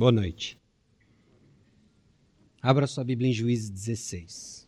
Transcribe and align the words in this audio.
Boa 0.00 0.12
noite. 0.12 0.58
Abra 2.62 2.86
sua 2.86 3.04
Bíblia 3.04 3.28
em 3.28 3.34
Juízes 3.34 3.68
16. 3.68 4.66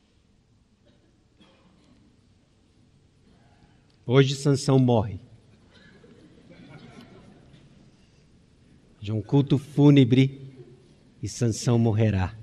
Hoje 4.05 4.34
Sansão 4.34 4.79
morre. 4.79 5.18
De 9.00 9.11
um 9.11 9.23
culto 9.23 9.57
fúnebre 9.57 10.55
e 11.23 11.27
Sansão 11.27 11.79
morrerá. 11.79 12.39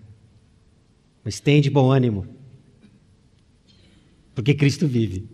Mas 1.24 1.40
tem 1.40 1.62
de 1.62 1.70
bom 1.70 1.92
ânimo, 1.92 2.26
porque 4.34 4.56
Cristo 4.56 4.88
vive. 4.88 5.30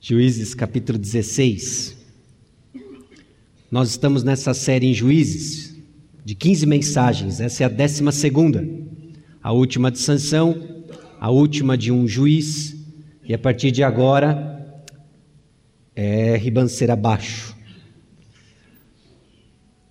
Juízes 0.00 0.54
capítulo 0.54 0.98
16. 1.00 2.03
Nós 3.74 3.90
estamos 3.90 4.22
nessa 4.22 4.54
série 4.54 4.86
em 4.86 4.94
Juízes, 4.94 5.74
de 6.24 6.32
15 6.36 6.64
mensagens, 6.64 7.40
essa 7.40 7.64
é 7.64 7.66
a 7.66 7.68
décima 7.68 8.12
segunda. 8.12 8.64
A 9.42 9.50
última 9.50 9.90
de 9.90 9.98
Sansão, 9.98 10.84
a 11.18 11.28
última 11.28 11.76
de 11.76 11.90
um 11.90 12.06
juiz, 12.06 12.76
e 13.24 13.34
a 13.34 13.38
partir 13.38 13.72
de 13.72 13.82
agora 13.82 14.84
é 15.92 16.36
ribanceira 16.36 16.92
abaixo. 16.92 17.56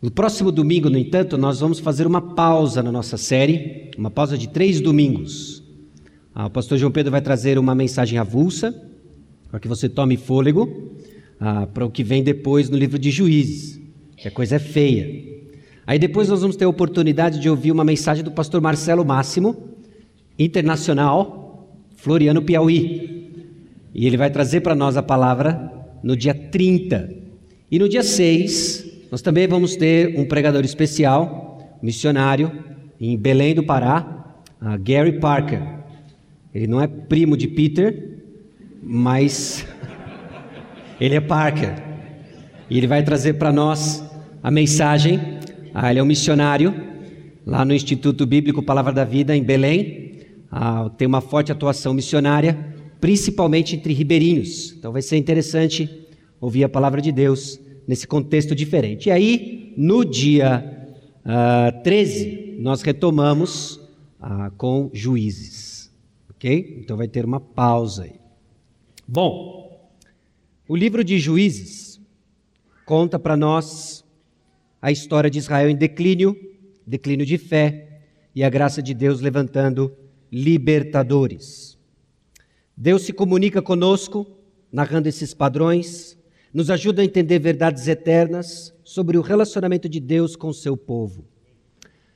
No 0.01 0.09
próximo 0.09 0.49
domingo, 0.49 0.89
no 0.89 0.97
entanto, 0.97 1.37
nós 1.37 1.59
vamos 1.59 1.79
fazer 1.79 2.07
uma 2.07 2.21
pausa 2.21 2.81
na 2.81 2.89
nossa 2.89 3.17
série, 3.17 3.91
uma 3.97 4.09
pausa 4.09 4.37
de 4.37 4.47
três 4.47 4.79
domingos. 4.79 5.61
Ah, 6.33 6.45
o 6.45 6.49
pastor 6.49 6.77
João 6.77 6.89
Pedro 6.89 7.11
vai 7.11 7.21
trazer 7.21 7.59
uma 7.59 7.75
mensagem 7.75 8.17
avulsa, 8.17 8.73
para 9.51 9.59
que 9.59 9.67
você 9.67 9.89
tome 9.89 10.15
fôlego 10.15 10.93
ah, 11.39 11.67
para 11.67 11.85
o 11.85 11.91
que 11.91 12.03
vem 12.03 12.23
depois 12.23 12.69
no 12.69 12.77
livro 12.77 12.97
de 12.97 13.11
Juízes, 13.11 13.79
que 14.17 14.27
a 14.27 14.31
coisa 14.31 14.55
é 14.55 14.59
feia. 14.59 15.33
Aí 15.85 15.99
depois 15.99 16.29
nós 16.29 16.41
vamos 16.41 16.55
ter 16.55 16.65
a 16.65 16.69
oportunidade 16.69 17.39
de 17.39 17.49
ouvir 17.49 17.71
uma 17.71 17.83
mensagem 17.83 18.23
do 18.23 18.31
pastor 18.31 18.61
Marcelo 18.61 19.03
Máximo, 19.03 19.69
internacional, 20.39 21.77
Floriano 21.95 22.41
Piauí. 22.41 23.31
E 23.93 24.07
ele 24.07 24.17
vai 24.17 24.29
trazer 24.29 24.61
para 24.61 24.75
nós 24.75 24.97
a 24.97 25.03
palavra 25.03 25.71
no 26.01 26.15
dia 26.15 26.33
30. 26.33 27.13
E 27.69 27.77
no 27.77 27.89
dia 27.89 28.03
6, 28.03 29.07
nós 29.11 29.21
também 29.21 29.47
vamos 29.47 29.75
ter 29.75 30.19
um 30.19 30.25
pregador 30.25 30.63
especial, 30.63 31.77
missionário, 31.81 32.51
em 32.99 33.17
Belém 33.17 33.53
do 33.53 33.63
Pará, 33.63 34.35
Gary 34.81 35.19
Parker. 35.19 35.61
Ele 36.53 36.67
não 36.67 36.79
é 36.81 36.87
primo 36.87 37.35
de 37.35 37.47
Peter, 37.47 38.21
mas 38.81 39.65
ele 40.99 41.15
é 41.15 41.21
Parker. 41.21 41.73
E 42.69 42.77
ele 42.77 42.87
vai 42.87 43.03
trazer 43.03 43.33
para 43.33 43.51
nós 43.51 44.03
a 44.41 44.49
mensagem. 44.49 45.19
Ah, 45.73 45.89
ele 45.89 45.99
é 45.99 46.03
um 46.03 46.05
missionário 46.05 46.73
lá 47.45 47.65
no 47.65 47.73
Instituto 47.73 48.25
Bíblico 48.25 48.63
Palavra 48.63 48.93
da 48.93 49.03
Vida, 49.03 49.35
em 49.35 49.43
Belém. 49.43 50.19
Ah, 50.51 50.89
tem 50.97 51.07
uma 51.07 51.21
forte 51.21 51.51
atuação 51.51 51.93
missionária, 51.93 52.57
principalmente 52.99 53.75
entre 53.75 53.93
ribeirinhos. 53.93 54.73
Então 54.77 54.91
vai 54.91 55.01
ser 55.01 55.17
interessante 55.17 56.07
ouvir 56.39 56.63
a 56.63 56.69
palavra 56.69 57.01
de 57.01 57.11
Deus 57.11 57.59
nesse 57.87 58.07
contexto 58.07 58.55
diferente. 58.55 59.07
E 59.07 59.11
aí, 59.11 59.73
no 59.77 60.05
dia 60.05 60.89
uh, 61.25 61.83
13, 61.83 62.57
nós 62.59 62.81
retomamos 62.81 63.75
uh, 64.21 64.51
com 64.57 64.89
juízes. 64.93 65.91
Ok? 66.29 66.79
Então 66.81 66.97
vai 66.97 67.07
ter 67.07 67.25
uma 67.25 67.39
pausa 67.39 68.03
aí. 68.03 68.15
Bom, 69.07 69.62
o 70.67 70.75
livro 70.75 71.03
de 71.03 71.19
Juízes 71.19 71.99
conta 72.85 73.19
para 73.19 73.35
nós 73.35 74.05
a 74.81 74.91
história 74.91 75.29
de 75.29 75.39
Israel 75.39 75.69
em 75.69 75.75
declínio, 75.75 76.35
declínio 76.85 77.25
de 77.25 77.37
fé 77.37 78.01
e 78.33 78.43
a 78.43 78.49
graça 78.49 78.81
de 78.81 78.93
Deus 78.93 79.19
levantando 79.19 79.95
libertadores. 80.31 81.77
Deus 82.75 83.03
se 83.03 83.13
comunica 83.13 83.61
conosco, 83.61 84.25
narrando 84.71 85.07
esses 85.07 85.33
padrões, 85.33 86.17
nos 86.53 86.69
ajuda 86.69 87.01
a 87.01 87.05
entender 87.05 87.39
verdades 87.39 87.87
eternas 87.87 88.73
sobre 88.83 89.17
o 89.17 89.21
relacionamento 89.21 89.89
de 89.89 89.99
Deus 89.99 90.35
com 90.35 90.47
o 90.47 90.53
seu 90.53 90.77
povo. 90.77 91.25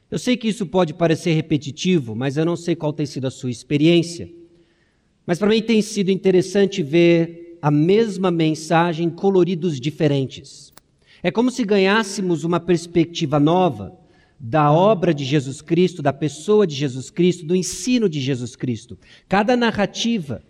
Eu 0.10 0.18
sei 0.18 0.38
que 0.38 0.48
isso 0.48 0.66
pode 0.66 0.94
parecer 0.94 1.34
repetitivo, 1.34 2.16
mas 2.16 2.38
eu 2.38 2.46
não 2.46 2.56
sei 2.56 2.76
qual 2.76 2.94
tem 2.94 3.06
sido 3.06 3.28
a 3.28 3.32
sua 3.32 3.52
experiência. 3.52 4.32
Mas 5.26 5.38
para 5.38 5.50
mim 5.50 5.62
tem 5.62 5.82
sido 5.82 6.10
interessante 6.10 6.82
ver 6.82 7.47
a 7.68 7.72
mesma 7.72 8.32
mensagem 8.32 9.08
em 9.08 9.10
coloridos 9.10 9.78
diferentes. 9.78 10.72
É 11.22 11.30
como 11.30 11.52
se 11.52 11.66
ganhássemos 11.66 12.46
uma 12.46 12.62
perspectiva 12.62 13.42
nova 13.42 13.94
da 14.40 14.72
obra 14.72 15.14
de 15.14 15.26
Jesus 15.26 15.62
Cristo, 15.62 16.02
da 16.02 16.14
pessoa 16.14 16.66
de 16.66 16.74
Jesus 16.74 17.10
Cristo, 17.10 17.46
do 17.46 17.54
ensino 17.54 18.08
de 18.08 18.22
Jesus 18.22 18.56
Cristo. 18.56 18.98
Cada 19.28 19.58
narrativa 19.58 20.42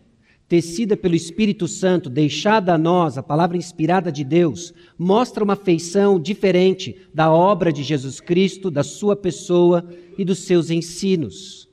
tecida 0.48 0.96
pelo 0.96 1.16
Espírito 1.16 1.68
Santo, 1.68 2.08
deixada 2.08 2.76
a 2.76 2.78
nós, 2.78 3.18
a 3.18 3.24
palavra 3.24 3.58
inspirada 3.58 4.12
de 4.12 4.24
Deus, 4.24 4.72
mostra 4.96 5.44
uma 5.44 5.56
feição 5.56 6.20
diferente 6.20 6.98
da 7.12 7.32
obra 7.32 7.74
de 7.74 7.82
Jesus 7.82 8.20
Cristo, 8.20 8.70
da 8.70 8.84
sua 8.84 9.16
pessoa 9.16 9.84
e 10.20 10.24
dos 10.24 10.38
seus 10.38 10.70
ensinos. 10.70 11.68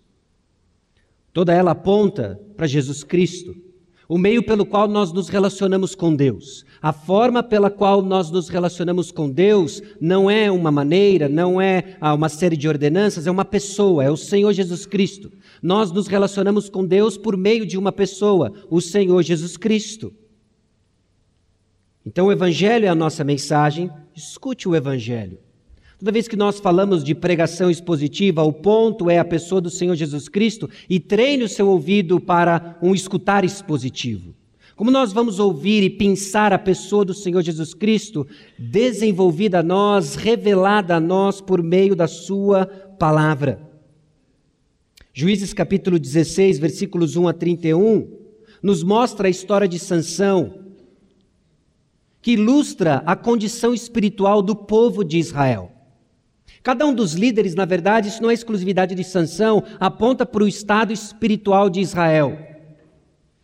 Toda 1.35 1.53
ela 1.53 1.73
aponta 1.73 2.41
para 2.57 2.67
Jesus 2.67 3.05
Cristo, 3.05 3.55
o 4.09 4.19
meio 4.19 4.43
pelo 4.43 4.67
qual 4.67 4.87
nós 4.87 5.13
nos 5.13 5.29
relacionamos 5.29 5.95
com 5.95 6.15
Deus. 6.15 6.65
A 6.83 6.93
forma 6.93 7.43
pela 7.43 7.71
qual 7.71 8.03
nós 8.03 8.31
nos 8.31 8.49
relacionamos 8.49 9.11
com 9.11 9.31
Deus 9.31 9.83
não 10.01 10.31
é 10.31 10.51
uma 10.51 10.71
maneira, 10.71 11.29
não 11.29 11.61
é 11.61 11.97
ah, 12.01 12.15
uma 12.15 12.29
série 12.29 12.57
de 12.57 12.69
ordenanças, 12.69 13.27
é 13.27 13.31
uma 13.31 13.45
pessoa, 13.45 14.05
é 14.05 14.11
o 14.11 14.17
Senhor 14.17 14.53
Jesus 14.53 14.85
Cristo. 14.85 15.33
Nós 15.63 15.91
nos 15.91 16.07
relacionamos 16.07 16.69
com 16.69 16.85
Deus 16.85 17.17
por 17.17 17.37
meio 17.37 17.65
de 17.65 17.79
uma 17.79 17.91
pessoa, 17.91 18.53
o 18.71 18.81
Senhor 18.81 19.23
Jesus 19.23 19.57
Cristo. 19.57 20.13
Então 22.05 22.27
o 22.27 22.33
Evangelho 22.33 22.85
é 22.85 22.89
a 22.89 22.95
nossa 22.95 23.25
mensagem, 23.25 23.91
escute 24.15 24.69
o 24.69 24.77
Evangelho. 24.77 25.39
Toda 25.99 26.13
vez 26.13 26.27
que 26.27 26.37
nós 26.37 26.59
falamos 26.59 27.05
de 27.05 27.15
pregação 27.15 27.71
expositiva, 27.71 28.43
o 28.43 28.53
ponto 28.53 29.09
é 29.09 29.19
a 29.19 29.25
pessoa 29.25 29.61
do 29.61 29.71
Senhor 29.71 29.95
Jesus 29.95 30.29
Cristo 30.29 30.69
e 30.91 30.99
treine 30.99 31.45
o 31.45 31.49
seu 31.49 31.69
ouvido 31.69 32.21
para 32.21 32.77
um 32.83 32.95
escutar 32.95 33.45
expositivo. 33.45 34.35
Como 34.77 34.91
nós 34.91 35.13
vamos 35.13 35.39
ouvir 35.39 35.85
e 35.85 35.91
pensar 35.91 36.53
a 36.53 36.59
pessoa 36.59 37.05
do 37.05 37.15
Senhor 37.15 37.43
Jesus 37.43 37.75
Cristo 37.75 38.27
desenvolvida 38.59 39.61
a 39.61 39.63
nós, 39.63 40.17
revelada 40.17 40.97
a 40.97 41.01
nós 41.01 41.41
por 41.41 41.63
meio 41.63 41.95
da 41.95 42.09
Sua 42.09 42.67
palavra. 42.67 43.71
Juízes 45.13 45.55
capítulo 45.55 45.97
16, 45.97 46.59
versículos 46.59 47.15
1 47.15 47.29
a 47.29 47.33
31, 47.33 48.09
nos 48.61 48.83
mostra 48.83 49.29
a 49.29 49.31
história 49.31 49.69
de 49.69 49.79
Sansão, 49.79 50.59
que 52.21 52.33
ilustra 52.33 52.97
a 53.07 53.15
condição 53.15 53.73
espiritual 53.73 54.43
do 54.43 54.57
povo 54.57 55.05
de 55.05 55.19
Israel. 55.19 55.74
Cada 56.65 56.87
um 56.87 56.95
dos 56.95 57.13
líderes, 57.13 57.55
na 57.55 57.67
verdade, 57.67 58.09
isso 58.09 58.23
não 58.23 58.31
é 58.31 58.33
exclusividade 58.33 58.95
de 58.95 59.05
Sansão, 59.05 59.63
aponta 59.79 60.25
para 60.25 60.43
o 60.43 60.49
estado 60.49 60.95
espiritual 60.95 61.69
de 61.69 61.79
Israel. 61.79 62.39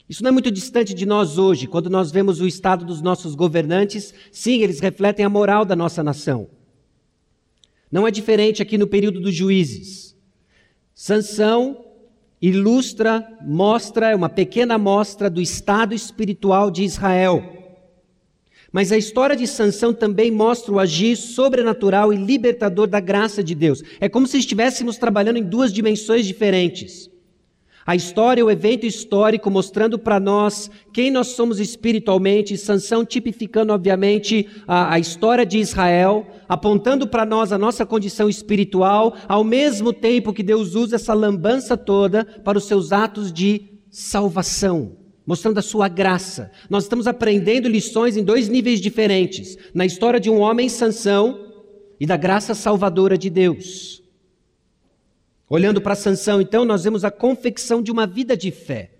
Isso 0.08 0.22
não 0.22 0.30
é 0.30 0.32
muito 0.32 0.50
distante 0.50 0.94
de 0.94 1.04
nós 1.04 1.36
hoje, 1.36 1.66
quando 1.66 1.90
nós 1.90 2.10
vemos 2.10 2.40
o 2.40 2.46
estado 2.46 2.82
dos 2.82 3.02
nossos 3.02 3.34
governantes, 3.34 4.14
sim, 4.32 4.62
eles 4.62 4.80
refletem 4.80 5.22
a 5.22 5.28
moral 5.28 5.66
da 5.66 5.76
nossa 5.76 6.02
nação. 6.02 6.48
Não 7.92 8.08
é 8.08 8.10
diferente 8.10 8.62
aqui 8.62 8.78
no 8.78 8.86
período 8.86 9.20
dos 9.20 9.34
juízes. 9.34 10.16
Sansão 10.94 11.84
ilustra, 12.40 13.22
mostra, 13.42 14.12
é 14.12 14.16
uma 14.16 14.30
pequena 14.30 14.76
amostra 14.76 15.28
do 15.28 15.42
estado 15.42 15.92
espiritual 15.94 16.70
de 16.70 16.84
Israel. 16.84 17.59
Mas 18.72 18.92
a 18.92 18.98
história 18.98 19.34
de 19.34 19.46
Sansão 19.46 19.92
também 19.92 20.30
mostra 20.30 20.72
o 20.72 20.78
agir 20.78 21.16
sobrenatural 21.16 22.12
e 22.12 22.16
libertador 22.16 22.86
da 22.86 23.00
graça 23.00 23.42
de 23.42 23.54
Deus. 23.54 23.82
É 24.00 24.08
como 24.08 24.26
se 24.26 24.38
estivéssemos 24.38 24.96
trabalhando 24.96 25.38
em 25.38 25.42
duas 25.42 25.72
dimensões 25.72 26.24
diferentes. 26.24 27.10
A 27.84 27.96
história, 27.96 28.44
o 28.44 28.50
evento 28.50 28.86
histórico 28.86 29.50
mostrando 29.50 29.98
para 29.98 30.20
nós 30.20 30.70
quem 30.92 31.10
nós 31.10 31.28
somos 31.28 31.58
espiritualmente, 31.58 32.56
Sansão 32.56 33.04
tipificando 33.04 33.72
obviamente 33.72 34.46
a, 34.68 34.94
a 34.94 34.98
história 35.00 35.44
de 35.44 35.58
Israel, 35.58 36.26
apontando 36.48 37.08
para 37.08 37.24
nós 37.24 37.50
a 37.52 37.58
nossa 37.58 37.84
condição 37.84 38.28
espiritual, 38.28 39.16
ao 39.26 39.42
mesmo 39.42 39.92
tempo 39.92 40.32
que 40.32 40.42
Deus 40.42 40.76
usa 40.76 40.96
essa 40.96 41.14
lambança 41.14 41.76
toda 41.76 42.24
para 42.24 42.58
os 42.58 42.64
seus 42.64 42.92
atos 42.92 43.32
de 43.32 43.80
salvação 43.90 44.99
mostrando 45.30 45.58
a 45.58 45.62
sua 45.62 45.86
graça. 45.86 46.50
Nós 46.68 46.82
estamos 46.82 47.06
aprendendo 47.06 47.68
lições 47.68 48.16
em 48.16 48.24
dois 48.24 48.48
níveis 48.48 48.80
diferentes: 48.80 49.56
na 49.72 49.86
história 49.86 50.18
de 50.18 50.28
um 50.28 50.40
homem 50.40 50.68
Sansão 50.68 51.52
e 52.00 52.04
da 52.04 52.16
graça 52.16 52.52
salvadora 52.52 53.16
de 53.16 53.30
Deus. 53.30 54.02
Olhando 55.48 55.80
para 55.80 55.94
Sansão, 55.94 56.40
então, 56.40 56.64
nós 56.64 56.82
vemos 56.82 57.04
a 57.04 57.12
confecção 57.12 57.80
de 57.80 57.92
uma 57.92 58.08
vida 58.08 58.36
de 58.36 58.50
fé. 58.50 58.90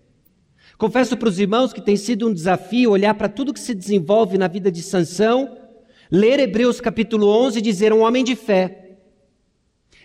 Confesso 0.79 1.17
para 1.17 1.29
os 1.29 1.41
irmãos 1.41 1.73
que 1.73 1.81
tem 1.81 1.97
sido 1.97 2.29
um 2.29 2.33
desafio 2.33 2.93
olhar 2.93 3.15
para 3.15 3.29
tudo 3.29 3.53
que 3.53 3.59
se 3.59 3.75
desenvolve 3.75 4.39
na 4.39 4.47
vida 4.47 4.71
de 4.71 4.85
Sansão, 4.85 5.59
ler 6.13 6.39
Hebreus 6.39 6.81
capítulo 6.81 7.27
11 7.27 7.59
e 7.59 7.63
dizer 7.63 7.93
um 7.93 8.03
homem 8.03 8.23
de 8.23 8.37
fé. 8.37 8.90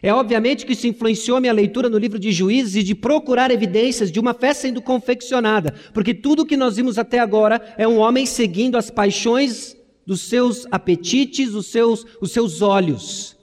É 0.01 0.13
obviamente 0.13 0.65
que 0.65 0.73
isso 0.73 0.87
influenciou 0.87 1.39
minha 1.39 1.53
leitura 1.53 1.89
no 1.89 1.97
livro 1.97 2.19
de 2.19 2.31
Juízes 2.31 2.75
e 2.75 2.83
de 2.83 2.93
procurar 2.93 3.51
evidências 3.51 4.11
de 4.11 4.19
uma 4.19 4.33
fé 4.33 4.53
sendo 4.53 4.81
confeccionada, 4.81 5.73
porque 5.93 6.13
tudo 6.13 6.45
que 6.45 6.57
nós 6.57 6.75
vimos 6.75 6.97
até 6.97 7.19
agora 7.19 7.61
é 7.77 7.87
um 7.87 7.97
homem 7.97 8.25
seguindo 8.25 8.77
as 8.77 8.91
paixões 8.91 9.75
dos 10.05 10.21
seus 10.21 10.67
apetites, 10.71 11.53
os 11.53 11.67
seus, 11.67 12.05
os 12.21 12.31
seus 12.31 12.61
olhos. 12.61 13.35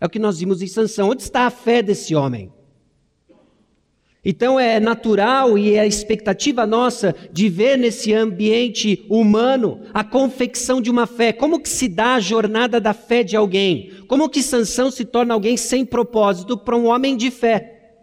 É 0.00 0.06
o 0.06 0.10
que 0.10 0.18
nós 0.18 0.40
vimos 0.40 0.60
em 0.60 0.66
Sansão. 0.66 1.10
Onde 1.10 1.22
está 1.22 1.46
a 1.46 1.50
fé 1.50 1.80
desse 1.80 2.14
homem? 2.14 2.52
Então 4.24 4.58
é 4.58 4.78
natural 4.78 5.58
e 5.58 5.74
é 5.74 5.80
a 5.80 5.86
expectativa 5.86 6.64
nossa 6.64 7.12
de 7.32 7.48
ver 7.48 7.76
nesse 7.76 8.14
ambiente 8.14 9.04
humano 9.08 9.80
a 9.92 10.04
confecção 10.04 10.80
de 10.80 10.88
uma 10.88 11.08
fé. 11.08 11.32
Como 11.32 11.58
que 11.58 11.68
se 11.68 11.88
dá 11.88 12.14
a 12.14 12.20
jornada 12.20 12.80
da 12.80 12.94
fé 12.94 13.24
de 13.24 13.36
alguém? 13.36 13.90
Como 14.06 14.28
que 14.28 14.40
Sansão 14.40 14.92
se 14.92 15.04
torna 15.04 15.34
alguém 15.34 15.56
sem 15.56 15.84
propósito 15.84 16.56
para 16.56 16.76
um 16.76 16.86
homem 16.86 17.16
de 17.16 17.32
fé? 17.32 17.96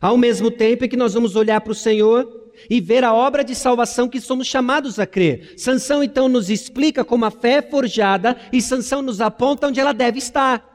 Ao 0.00 0.16
mesmo 0.16 0.50
tempo 0.50 0.88
que 0.88 0.96
nós 0.96 1.14
vamos 1.14 1.36
olhar 1.36 1.60
para 1.60 1.72
o 1.72 1.76
Senhor 1.76 2.50
e 2.68 2.80
ver 2.80 3.04
a 3.04 3.14
obra 3.14 3.44
de 3.44 3.54
salvação 3.54 4.08
que 4.08 4.20
somos 4.20 4.48
chamados 4.48 4.98
a 4.98 5.06
crer. 5.06 5.54
Sansão 5.56 6.02
então 6.02 6.28
nos 6.28 6.50
explica 6.50 7.04
como 7.04 7.24
a 7.24 7.30
fé 7.30 7.54
é 7.54 7.62
forjada 7.62 8.36
e 8.52 8.60
Sansão 8.60 9.00
nos 9.00 9.20
aponta 9.20 9.68
onde 9.68 9.78
ela 9.78 9.92
deve 9.92 10.18
estar. 10.18 10.73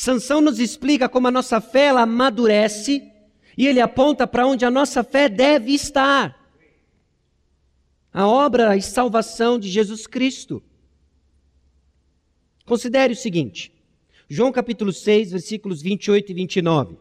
Sansão 0.00 0.40
nos 0.40 0.60
explica 0.60 1.08
como 1.08 1.26
a 1.26 1.30
nossa 1.32 1.60
fé 1.60 1.86
ela 1.86 2.02
amadurece 2.02 3.02
e 3.56 3.66
ele 3.66 3.80
aponta 3.80 4.28
para 4.28 4.46
onde 4.46 4.64
a 4.64 4.70
nossa 4.70 5.02
fé 5.02 5.28
deve 5.28 5.72
estar. 5.72 6.38
A 8.12 8.24
obra 8.24 8.76
e 8.76 8.80
salvação 8.80 9.58
de 9.58 9.68
Jesus 9.68 10.06
Cristo. 10.06 10.62
Considere 12.64 13.12
o 13.14 13.16
seguinte: 13.16 13.72
João 14.28 14.52
capítulo 14.52 14.92
6, 14.92 15.32
versículos 15.32 15.82
28 15.82 16.30
e 16.30 16.34
29. 16.34 16.96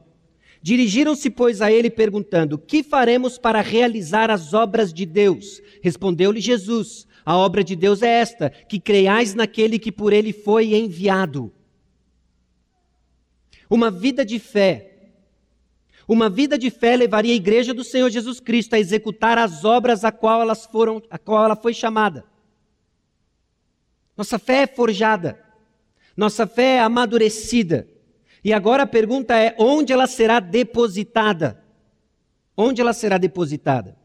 Dirigiram-se, 0.60 1.30
pois, 1.30 1.62
a 1.62 1.72
ele 1.72 1.92
perguntando: 1.92 2.58
Que 2.58 2.82
faremos 2.82 3.38
para 3.38 3.62
realizar 3.62 4.32
as 4.32 4.56
obras 4.56 4.92
de 4.92 5.06
Deus? 5.06 5.62
Respondeu-lhe 5.84 6.42
Jesus: 6.42 7.06
A 7.24 7.38
obra 7.38 7.64
de 7.64 7.76
Deus 7.76 8.02
é 8.02 8.10
esta, 8.10 8.50
que 8.50 8.80
creiais 8.80 9.36
naquele 9.36 9.78
que 9.78 9.92
por 9.92 10.14
ele 10.14 10.34
foi 10.34 10.74
enviado. 10.74 11.54
Uma 13.70 13.92
vida 13.92 14.26
de 14.26 14.40
fé. 14.40 14.94
Uma 16.08 16.30
vida 16.30 16.58
de 16.58 16.70
fé 16.70 16.96
levaria 16.96 17.34
a 17.34 17.36
igreja 17.36 17.74
do 17.74 17.84
Senhor 17.84 18.10
Jesus 18.10 18.40
Cristo 18.40 18.74
a 18.74 18.80
executar 18.80 19.38
as 19.38 19.66
obras 19.66 20.06
a 20.06 20.12
qual 20.12 20.42
elas 20.42 20.66
foram, 20.66 21.02
a 21.10 21.18
qual 21.18 21.44
ela 21.44 21.56
foi 21.56 21.74
chamada. 21.74 22.24
Nossa 24.16 24.40
fé 24.40 24.64
é 24.64 24.68
forjada. 24.68 25.44
Nossa 26.16 26.48
fé 26.48 26.78
é 26.78 26.80
amadurecida. 26.80 27.88
E 28.44 28.54
agora 28.54 28.84
a 28.84 28.88
pergunta 28.88 29.36
é: 29.36 29.56
onde 29.60 29.92
ela 29.92 30.08
será 30.08 30.40
depositada? 30.40 31.62
Onde 32.56 32.82
ela 32.82 32.94
será 32.94 33.18
depositada? 33.18 33.96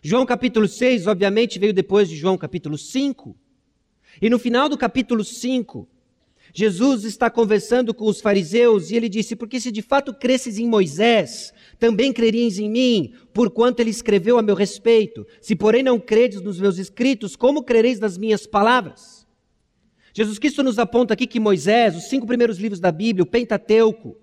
João 0.00 0.24
capítulo 0.24 0.68
6, 0.68 1.08
obviamente, 1.08 1.58
veio 1.58 1.72
depois 1.72 2.08
de 2.08 2.16
João 2.16 2.38
capítulo 2.38 2.78
5. 2.78 3.36
E 4.22 4.30
no 4.30 4.38
final 4.38 4.68
do 4.68 4.78
capítulo 4.78 5.24
5, 5.24 5.88
Jesus 6.58 7.04
está 7.04 7.28
conversando 7.28 7.92
com 7.92 8.06
os 8.06 8.18
fariseus 8.18 8.90
e 8.90 8.96
ele 8.96 9.10
disse: 9.10 9.36
Porque 9.36 9.60
se 9.60 9.70
de 9.70 9.82
fato 9.82 10.14
cresces 10.14 10.56
em 10.56 10.66
Moisés, 10.66 11.52
também 11.78 12.14
crerias 12.14 12.58
em 12.58 12.70
mim, 12.70 13.12
porquanto 13.34 13.80
ele 13.80 13.90
escreveu 13.90 14.38
a 14.38 14.42
meu 14.42 14.54
respeito. 14.54 15.26
Se, 15.38 15.54
porém, 15.54 15.82
não 15.82 16.00
credes 16.00 16.40
nos 16.40 16.58
meus 16.58 16.78
escritos, 16.78 17.36
como 17.36 17.62
crereis 17.62 18.00
nas 18.00 18.16
minhas 18.16 18.46
palavras? 18.46 19.26
Jesus 20.14 20.38
Cristo 20.38 20.62
nos 20.62 20.78
aponta 20.78 21.12
aqui 21.12 21.26
que 21.26 21.38
Moisés, 21.38 21.94
os 21.94 22.04
cinco 22.04 22.26
primeiros 22.26 22.56
livros 22.56 22.80
da 22.80 22.90
Bíblia, 22.90 23.22
o 23.22 23.26
Pentateuco, 23.26 24.16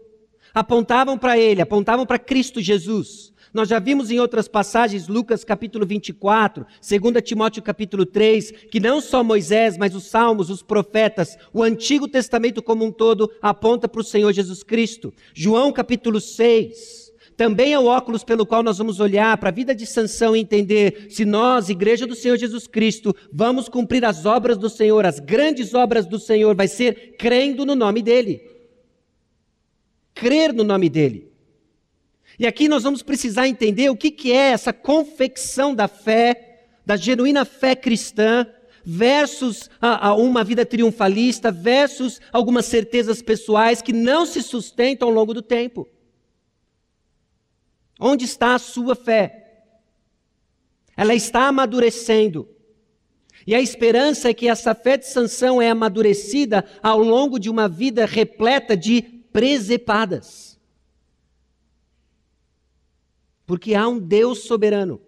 apontavam 0.52 1.20
para 1.20 1.38
ele, 1.38 1.62
apontavam 1.62 2.04
para 2.04 2.18
Cristo 2.18 2.60
Jesus. 2.60 3.32
Nós 3.54 3.70
já 3.70 3.78
vimos 3.78 4.10
em 4.10 4.20
outras 4.20 4.48
passagens, 4.48 5.08
Lucas 5.08 5.44
capítulo 5.44 5.86
24, 5.86 6.66
2 6.66 7.24
Timóteo 7.24 7.62
capítulo 7.62 8.04
3, 8.04 8.52
que 8.72 8.80
não 8.80 9.00
só 9.00 9.24
Moisés, 9.24 9.78
mas 9.78 9.94
os 9.94 10.06
salmos, 10.06 10.50
os 10.50 10.64
profetas, 10.64 11.38
o 11.54 11.62
Antigo 11.62 12.08
Testamento 12.08 12.64
como 12.64 12.84
um 12.84 12.92
todo 12.92 13.32
aponta 13.40 13.88
para 13.88 14.02
o 14.02 14.04
Senhor 14.04 14.34
Jesus 14.34 14.64
Cristo. 14.64 15.14
João 15.36 15.72
capítulo 15.72 16.20
6, 16.20 17.14
também 17.38 17.74
é 17.74 17.80
o 17.80 17.86
óculos 17.86 18.24
pelo 18.24 18.44
qual 18.44 18.64
nós 18.64 18.80
vamos 18.80 19.00
olhar 19.00 19.38
para 19.38 19.50
a 19.50 19.54
vida 19.54 19.76
de 19.76 19.86
Sansão 19.86 20.36
e 20.36 20.40
entender 20.40 21.08
se 21.12 21.24
nós, 21.24 21.70
igreja 21.70 22.08
do 22.08 22.16
Senhor 22.16 22.38
Jesus 22.38 22.66
Cristo, 22.66 23.16
vamos 23.32 23.70
cumprir 23.70 24.04
as 24.04 24.26
obras 24.26 24.58
do 24.58 24.70
Senhor, 24.70 25.06
as 25.06 25.20
grandes 25.20 25.76
obras 25.76 26.08
do 26.08 26.18
Senhor, 26.18 26.56
vai 26.56 26.68
ser 26.68 27.18
crendo 27.20 27.68
no 27.68 27.76
nome 27.76 28.02
dele. 28.02 28.42
Crer 30.16 30.52
no 30.52 30.64
nome 30.64 30.90
dele. 30.90 31.33
E 32.40 32.48
aqui 32.48 32.68
nós 32.68 32.84
vamos 32.84 33.04
precisar 33.04 33.48
entender 33.48 33.90
o 33.90 33.96
que, 33.96 34.10
que 34.10 34.32
é 34.32 34.52
essa 34.52 34.74
confecção 34.74 35.74
da 35.74 35.88
fé, 35.88 36.68
da 36.86 36.96
genuína 36.96 37.46
fé 37.46 37.76
cristã, 37.76 38.48
versus 38.84 39.70
a, 39.80 40.10
a 40.10 40.14
uma 40.16 40.44
vida 40.44 40.66
triunfalista, 40.66 41.52
versus 41.52 42.20
algumas 42.32 42.66
certezas 42.66 43.22
pessoais 43.22 43.82
que 43.82 43.94
não 43.94 44.26
se 44.26 44.42
sustentam 44.42 45.08
ao 45.08 45.14
longo 45.14 45.34
do 45.34 45.42
tempo. 45.42 45.88
Onde 48.00 48.26
está 48.26 48.56
a 48.56 48.60
sua 48.60 48.96
fé? 48.96 49.44
Ela 50.98 51.16
está 51.16 51.48
amadurecendo. 51.48 52.50
E 53.46 53.56
a 53.56 53.62
esperança 53.62 54.30
é 54.30 54.34
que 54.34 54.48
essa 54.48 54.74
fé 54.74 54.98
de 54.98 55.08
sanção 55.08 55.62
é 55.62 55.70
amadurecida 55.70 56.66
ao 56.82 57.00
longo 57.00 57.40
de 57.40 57.50
uma 57.50 57.68
vida 57.68 58.06
repleta 58.06 58.76
de 58.76 59.02
presepadas. 59.02 60.53
Porque 63.46 63.76
há 63.76 63.88
um 63.88 64.00
Deus 64.00 64.40
soberano, 64.40 65.02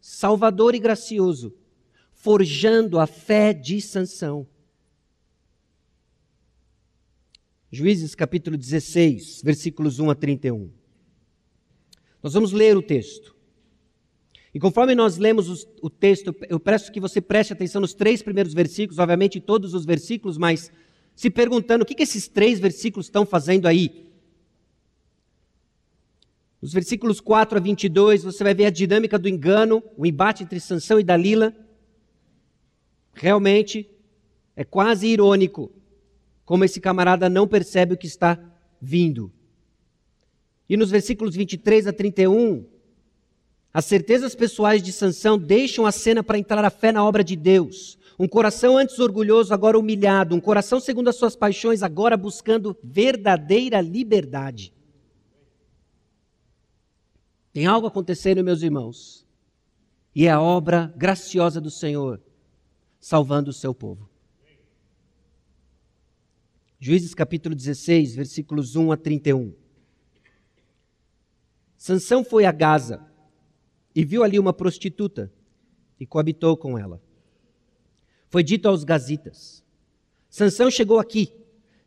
salvador 0.00 0.74
e 0.74 0.78
gracioso, 0.78 1.54
forjando 2.12 2.98
a 2.98 3.06
fé 3.06 3.52
de 3.52 3.80
Sansão. 3.80 4.46
Juízes 7.70 8.14
capítulo 8.14 8.56
16, 8.56 9.42
versículos 9.42 9.98
1 9.98 10.10
a 10.10 10.14
31. 10.14 10.70
Nós 12.22 12.32
vamos 12.32 12.52
ler 12.52 12.76
o 12.76 12.82
texto. 12.82 13.36
E 14.54 14.58
conforme 14.58 14.94
nós 14.94 15.18
lemos 15.18 15.68
o 15.82 15.90
texto, 15.90 16.34
eu 16.48 16.58
peço 16.58 16.90
que 16.90 16.98
você 16.98 17.20
preste 17.20 17.52
atenção 17.52 17.80
nos 17.80 17.92
três 17.92 18.22
primeiros 18.22 18.54
versículos, 18.54 18.98
obviamente 18.98 19.38
todos 19.38 19.74
os 19.74 19.84
versículos, 19.84 20.38
mas 20.38 20.72
se 21.14 21.28
perguntando 21.28 21.82
o 21.82 21.86
que, 21.86 21.94
que 21.94 22.02
esses 22.02 22.26
três 22.26 22.58
versículos 22.58 23.06
estão 23.06 23.26
fazendo 23.26 23.66
aí. 23.66 24.07
Nos 26.60 26.72
versículos 26.72 27.20
4 27.20 27.58
a 27.58 27.60
22, 27.60 28.24
você 28.24 28.42
vai 28.42 28.52
ver 28.52 28.66
a 28.66 28.70
dinâmica 28.70 29.18
do 29.18 29.28
engano, 29.28 29.82
o 29.96 30.04
embate 30.04 30.42
entre 30.42 30.58
Sansão 30.58 30.98
e 30.98 31.04
Dalila. 31.04 31.54
Realmente 33.14 33.88
é 34.56 34.64
quase 34.64 35.06
irônico 35.06 35.70
como 36.44 36.64
esse 36.64 36.80
camarada 36.80 37.28
não 37.28 37.46
percebe 37.46 37.94
o 37.94 37.96
que 37.96 38.06
está 38.06 38.38
vindo. 38.80 39.30
E 40.68 40.76
nos 40.76 40.90
versículos 40.90 41.36
23 41.36 41.86
a 41.86 41.92
31, 41.92 42.64
as 43.72 43.84
certezas 43.84 44.34
pessoais 44.34 44.82
de 44.82 44.92
Sansão 44.92 45.38
deixam 45.38 45.86
a 45.86 45.92
cena 45.92 46.22
para 46.22 46.38
entrar 46.38 46.64
a 46.64 46.70
fé 46.70 46.90
na 46.90 47.04
obra 47.04 47.22
de 47.22 47.36
Deus. 47.36 47.98
Um 48.18 48.26
coração 48.26 48.76
antes 48.76 48.98
orgulhoso, 48.98 49.54
agora 49.54 49.78
humilhado. 49.78 50.34
Um 50.34 50.40
coração 50.40 50.80
segundo 50.80 51.08
as 51.08 51.16
suas 51.16 51.36
paixões, 51.36 51.82
agora 51.82 52.16
buscando 52.16 52.76
verdadeira 52.82 53.80
liberdade. 53.80 54.72
Tem 57.58 57.66
algo 57.66 57.88
acontecendo, 57.88 58.44
meus 58.44 58.62
irmãos, 58.62 59.26
e 60.14 60.26
é 60.26 60.30
a 60.30 60.40
obra 60.40 60.94
graciosa 60.96 61.60
do 61.60 61.72
Senhor 61.72 62.22
salvando 63.00 63.50
o 63.50 63.52
seu 63.52 63.74
povo. 63.74 64.08
Juízes 66.78 67.14
capítulo 67.14 67.56
16, 67.56 68.14
versículos 68.14 68.76
1 68.76 68.92
a 68.92 68.96
31. 68.96 69.52
Sansão 71.76 72.22
foi 72.22 72.44
a 72.44 72.52
Gaza 72.52 73.04
e 73.92 74.04
viu 74.04 74.22
ali 74.22 74.38
uma 74.38 74.52
prostituta 74.52 75.28
e 75.98 76.06
coabitou 76.06 76.56
com 76.56 76.78
ela. 76.78 77.02
Foi 78.28 78.44
dito 78.44 78.68
aos 78.68 78.84
gazitas: 78.84 79.64
Sansão 80.30 80.70
chegou 80.70 81.00
aqui. 81.00 81.32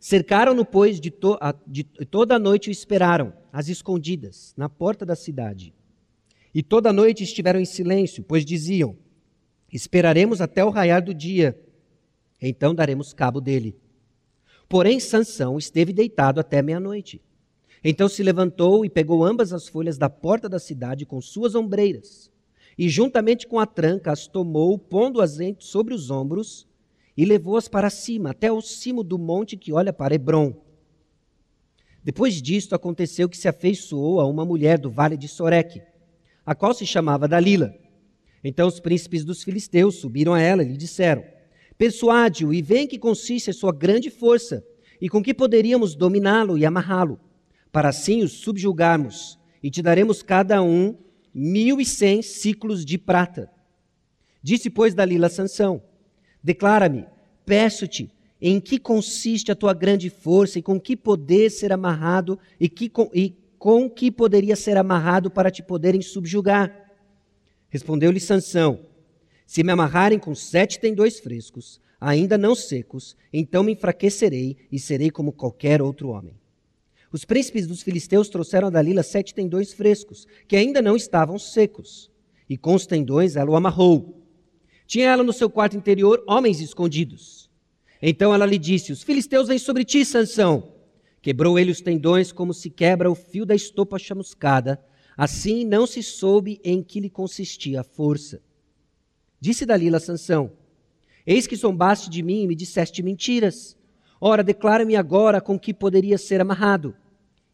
Cercaram-no, 0.02 0.66
pois, 0.66 1.00
de, 1.00 1.12
to 1.12 1.38
a, 1.40 1.54
de 1.68 1.84
toda 1.84 2.36
a 2.36 2.40
noite 2.40 2.70
o 2.70 2.72
esperaram 2.72 3.32
às 3.54 3.70
escondidas, 3.70 4.52
na 4.58 4.68
porta 4.68 5.06
da 5.06 5.16
cidade. 5.16 5.76
E 6.56 6.64
toda 6.64 6.90
a 6.90 6.94
noite 6.94 7.24
estiveram 7.24 7.60
em 7.60 7.66
silêncio, 7.66 8.24
pois 8.24 8.44
diziam: 8.44 8.98
Esperaremos 9.72 10.42
até 10.42 10.66
o 10.66 10.72
raiar 10.72 11.04
do 11.04 11.14
dia, 11.14 11.56
então 12.42 12.74
daremos 12.74 13.14
cabo 13.14 13.40
dele. 13.40 13.78
Porém, 14.68 15.00
Sansão 15.00 15.60
esteve 15.60 15.94
deitado 15.94 16.40
até 16.40 16.64
meia-noite. 16.64 17.22
Então 17.84 18.10
se 18.10 18.24
levantou 18.24 18.84
e 18.84 18.90
pegou 18.90 19.24
ambas 19.24 19.54
as 19.54 19.68
folhas 19.68 20.00
da 20.00 20.10
porta 20.10 20.50
da 20.50 20.58
cidade 20.58 21.06
com 21.06 21.22
suas 21.22 21.54
ombreiras, 21.54 22.32
e 22.76 22.90
juntamente 22.90 23.46
com 23.46 23.60
a 23.60 23.68
tranca 23.68 24.12
as 24.12 24.26
tomou, 24.26 24.80
pondo-as 24.80 25.38
sobre 25.60 25.94
os 25.94 26.10
ombros, 26.10 26.68
e 27.16 27.26
levou-as 27.26 27.68
para 27.68 27.90
cima, 27.90 28.32
até 28.32 28.52
o 28.52 28.62
cimo 28.62 29.04
do 29.04 29.18
monte 29.18 29.58
que 29.58 29.74
olha 29.74 29.92
para 29.92 30.16
Hebron. 30.16 30.54
Depois 32.04 32.42
disto, 32.42 32.74
aconteceu 32.74 33.30
que 33.30 33.38
se 33.38 33.48
afeiçoou 33.48 34.20
a 34.20 34.28
uma 34.28 34.46
mulher 34.46 34.80
do 34.80 34.90
vale 34.90 35.16
de 35.16 35.28
Soreque, 35.28 35.82
a 36.46 36.56
qual 36.56 36.74
se 36.74 36.86
chamava 36.86 37.28
Dalila. 37.28 37.74
Então 38.44 38.68
os 38.68 38.80
príncipes 38.80 39.24
dos 39.24 39.44
filisteus 39.44 39.98
subiram 39.98 40.34
a 40.34 40.42
ela 40.42 40.64
e 40.64 40.68
lhe 40.68 40.78
disseram: 40.78 41.24
Persuade-o 41.78 42.54
e 42.54 42.62
vê 42.62 42.80
em 42.80 42.88
que 42.88 42.98
consiste 42.98 43.50
a 43.50 43.54
sua 43.54 43.72
grande 43.72 44.10
força, 44.10 44.66
e 45.00 45.10
com 45.10 45.22
que 45.22 45.34
poderíamos 45.34 45.96
dominá-lo 45.96 46.58
e 46.58 46.66
amarrá-lo, 46.66 47.20
para 47.72 47.90
assim 47.90 48.24
os 48.24 48.34
subjugarmos, 48.34 49.38
e 49.62 49.70
te 49.70 49.82
daremos 49.82 50.24
cada 50.24 50.62
um 50.62 50.98
mil 51.34 51.80
e 51.80 51.86
cem 51.86 52.22
ciclos 52.22 52.84
de 52.84 52.98
prata. 52.98 53.50
Disse, 54.44 54.70
pois, 54.70 54.94
Dalila 54.96 55.28
a 55.28 55.30
Sansão: 55.30 55.84
Declara-me, 56.44 57.06
peço-te, 57.46 58.10
em 58.42 58.60
que 58.60 58.80
consiste 58.80 59.52
a 59.52 59.56
tua 59.56 59.74
grande 59.74 60.10
força 60.10 60.58
e 60.58 60.62
com 60.62 60.80
que 60.80 60.98
poder 60.98 61.52
ser 61.52 61.72
amarrado 61.72 62.40
e, 62.60 62.68
que, 62.68 62.90
com, 62.90 63.10
e 63.14 63.36
com 63.60 63.88
que 63.88 64.10
poderia 64.10 64.56
ser 64.56 64.78
amarrado 64.78 65.30
para 65.30 65.52
te 65.52 65.62
poderem 65.62 66.02
subjugar? 66.02 66.92
Respondeu-lhe 67.70 68.20
Sansão: 68.20 68.80
Se 69.46 69.64
me 69.64 69.72
amarrarem 69.72 70.18
com 70.18 70.34
sete 70.34 70.80
tendões 70.80 71.20
frescos, 71.20 71.80
ainda 72.00 72.38
não 72.38 72.56
secos, 72.56 73.16
então 73.32 73.62
me 73.64 73.74
enfraquecerei 73.74 74.58
e 74.72 74.80
serei 74.80 75.12
como 75.12 75.32
qualquer 75.32 75.82
outro 75.82 76.10
homem. 76.10 76.42
Os 77.12 77.26
príncipes 77.26 77.68
dos 77.68 77.84
filisteus 77.84 78.30
trouxeram 78.30 78.70
a 78.70 78.72
Dalila 78.72 79.04
sete 79.04 79.36
tendões 79.36 79.74
frescos, 79.74 80.26
que 80.48 80.56
ainda 80.56 80.82
não 80.82 80.96
estavam 80.96 81.38
secos, 81.38 82.10
e 82.50 82.58
com 82.58 82.74
os 82.74 82.88
tendões 82.88 83.36
ela 83.36 83.52
o 83.52 83.56
amarrou. 83.56 84.21
Tinha 84.92 85.08
ela 85.08 85.24
no 85.24 85.32
seu 85.32 85.50
quarto 85.50 85.78
interior 85.78 86.22
homens 86.28 86.60
escondidos. 86.60 87.50
Então 88.02 88.34
ela 88.34 88.46
lhe 88.46 88.58
disse: 88.58 88.92
Os 88.92 89.02
filisteus 89.02 89.48
vêm 89.48 89.58
sobre 89.58 89.86
ti, 89.86 90.04
Sansão. 90.04 90.74
Quebrou 91.22 91.58
ele 91.58 91.72
os 91.72 91.80
tendões 91.80 92.34
como 92.34 92.54
se 92.54 92.70
quebra 92.70 93.10
o 93.10 93.16
fio 93.16 93.46
da 93.46 93.56
estopa 93.56 93.98
chamuscada. 93.98 94.84
Assim 95.16 95.64
não 95.64 95.88
se 95.88 96.04
soube 96.04 96.60
em 96.62 96.84
que 96.84 97.00
lhe 97.00 97.10
consistia 97.10 97.80
a 97.80 97.84
força. 97.86 98.42
Disse 99.40 99.66
Dalila 99.66 99.96
a 99.96 100.02
Sansão: 100.02 100.52
Eis 101.26 101.48
que 101.48 101.56
zombaste 101.56 102.10
de 102.10 102.22
mim 102.22 102.44
e 102.44 102.48
me 102.48 102.54
disseste 102.54 103.02
mentiras. 103.02 103.78
Ora, 104.20 104.44
declara-me 104.44 104.98
agora 104.98 105.40
com 105.40 105.58
que 105.58 105.74
poderia 105.74 106.18
ser 106.18 106.42
amarrado. 106.42 106.94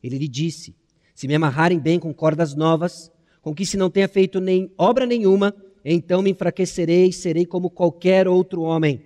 Ele 0.02 0.18
lhe 0.18 0.28
disse: 0.28 0.76
Se 1.14 1.28
me 1.28 1.36
amarrarem 1.36 1.78
bem 1.78 2.00
com 2.00 2.12
cordas 2.12 2.56
novas, 2.56 3.12
com 3.44 3.54
que 3.54 3.64
se 3.64 3.78
não 3.78 3.92
tenha 3.92 4.08
feito 4.08 4.40
nem 4.40 4.72
obra 4.76 5.06
nenhuma, 5.06 5.54
então 5.94 6.22
me 6.22 6.32
enfraquecerei 6.32 7.08
e 7.08 7.14
serei 7.14 7.46
como 7.46 7.70
qualquer 7.70 8.28
outro 8.28 8.62
homem. 8.62 9.06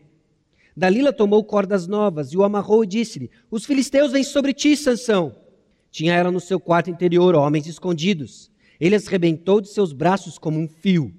Dalila 0.76 1.14
tomou 1.14 1.44
cordas 1.44 1.86
novas 1.86 2.32
e 2.34 2.38
o 2.38 2.44
amarrou 2.44 2.84
e 2.84 2.88
disse-lhe: 2.88 3.30
Os 3.52 3.66
filisteus 3.66 4.12
vêm 4.12 4.24
sobre 4.24 4.54
ti, 4.54 4.76
Sansão. 4.76 5.36
Tinha 5.92 6.16
ela 6.16 6.32
no 6.32 6.40
seu 6.40 6.60
quarto 6.60 6.90
interior 6.90 7.36
homens 7.36 7.68
escondidos. 7.68 8.50
Ele 8.80 8.96
as 8.96 9.06
rebentou 9.06 9.62
de 9.62 9.68
seus 9.70 9.94
braços 9.94 10.40
como 10.40 10.60
um 10.60 10.68
fio. 10.68 11.14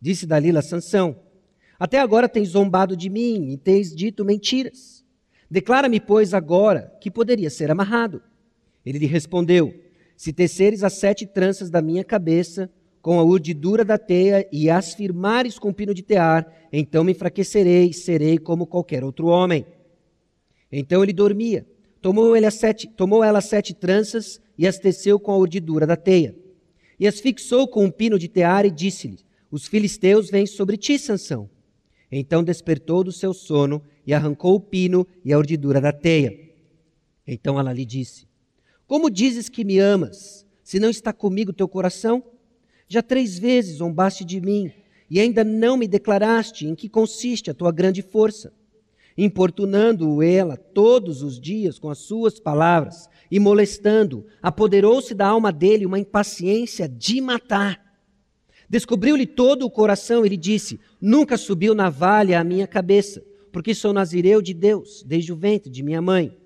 Disse 0.00 0.26
Dalila 0.26 0.58
a 0.58 0.62
Sansão: 0.62 1.16
Até 1.78 2.00
agora 2.00 2.28
tens 2.28 2.48
zombado 2.48 2.96
de 2.96 3.08
mim 3.08 3.50
e 3.50 3.56
tens 3.56 3.94
dito 3.94 4.24
mentiras. 4.24 5.04
Declara-me, 5.50 6.00
pois, 6.00 6.34
agora 6.34 6.92
que 7.00 7.10
poderia 7.10 7.48
ser 7.48 7.70
amarrado. 7.70 8.20
Ele 8.84 8.98
lhe 8.98 9.06
respondeu: 9.06 9.72
Se 10.16 10.32
teceres 10.32 10.82
as 10.82 10.94
sete 10.94 11.26
tranças 11.26 11.70
da 11.70 11.80
minha 11.80 12.02
cabeça, 12.02 12.68
com 13.00 13.18
a 13.18 13.22
urdidura 13.22 13.84
da 13.84 13.96
teia 13.96 14.46
e 14.52 14.68
as 14.68 14.94
firmares 14.94 15.58
com 15.58 15.72
pino 15.72 15.94
de 15.94 16.02
tear, 16.02 16.46
então 16.72 17.04
me 17.04 17.12
enfraquecerei 17.12 17.92
serei 17.92 18.38
como 18.38 18.66
qualquer 18.66 19.04
outro 19.04 19.28
homem. 19.28 19.64
Então 20.70 21.02
ele 21.02 21.12
dormia. 21.12 21.66
Tomou, 22.00 22.36
ele 22.36 22.50
sete, 22.50 22.86
tomou 22.86 23.24
ela 23.24 23.40
sete 23.40 23.74
tranças 23.74 24.40
e 24.56 24.66
as 24.66 24.78
teceu 24.78 25.18
com 25.18 25.32
a 25.32 25.36
urdidura 25.36 25.86
da 25.86 25.96
teia. 25.96 26.36
E 26.98 27.06
as 27.06 27.20
fixou 27.20 27.66
com 27.66 27.84
um 27.84 27.90
pino 27.90 28.18
de 28.18 28.28
tear 28.28 28.64
e 28.64 28.70
disse-lhe: 28.70 29.18
Os 29.50 29.66
filisteus 29.66 30.30
vêm 30.30 30.46
sobre 30.46 30.76
ti, 30.76 30.98
Sansão. 30.98 31.48
Então 32.10 32.42
despertou 32.42 33.04
do 33.04 33.12
seu 33.12 33.34
sono 33.34 33.82
e 34.06 34.14
arrancou 34.14 34.54
o 34.54 34.60
pino 34.60 35.06
e 35.24 35.32
a 35.32 35.38
urdidura 35.38 35.80
da 35.80 35.92
teia. 35.92 36.36
Então 37.26 37.58
ela 37.58 37.72
lhe 37.72 37.84
disse: 37.84 38.26
Como 38.86 39.10
dizes 39.10 39.48
que 39.48 39.64
me 39.64 39.78
amas, 39.78 40.46
se 40.62 40.78
não 40.78 40.90
está 40.90 41.12
comigo 41.12 41.52
teu 41.52 41.68
coração? 41.68 42.22
Já 42.88 43.02
três 43.02 43.38
vezes 43.38 43.76
zombaste 43.76 44.24
de 44.24 44.40
mim 44.40 44.72
e 45.10 45.20
ainda 45.20 45.44
não 45.44 45.76
me 45.76 45.86
declaraste 45.86 46.66
em 46.66 46.74
que 46.74 46.88
consiste 46.88 47.50
a 47.50 47.54
tua 47.54 47.70
grande 47.70 48.00
força. 48.02 48.52
Importunando-o 49.16 50.22
ela 50.22 50.56
todos 50.56 51.22
os 51.22 51.38
dias 51.38 51.78
com 51.78 51.90
as 51.90 51.98
suas 51.98 52.40
palavras 52.40 53.08
e 53.30 53.38
molestando, 53.38 54.24
apoderou-se 54.40 55.14
da 55.14 55.26
alma 55.26 55.52
dele 55.52 55.84
uma 55.84 55.98
impaciência 55.98 56.88
de 56.88 57.20
matar. 57.20 57.84
Descobriu-lhe 58.70 59.26
todo 59.26 59.66
o 59.66 59.70
coração 59.70 60.24
e 60.24 60.28
lhe 60.28 60.36
disse: 60.36 60.78
Nunca 61.00 61.36
subiu 61.36 61.74
navalha 61.74 62.38
à 62.38 62.44
minha 62.44 62.66
cabeça, 62.66 63.22
porque 63.52 63.74
sou 63.74 63.92
nazireu 63.92 64.40
de 64.40 64.54
Deus, 64.54 65.02
desde 65.04 65.32
o 65.32 65.36
ventre 65.36 65.70
de 65.70 65.82
minha 65.82 66.00
mãe. 66.00 66.36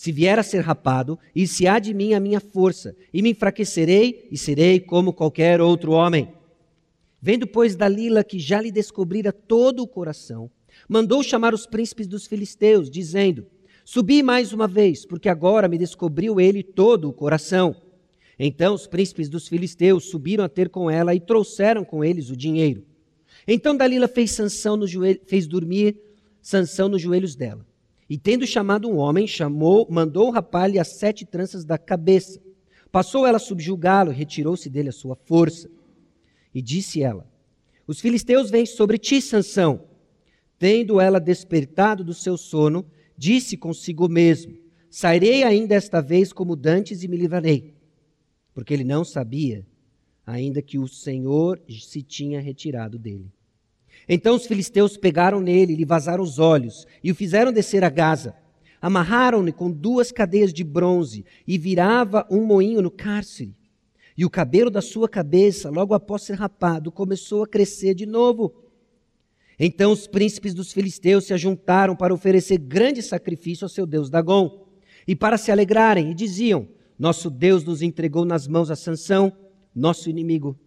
Se 0.00 0.12
vier 0.12 0.38
a 0.38 0.42
ser 0.42 0.60
rapado, 0.60 1.18
e 1.36 1.46
se 1.46 1.66
há 1.66 1.78
de 1.78 1.92
mim 1.92 2.14
a 2.14 2.20
minha 2.20 2.40
força, 2.40 2.96
e 3.12 3.20
me 3.20 3.32
enfraquecerei 3.32 4.26
e 4.32 4.38
serei 4.38 4.80
como 4.80 5.12
qualquer 5.12 5.60
outro 5.60 5.92
homem. 5.92 6.32
Vendo, 7.20 7.46
pois, 7.46 7.76
Dalila 7.76 8.24
que 8.24 8.38
já 8.38 8.62
lhe 8.62 8.72
descobrira 8.72 9.30
todo 9.30 9.82
o 9.82 9.86
coração, 9.86 10.50
mandou 10.88 11.22
chamar 11.22 11.52
os 11.52 11.66
príncipes 11.66 12.06
dos 12.06 12.26
filisteus, 12.26 12.88
dizendo: 12.88 13.46
Subi 13.84 14.22
mais 14.22 14.54
uma 14.54 14.66
vez, 14.66 15.04
porque 15.04 15.28
agora 15.28 15.68
me 15.68 15.76
descobriu 15.76 16.40
ele 16.40 16.62
todo 16.62 17.06
o 17.06 17.12
coração. 17.12 17.76
Então 18.38 18.72
os 18.72 18.86
príncipes 18.86 19.28
dos 19.28 19.48
filisteus 19.48 20.06
subiram 20.06 20.44
a 20.44 20.48
ter 20.48 20.70
com 20.70 20.90
ela 20.90 21.14
e 21.14 21.20
trouxeram 21.20 21.84
com 21.84 22.02
eles 22.02 22.30
o 22.30 22.36
dinheiro. 22.38 22.86
Então 23.46 23.76
Dalila 23.76 24.08
fez 24.08 24.30
Sansão 24.30 24.78
no 24.78 24.86
joelho, 24.86 25.20
fez 25.26 25.46
dormir 25.46 26.00
Sansão 26.40 26.88
nos 26.88 27.02
joelhos 27.02 27.36
dela 27.36 27.68
e 28.10 28.18
tendo 28.18 28.44
chamado 28.44 28.90
um 28.90 28.96
homem, 28.96 29.24
chamou, 29.24 29.86
mandou 29.88 30.30
rapar-lhe 30.30 30.80
as 30.80 30.88
sete 30.88 31.24
tranças 31.24 31.64
da 31.64 31.78
cabeça. 31.78 32.42
Passou 32.90 33.24
ela 33.24 33.36
a 33.36 33.40
subjugá-lo, 33.40 34.10
retirou-se 34.10 34.68
dele 34.68 34.88
a 34.88 34.92
sua 34.92 35.14
força. 35.14 35.70
E 36.52 36.60
disse 36.60 37.04
ela: 37.04 37.24
Os 37.86 38.00
filisteus 38.00 38.50
vêm 38.50 38.66
sobre 38.66 38.98
ti, 38.98 39.22
Sansão. 39.22 39.84
Tendo 40.58 41.00
ela 41.00 41.20
despertado 41.20 42.02
do 42.02 42.12
seu 42.12 42.36
sono, 42.36 42.84
disse 43.16 43.56
consigo 43.56 44.08
mesmo: 44.08 44.58
Sairei 44.90 45.44
ainda 45.44 45.76
esta 45.76 46.02
vez 46.02 46.32
como 46.32 46.56
dantes 46.56 47.04
e 47.04 47.08
me 47.08 47.16
livrarei. 47.16 47.72
Porque 48.52 48.74
ele 48.74 48.82
não 48.82 49.04
sabia 49.04 49.64
ainda 50.26 50.60
que 50.60 50.80
o 50.80 50.88
Senhor 50.88 51.62
se 51.68 52.02
tinha 52.02 52.40
retirado 52.40 52.98
dele. 52.98 53.32
Então 54.12 54.34
os 54.34 54.44
filisteus 54.44 54.96
pegaram 54.96 55.40
nele, 55.40 55.76
lhe 55.76 55.84
vazaram 55.84 56.24
os 56.24 56.40
olhos 56.40 56.84
e 57.02 57.12
o 57.12 57.14
fizeram 57.14 57.52
descer 57.52 57.84
a 57.84 57.88
Gaza. 57.88 58.34
Amarraram-no 58.82 59.52
com 59.52 59.70
duas 59.70 60.10
cadeias 60.10 60.52
de 60.52 60.64
bronze 60.64 61.24
e 61.46 61.56
virava 61.56 62.26
um 62.28 62.44
moinho 62.44 62.82
no 62.82 62.90
cárcere. 62.90 63.54
E 64.18 64.24
o 64.24 64.30
cabelo 64.30 64.68
da 64.68 64.82
sua 64.82 65.08
cabeça, 65.08 65.70
logo 65.70 65.94
após 65.94 66.22
ser 66.22 66.34
rapado, 66.34 66.90
começou 66.90 67.44
a 67.44 67.46
crescer 67.46 67.94
de 67.94 68.04
novo. 68.04 68.52
Então 69.56 69.92
os 69.92 70.08
príncipes 70.08 70.54
dos 70.54 70.72
filisteus 70.72 71.26
se 71.26 71.32
ajuntaram 71.32 71.94
para 71.94 72.12
oferecer 72.12 72.58
grande 72.58 73.02
sacrifício 73.02 73.64
ao 73.64 73.68
seu 73.68 73.86
deus 73.86 74.10
Dagom 74.10 74.66
e 75.06 75.14
para 75.14 75.38
se 75.38 75.52
alegrarem 75.52 76.10
e 76.10 76.14
diziam: 76.14 76.66
Nosso 76.98 77.30
Deus 77.30 77.62
nos 77.62 77.80
entregou 77.80 78.24
nas 78.24 78.48
mãos 78.48 78.72
a 78.72 78.76
Sansão, 78.76 79.32
nosso 79.72 80.10
inimigo. 80.10 80.58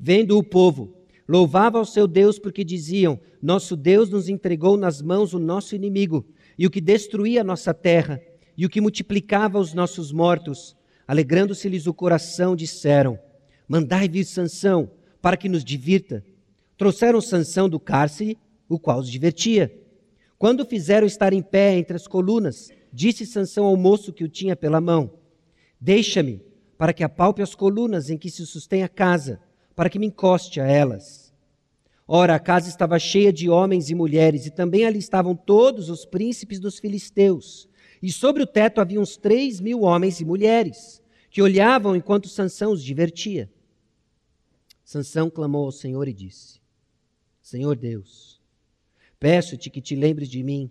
Vendo 0.00 0.38
o 0.38 0.42
povo 0.42 0.97
Louvava 1.28 1.76
ao 1.76 1.84
seu 1.84 2.08
Deus 2.08 2.38
porque 2.38 2.64
diziam: 2.64 3.20
Nosso 3.42 3.76
Deus 3.76 4.08
nos 4.08 4.30
entregou 4.30 4.78
nas 4.78 5.02
mãos 5.02 5.34
o 5.34 5.38
nosso 5.38 5.76
inimigo, 5.76 6.26
e 6.58 6.66
o 6.66 6.70
que 6.70 6.80
destruía 6.80 7.42
a 7.42 7.44
nossa 7.44 7.74
terra, 7.74 8.18
e 8.56 8.64
o 8.64 8.68
que 8.68 8.80
multiplicava 8.80 9.58
os 9.58 9.74
nossos 9.74 10.10
mortos. 10.10 10.74
Alegrando-se-lhes 11.06 11.86
o 11.86 11.92
coração, 11.92 12.56
disseram: 12.56 13.18
Mandai 13.68 14.08
vir 14.08 14.24
Sansão, 14.24 14.90
para 15.20 15.36
que 15.36 15.50
nos 15.50 15.62
divirta. 15.62 16.24
Trouxeram 16.78 17.20
Sansão 17.20 17.68
do 17.68 17.78
cárcere, 17.78 18.38
o 18.66 18.78
qual 18.78 19.00
os 19.00 19.10
divertia. 19.10 19.70
Quando 20.38 20.60
o 20.60 20.64
fizeram 20.64 21.06
estar 21.06 21.34
em 21.34 21.42
pé 21.42 21.76
entre 21.76 21.96
as 21.96 22.06
colunas, 22.06 22.70
disse 22.90 23.26
Sansão 23.26 23.66
ao 23.66 23.76
moço 23.76 24.14
que 24.14 24.24
o 24.24 24.28
tinha 24.28 24.56
pela 24.56 24.80
mão: 24.80 25.10
Deixa-me, 25.78 26.40
para 26.78 26.94
que 26.94 27.04
apalpe 27.04 27.42
as 27.42 27.54
colunas 27.54 28.08
em 28.08 28.16
que 28.16 28.30
se 28.30 28.46
sustém 28.46 28.82
a 28.82 28.88
casa 28.88 29.38
para 29.78 29.88
que 29.88 29.96
me 29.96 30.06
encoste 30.06 30.60
a 30.60 30.66
elas. 30.66 31.32
Ora, 32.04 32.34
a 32.34 32.40
casa 32.40 32.68
estava 32.68 32.98
cheia 32.98 33.32
de 33.32 33.48
homens 33.48 33.90
e 33.90 33.94
mulheres, 33.94 34.44
e 34.44 34.50
também 34.50 34.84
ali 34.84 34.98
estavam 34.98 35.36
todos 35.36 35.88
os 35.88 36.04
príncipes 36.04 36.58
dos 36.58 36.80
filisteus. 36.80 37.68
E 38.02 38.10
sobre 38.10 38.42
o 38.42 38.46
teto 38.46 38.80
havia 38.80 39.00
uns 39.00 39.16
três 39.16 39.60
mil 39.60 39.82
homens 39.82 40.18
e 40.18 40.24
mulheres, 40.24 41.00
que 41.30 41.40
olhavam 41.40 41.94
enquanto 41.94 42.28
Sansão 42.28 42.72
os 42.72 42.82
divertia. 42.82 43.48
Sansão 44.82 45.30
clamou 45.30 45.66
ao 45.66 45.70
Senhor 45.70 46.08
e 46.08 46.12
disse: 46.12 46.60
Senhor 47.40 47.76
Deus, 47.76 48.42
Peço-te 49.20 49.70
que 49.70 49.80
te 49.80 49.94
lembres 49.94 50.28
de 50.28 50.42
mim 50.42 50.68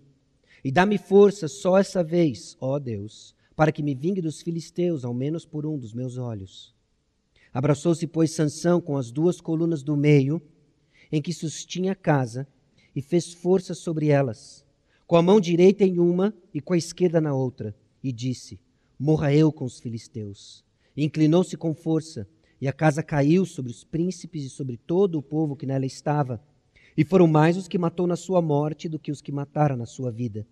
e 0.62 0.70
dá-me 0.70 0.98
força 0.98 1.48
só 1.48 1.78
essa 1.78 2.04
vez, 2.04 2.58
ó 2.60 2.78
Deus, 2.78 3.34
para 3.56 3.72
que 3.72 3.82
me 3.82 3.94
vingue 3.94 4.20
dos 4.20 4.42
filisteus, 4.42 5.02
ao 5.02 5.14
menos 5.14 5.46
por 5.46 5.64
um 5.64 5.78
dos 5.78 5.94
meus 5.94 6.18
olhos. 6.18 6.76
Abraçou-se, 7.52 8.06
pois, 8.06 8.32
Sansão 8.32 8.80
com 8.80 8.96
as 8.96 9.10
duas 9.10 9.40
colunas 9.40 9.82
do 9.82 9.96
meio, 9.96 10.40
em 11.10 11.22
que 11.22 11.32
sustinha 11.32 11.92
a 11.92 11.96
casa, 11.96 12.46
e 12.94 13.00
fez 13.00 13.32
força 13.32 13.74
sobre 13.74 14.08
elas, 14.08 14.64
com 15.06 15.16
a 15.16 15.22
mão 15.22 15.40
direita 15.40 15.84
em 15.84 15.98
uma 15.98 16.34
e 16.52 16.60
com 16.60 16.74
a 16.74 16.78
esquerda 16.78 17.20
na 17.20 17.34
outra, 17.34 17.74
e 18.02 18.12
disse: 18.12 18.60
Morra 18.98 19.32
eu 19.32 19.52
com 19.52 19.64
os 19.64 19.78
filisteus. 19.78 20.64
Inclinou-se 20.96 21.56
com 21.56 21.74
força, 21.74 22.28
e 22.60 22.66
a 22.66 22.72
casa 22.72 23.02
caiu 23.02 23.46
sobre 23.46 23.70
os 23.70 23.84
príncipes 23.84 24.44
e 24.44 24.50
sobre 24.50 24.76
todo 24.76 25.16
o 25.16 25.22
povo 25.22 25.54
que 25.54 25.66
nela 25.66 25.86
estava. 25.86 26.42
E 26.96 27.04
foram 27.04 27.28
mais 27.28 27.56
os 27.56 27.68
que 27.68 27.78
matou 27.78 28.06
na 28.06 28.16
sua 28.16 28.42
morte 28.42 28.88
do 28.88 28.98
que 28.98 29.12
os 29.12 29.20
que 29.22 29.30
mataram 29.30 29.76
na 29.76 29.86
sua 29.86 30.10
vida. 30.10 30.44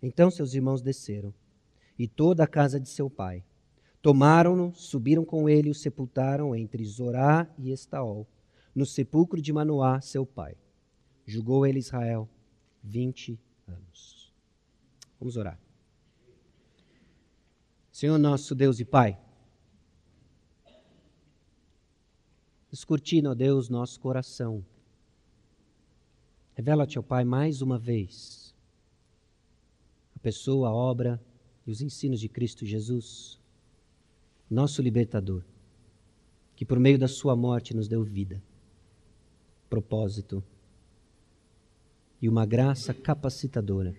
Então 0.00 0.30
seus 0.30 0.54
irmãos 0.54 0.80
desceram, 0.80 1.34
e 1.98 2.06
toda 2.06 2.44
a 2.44 2.46
casa 2.46 2.78
de 2.78 2.88
seu 2.88 3.10
pai, 3.10 3.42
Tomaram-no, 4.04 4.70
subiram 4.74 5.24
com 5.24 5.48
ele 5.48 5.68
e 5.68 5.70
o 5.70 5.74
sepultaram 5.74 6.54
entre 6.54 6.84
Zorá 6.84 7.48
e 7.56 7.72
Estaol, 7.72 8.28
no 8.74 8.84
sepulcro 8.84 9.40
de 9.40 9.50
Manoá, 9.50 9.98
seu 10.02 10.26
pai. 10.26 10.58
Julgou 11.24 11.66
ele 11.66 11.78
Israel 11.78 12.28
vinte 12.82 13.40
anos. 13.66 14.30
Vamos 15.18 15.38
orar. 15.38 15.58
Senhor 17.90 18.18
nosso 18.18 18.54
Deus 18.54 18.78
e 18.78 18.84
Pai, 18.84 19.18
escrutina, 22.70 23.30
ó 23.30 23.34
Deus, 23.34 23.70
nosso 23.70 23.98
coração. 23.98 24.62
Revela-te, 26.52 26.98
ó 26.98 27.02
Pai, 27.02 27.24
mais 27.24 27.62
uma 27.62 27.78
vez 27.78 28.54
a 30.14 30.18
pessoa, 30.18 30.68
a 30.68 30.74
obra 30.74 31.18
e 31.66 31.70
os 31.70 31.80
ensinos 31.80 32.20
de 32.20 32.28
Cristo 32.28 32.66
Jesus 32.66 33.42
nosso 34.50 34.82
libertador, 34.82 35.42
que 36.54 36.64
por 36.64 36.78
meio 36.78 36.98
da 36.98 37.08
sua 37.08 37.34
morte 37.34 37.74
nos 37.74 37.88
deu 37.88 38.02
vida, 38.02 38.42
propósito 39.68 40.42
e 42.20 42.28
uma 42.28 42.46
graça 42.46 42.94
capacitadora 42.94 43.94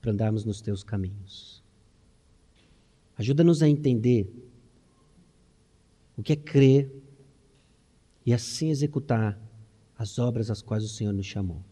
para 0.00 0.12
andarmos 0.12 0.44
nos 0.44 0.60
teus 0.60 0.82
caminhos. 0.82 1.62
Ajuda-nos 3.16 3.62
a 3.62 3.68
entender 3.68 4.30
o 6.16 6.22
que 6.22 6.32
é 6.32 6.36
crer 6.36 6.90
e 8.24 8.32
assim 8.32 8.70
executar 8.70 9.38
as 9.98 10.18
obras 10.18 10.50
às 10.50 10.62
quais 10.62 10.84
o 10.84 10.88
Senhor 10.88 11.12
nos 11.12 11.26
chamou. 11.26 11.62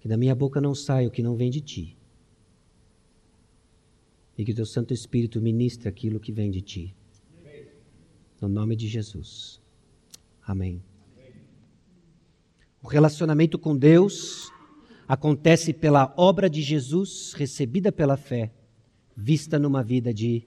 Que 0.00 0.08
da 0.08 0.16
minha 0.16 0.34
boca 0.34 0.60
não 0.60 0.74
saia 0.74 1.08
o 1.08 1.10
que 1.10 1.22
não 1.22 1.36
vem 1.36 1.50
de 1.50 1.60
ti 1.60 1.96
e 4.36 4.44
que 4.44 4.52
o 4.52 4.54
teu 4.54 4.66
Santo 4.66 4.92
Espírito 4.92 5.40
ministre 5.40 5.88
aquilo 5.88 6.20
que 6.20 6.32
vem 6.32 6.50
de 6.50 6.60
ti. 6.60 6.94
No 8.40 8.48
nome 8.48 8.76
de 8.76 8.88
Jesus. 8.88 9.60
Amém. 10.46 10.82
O 12.82 12.88
relacionamento 12.88 13.58
com 13.58 13.76
Deus 13.76 14.50
acontece 15.08 15.72
pela 15.72 16.12
obra 16.16 16.50
de 16.50 16.60
Jesus 16.60 17.32
recebida 17.32 17.90
pela 17.90 18.16
fé, 18.16 18.52
vista 19.16 19.58
numa 19.58 19.82
vida 19.82 20.12
de 20.12 20.42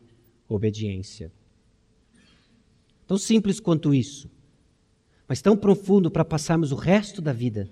obediência. 0.47 1.31
Tão 3.07 3.17
simples 3.17 3.59
quanto 3.59 3.93
isso, 3.93 4.29
mas 5.27 5.41
tão 5.41 5.57
profundo 5.57 6.11
para 6.11 6.25
passarmos 6.25 6.71
o 6.71 6.75
resto 6.75 7.21
da 7.21 7.33
vida 7.33 7.69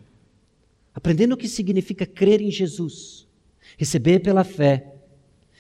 aprendendo 0.96 1.34
o 1.34 1.38
que 1.38 1.50
significa 1.50 2.06
crer 2.06 2.40
em 2.40 2.50
Jesus, 2.50 3.28
receber 3.78 4.20
pela 4.20 4.46
fé 4.46 4.95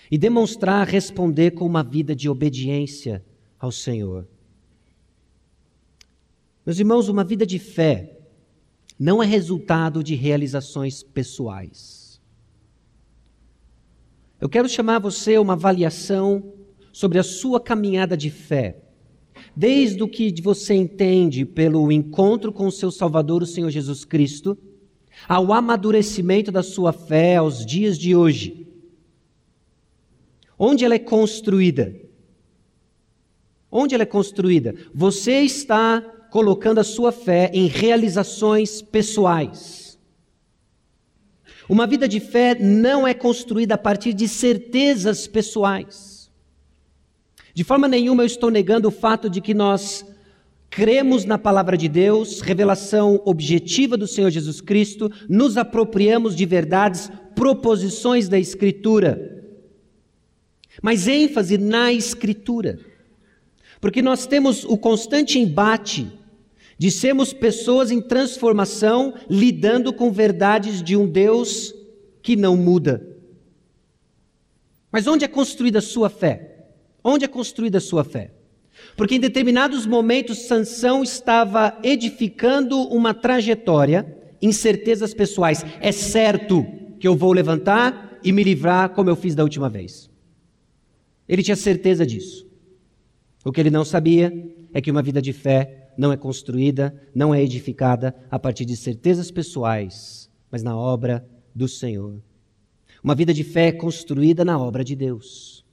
e 0.09 0.17
demonstrar 0.17 0.87
responder 0.87 1.51
com 1.51 1.65
uma 1.65 1.83
vida 1.83 2.15
de 2.15 2.29
obediência 2.29 3.23
ao 3.59 3.71
Senhor. 3.71 4.27
Meus 6.65 6.79
irmãos, 6.79 7.09
uma 7.09 7.23
vida 7.23 7.45
de 7.45 7.59
fé 7.59 8.17
não 8.97 9.21
é 9.21 9.25
resultado 9.25 10.03
de 10.03 10.15
realizações 10.15 11.03
pessoais. 11.03 12.21
Eu 14.39 14.49
quero 14.49 14.67
chamar 14.67 14.99
você 14.99 15.35
a 15.35 15.41
uma 15.41 15.53
avaliação 15.53 16.53
sobre 16.91 17.19
a 17.19 17.23
sua 17.23 17.59
caminhada 17.59 18.15
de 18.15 18.29
fé, 18.29 18.81
desde 19.55 20.01
o 20.01 20.07
que 20.07 20.33
você 20.41 20.73
entende 20.73 21.45
pelo 21.45 21.91
encontro 21.91 22.51
com 22.51 22.67
o 22.67 22.71
seu 22.71 22.91
Salvador, 22.91 23.43
o 23.43 23.45
Senhor 23.45 23.69
Jesus 23.69 24.05
Cristo, 24.05 24.57
ao 25.27 25.53
amadurecimento 25.53 26.51
da 26.51 26.63
sua 26.63 26.91
fé 26.91 27.37
aos 27.37 27.65
dias 27.65 27.97
de 27.97 28.15
hoje 28.15 28.64
Onde 30.57 30.85
ela 30.85 30.95
é 30.95 30.99
construída? 30.99 31.93
Onde 33.71 33.93
ela 33.93 34.03
é 34.03 34.07
construída? 34.07 34.73
Você 34.93 35.41
está 35.41 36.01
colocando 36.31 36.79
a 36.79 36.83
sua 36.83 37.11
fé 37.11 37.51
em 37.53 37.67
realizações 37.67 38.81
pessoais. 38.81 39.97
Uma 41.67 41.87
vida 41.87 42.07
de 42.07 42.19
fé 42.19 42.55
não 42.59 43.07
é 43.07 43.13
construída 43.13 43.75
a 43.75 43.77
partir 43.77 44.13
de 44.13 44.27
certezas 44.27 45.27
pessoais. 45.27 46.31
De 47.53 47.63
forma 47.63 47.87
nenhuma 47.87 48.23
eu 48.23 48.27
estou 48.27 48.49
negando 48.49 48.87
o 48.87 48.91
fato 48.91 49.29
de 49.29 49.41
que 49.41 49.53
nós 49.53 50.05
cremos 50.69 51.25
na 51.25 51.37
palavra 51.37 51.77
de 51.77 51.87
Deus, 51.87 52.41
revelação 52.41 53.21
objetiva 53.25 53.97
do 53.97 54.07
Senhor 54.07 54.29
Jesus 54.29 54.61
Cristo, 54.61 55.11
nos 55.27 55.57
apropriamos 55.57 56.35
de 56.35 56.45
verdades, 56.45 57.09
proposições 57.33 58.27
da 58.27 58.37
Escritura 58.37 59.34
mas 60.81 61.07
ênfase 61.07 61.57
na 61.57 61.91
Escritura. 61.91 62.79
Porque 63.79 64.01
nós 64.01 64.25
temos 64.25 64.63
o 64.63 64.77
constante 64.77 65.37
embate 65.39 66.11
de 66.77 66.91
sermos 66.91 67.31
pessoas 67.31 67.91
em 67.91 68.01
transformação, 68.01 69.13
lidando 69.29 69.93
com 69.93 70.11
verdades 70.11 70.81
de 70.83 70.95
um 70.95 71.07
Deus 71.07 71.73
que 72.21 72.35
não 72.35 72.57
muda. 72.57 73.05
Mas 74.91 75.07
onde 75.07 75.25
é 75.25 75.27
construída 75.27 75.79
a 75.79 75.81
sua 75.81 76.09
fé? 76.09 76.67
Onde 77.03 77.25
é 77.25 77.27
construída 77.27 77.77
a 77.77 77.81
sua 77.81 78.03
fé? 78.03 78.31
Porque 78.97 79.15
em 79.15 79.19
determinados 79.19 79.85
momentos 79.85 80.47
Sansão 80.47 81.03
estava 81.03 81.77
edificando 81.83 82.79
uma 82.89 83.13
trajetória 83.13 84.17
em 84.41 84.51
certezas 84.51 85.13
pessoais. 85.13 85.65
É 85.79 85.91
certo 85.91 86.65
que 86.99 87.07
eu 87.07 87.15
vou 87.15 87.31
levantar 87.31 88.19
e 88.23 88.31
me 88.31 88.43
livrar 88.43 88.89
como 88.89 89.09
eu 89.09 89.15
fiz 89.15 89.35
da 89.35 89.43
última 89.43 89.69
vez. 89.69 90.09
Ele 91.27 91.43
tinha 91.43 91.55
certeza 91.55 92.05
disso. 92.05 92.47
O 93.43 93.51
que 93.51 93.59
ele 93.59 93.69
não 93.69 93.85
sabia 93.85 94.31
é 94.73 94.81
que 94.81 94.91
uma 94.91 95.01
vida 95.01 95.21
de 95.21 95.33
fé 95.33 95.91
não 95.97 96.11
é 96.11 96.17
construída, 96.17 96.93
não 97.13 97.33
é 97.33 97.41
edificada 97.41 98.15
a 98.29 98.37
partir 98.37 98.65
de 98.65 98.75
certezas 98.75 99.31
pessoais, 99.31 100.29
mas 100.51 100.63
na 100.63 100.75
obra 100.75 101.25
do 101.53 101.67
Senhor. 101.67 102.21
Uma 103.03 103.15
vida 103.15 103.33
de 103.33 103.43
fé 103.43 103.67
é 103.67 103.71
construída 103.71 104.43
na 104.43 104.59
obra 104.59 104.83
de 104.83 104.95
Deus. 104.95 105.63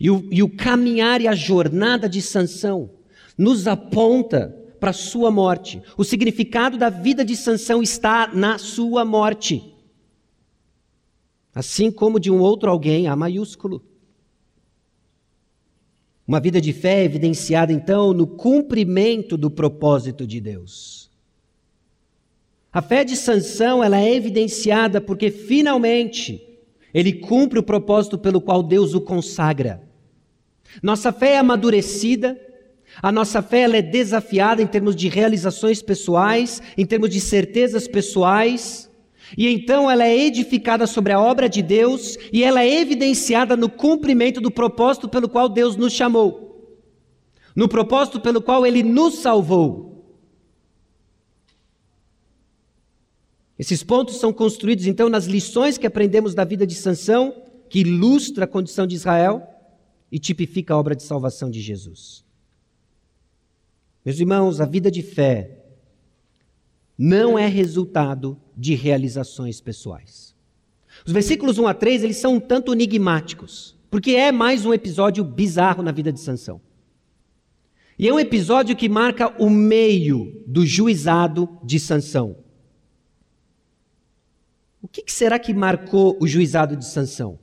E 0.00 0.10
o, 0.10 0.26
e 0.30 0.42
o 0.42 0.48
caminhar 0.48 1.20
e 1.20 1.28
a 1.28 1.34
jornada 1.34 2.08
de 2.08 2.20
Sansão 2.20 2.90
nos 3.36 3.66
aponta 3.66 4.54
para 4.80 4.90
a 4.90 4.94
sua 4.94 5.30
morte. 5.30 5.82
O 5.96 6.04
significado 6.04 6.78
da 6.78 6.88
vida 6.88 7.24
de 7.24 7.36
Sansão 7.36 7.82
está 7.82 8.28
na 8.32 8.58
sua 8.58 9.04
morte. 9.04 9.74
Assim 11.54 11.90
como 11.90 12.20
de 12.20 12.30
um 12.30 12.40
outro 12.40 12.70
alguém, 12.70 13.06
A 13.08 13.16
maiúsculo. 13.16 13.82
Uma 16.28 16.40
vida 16.40 16.60
de 16.60 16.74
fé 16.74 17.02
evidenciada 17.04 17.72
então 17.72 18.12
no 18.12 18.26
cumprimento 18.26 19.34
do 19.34 19.50
propósito 19.50 20.26
de 20.26 20.42
Deus. 20.42 21.10
A 22.70 22.82
fé 22.82 23.02
de 23.02 23.16
Sansão, 23.16 23.82
ela 23.82 23.98
é 23.98 24.14
evidenciada 24.14 25.00
porque 25.00 25.30
finalmente 25.30 26.46
ele 26.92 27.14
cumpre 27.14 27.58
o 27.58 27.62
propósito 27.62 28.18
pelo 28.18 28.42
qual 28.42 28.62
Deus 28.62 28.92
o 28.92 29.00
consagra. 29.00 29.82
Nossa 30.82 31.10
fé 31.12 31.32
é 31.32 31.38
amadurecida, 31.38 32.38
a 33.00 33.10
nossa 33.10 33.40
fé 33.40 33.60
ela 33.62 33.78
é 33.78 33.82
desafiada 33.82 34.60
em 34.60 34.66
termos 34.66 34.94
de 34.94 35.08
realizações 35.08 35.80
pessoais, 35.80 36.60
em 36.76 36.84
termos 36.84 37.08
de 37.08 37.22
certezas 37.22 37.88
pessoais. 37.88 38.87
E 39.36 39.48
então 39.48 39.90
ela 39.90 40.04
é 40.04 40.16
edificada 40.16 40.86
sobre 40.86 41.12
a 41.12 41.20
obra 41.20 41.48
de 41.48 41.62
Deus 41.62 42.16
e 42.32 42.42
ela 42.42 42.62
é 42.62 42.80
evidenciada 42.80 43.56
no 43.56 43.68
cumprimento 43.68 44.40
do 44.40 44.50
propósito 44.50 45.08
pelo 45.08 45.28
qual 45.28 45.48
Deus 45.48 45.76
nos 45.76 45.92
chamou, 45.92 46.78
no 47.54 47.68
propósito 47.68 48.20
pelo 48.20 48.40
qual 48.40 48.66
Ele 48.66 48.82
nos 48.82 49.16
salvou. 49.16 49.88
Esses 53.58 53.82
pontos 53.82 54.16
são 54.18 54.32
construídos 54.32 54.86
então 54.86 55.08
nas 55.08 55.24
lições 55.24 55.76
que 55.76 55.86
aprendemos 55.86 56.32
da 56.34 56.44
vida 56.44 56.66
de 56.66 56.76
Sansão, 56.76 57.42
que 57.68 57.80
ilustra 57.80 58.44
a 58.44 58.48
condição 58.48 58.86
de 58.86 58.94
Israel 58.94 59.42
e 60.10 60.18
tipifica 60.18 60.72
a 60.72 60.78
obra 60.78 60.94
de 60.94 61.02
salvação 61.02 61.50
de 61.50 61.60
Jesus. 61.60 62.24
Meus 64.04 64.20
irmãos, 64.20 64.60
a 64.60 64.64
vida 64.64 64.90
de 64.90 65.02
fé 65.02 65.58
não 66.96 67.38
é 67.38 67.46
resultado 67.46 68.40
de 68.58 68.74
realizações 68.74 69.60
pessoais. 69.60 70.34
Os 71.06 71.12
versículos 71.12 71.58
1 71.58 71.68
a 71.68 71.74
3, 71.74 72.02
eles 72.02 72.16
são 72.16 72.34
um 72.34 72.40
tanto 72.40 72.72
enigmáticos, 72.72 73.76
porque 73.88 74.10
é 74.10 74.32
mais 74.32 74.66
um 74.66 74.74
episódio 74.74 75.22
bizarro 75.22 75.80
na 75.80 75.92
vida 75.92 76.12
de 76.12 76.18
Sansão. 76.18 76.60
E 77.96 78.08
é 78.08 78.12
um 78.12 78.18
episódio 78.18 78.76
que 78.76 78.88
marca 78.88 79.32
o 79.42 79.48
meio 79.48 80.42
do 80.46 80.66
juizado 80.66 81.48
de 81.62 81.78
Sansão. 81.78 82.36
O 84.82 84.88
que, 84.88 85.02
que 85.02 85.12
será 85.12 85.38
que 85.38 85.54
marcou 85.54 86.16
o 86.20 86.26
juizado 86.26 86.76
de 86.76 86.84
Sansão? 86.84 87.38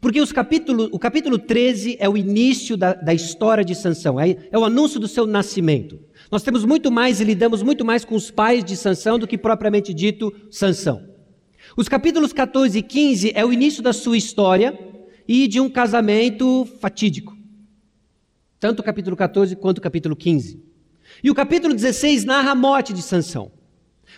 Porque 0.00 0.20
os 0.20 0.32
capítulo, 0.32 0.88
o 0.92 0.98
capítulo 0.98 1.38
13 1.38 1.96
é 2.00 2.08
o 2.08 2.16
início 2.16 2.76
da, 2.76 2.94
da 2.94 3.14
história 3.14 3.64
de 3.64 3.74
Sansão, 3.74 4.18
é, 4.18 4.36
é 4.50 4.58
o 4.58 4.64
anúncio 4.64 4.98
do 4.98 5.08
seu 5.08 5.26
nascimento. 5.26 5.98
Nós 6.30 6.42
temos 6.42 6.64
muito 6.64 6.90
mais 6.90 7.20
e 7.20 7.24
lidamos 7.24 7.62
muito 7.62 7.84
mais 7.84 8.04
com 8.04 8.14
os 8.14 8.30
pais 8.30 8.64
de 8.64 8.76
Sansão 8.76 9.18
do 9.18 9.26
que 9.26 9.38
propriamente 9.38 9.94
dito 9.94 10.32
Sansão. 10.50 11.02
Os 11.76 11.88
capítulos 11.88 12.32
14 12.32 12.78
e 12.78 12.82
15 12.82 13.32
é 13.34 13.44
o 13.44 13.52
início 13.52 13.82
da 13.82 13.92
sua 13.92 14.16
história 14.16 14.78
e 15.26 15.46
de 15.46 15.60
um 15.60 15.68
casamento 15.68 16.66
fatídico. 16.80 17.36
Tanto 18.58 18.80
o 18.80 18.82
capítulo 18.82 19.16
14 19.16 19.54
quanto 19.56 19.78
o 19.78 19.80
capítulo 19.80 20.16
15. 20.16 20.62
E 21.22 21.30
o 21.30 21.34
capítulo 21.34 21.74
16 21.74 22.24
narra 22.24 22.52
a 22.52 22.54
morte 22.54 22.92
de 22.92 23.02
Sansão. 23.02 23.52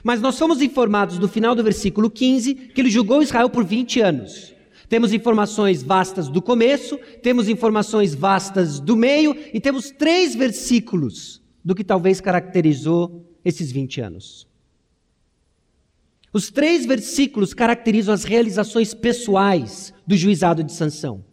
Mas 0.02 0.20
nós 0.20 0.36
somos 0.36 0.62
informados 0.62 1.18
no 1.18 1.28
final 1.28 1.54
do 1.54 1.64
versículo 1.64 2.10
15 2.10 2.54
que 2.54 2.80
ele 2.80 2.90
julgou 2.90 3.22
Israel 3.22 3.50
por 3.50 3.64
20 3.64 4.00
anos. 4.00 4.54
Temos 4.88 5.12
informações 5.12 5.82
vastas 5.82 6.28
do 6.28 6.40
começo, 6.40 6.98
temos 7.22 7.48
informações 7.48 8.14
vastas 8.14 8.80
do 8.80 8.96
meio 8.96 9.36
e 9.52 9.60
temos 9.60 9.90
três 9.90 10.34
versículos 10.34 11.37
do 11.64 11.74
que 11.74 11.84
talvez 11.84 12.20
caracterizou 12.20 13.24
esses 13.44 13.70
20 13.70 14.00
anos. 14.00 14.48
Os 16.32 16.50
três 16.50 16.84
versículos 16.84 17.54
caracterizam 17.54 18.12
as 18.12 18.24
realizações 18.24 18.92
pessoais 18.92 19.92
do 20.06 20.16
juizado 20.16 20.62
de 20.62 20.72
Sansão. 20.72 21.24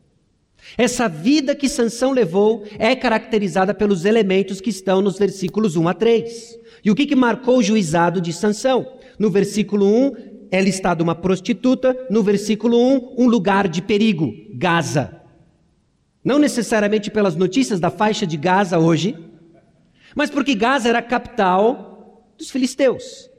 Essa 0.77 1.07
vida 1.07 1.55
que 1.55 1.69
Sansão 1.69 2.11
levou 2.11 2.63
é 2.79 2.95
caracterizada 2.95 3.73
pelos 3.73 4.05
elementos 4.05 4.59
que 4.59 4.69
estão 4.69 5.01
nos 5.01 5.17
versículos 5.17 5.75
1 5.75 5.87
a 5.87 5.93
3. 5.93 6.59
E 6.83 6.91
o 6.91 6.95
que, 6.95 7.05
que 7.05 7.15
marcou 7.15 7.57
o 7.57 7.63
juizado 7.63 8.19
de 8.19 8.33
Sansão? 8.33 8.85
No 9.19 9.29
versículo 9.29 9.85
1, 9.85 10.35
é 10.51 10.61
listada 10.61 11.03
uma 11.03 11.15
prostituta, 11.15 11.95
no 12.09 12.23
versículo 12.23 12.77
1, 12.77 13.15
um 13.17 13.27
lugar 13.27 13.67
de 13.67 13.81
perigo, 13.81 14.33
Gaza. 14.53 15.21
Não 16.23 16.39
necessariamente 16.39 17.11
pelas 17.11 17.35
notícias 17.35 17.79
da 17.79 17.89
faixa 17.89 18.25
de 18.25 18.37
Gaza 18.37 18.79
hoje, 18.79 19.15
mas 20.15 20.29
porque 20.29 20.55
Gaza 20.55 20.87
era 20.87 20.99
a 20.99 21.03
capital 21.03 22.25
dos 22.37 22.49
filisteus. 22.49 23.29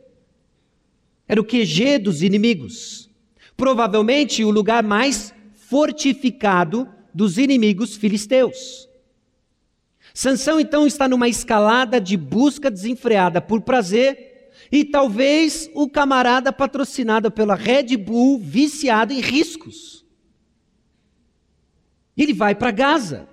Era 1.27 1.41
o 1.41 1.45
QG 1.45 1.99
dos 1.99 2.23
inimigos. 2.23 3.11
Provavelmente 3.57 4.45
o 4.45 4.51
lugar 4.51 4.83
mais 4.83 5.35
fortificado 5.55 6.87
dos 7.12 7.39
inimigos 7.39 7.97
filisteus. 7.97 8.87
Sansão 10.12 10.61
então 10.61 10.87
está 10.87 11.09
numa 11.09 11.29
escalada 11.29 12.01
de 12.01 12.17
busca 12.17 12.71
desenfreada 12.71 13.41
por 13.41 13.62
prazer 13.62 14.51
e 14.71 14.85
talvez 14.85 15.71
o 15.75 15.89
camarada 15.89 16.53
patrocinado 16.53 17.31
pela 17.31 17.55
Red 17.55 17.97
Bull, 17.97 18.39
viciado 18.39 19.12
em 19.12 19.21
riscos. 19.21 20.05
Ele 22.17 22.33
vai 22.33 22.55
para 22.55 22.71
Gaza. 22.71 23.29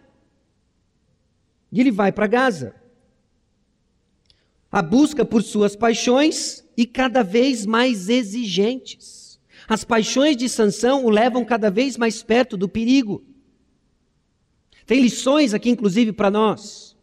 E 1.71 1.79
ele 1.79 1.91
vai 1.91 2.11
para 2.11 2.27
Gaza. 2.27 2.82
A 4.73 4.81
busca 4.81 5.23
por 5.23 5.43
suas 5.43 5.75
paixões 5.75 6.67
e 6.75 6.87
cada 6.87 7.21
vez 7.21 7.63
mais 7.63 8.09
exigentes. 8.09 9.39
As 9.67 9.83
paixões 9.83 10.35
de 10.35 10.49
Sansão 10.49 11.05
o 11.05 11.11
levam 11.11 11.45
cada 11.45 11.69
vez 11.69 11.95
mais 11.95 12.23
perto 12.23 12.57
do 12.57 12.67
perigo. 12.67 13.23
Tem 14.87 14.99
lições 14.99 15.53
aqui, 15.53 15.69
inclusive, 15.69 16.11
para 16.11 16.31
nós. 16.31 16.97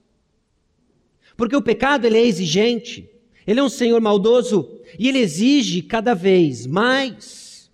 Porque 1.37 1.55
o 1.55 1.63
pecado 1.63 2.07
ele 2.07 2.19
é 2.19 2.27
exigente. 2.27 3.09
Ele 3.47 3.61
é 3.61 3.63
um 3.63 3.69
Senhor 3.69 4.01
maldoso 4.01 4.81
e 4.99 5.09
ele 5.09 5.21
exige 5.21 5.81
cada 5.81 6.13
vez 6.13 6.67
mais. 6.67 7.71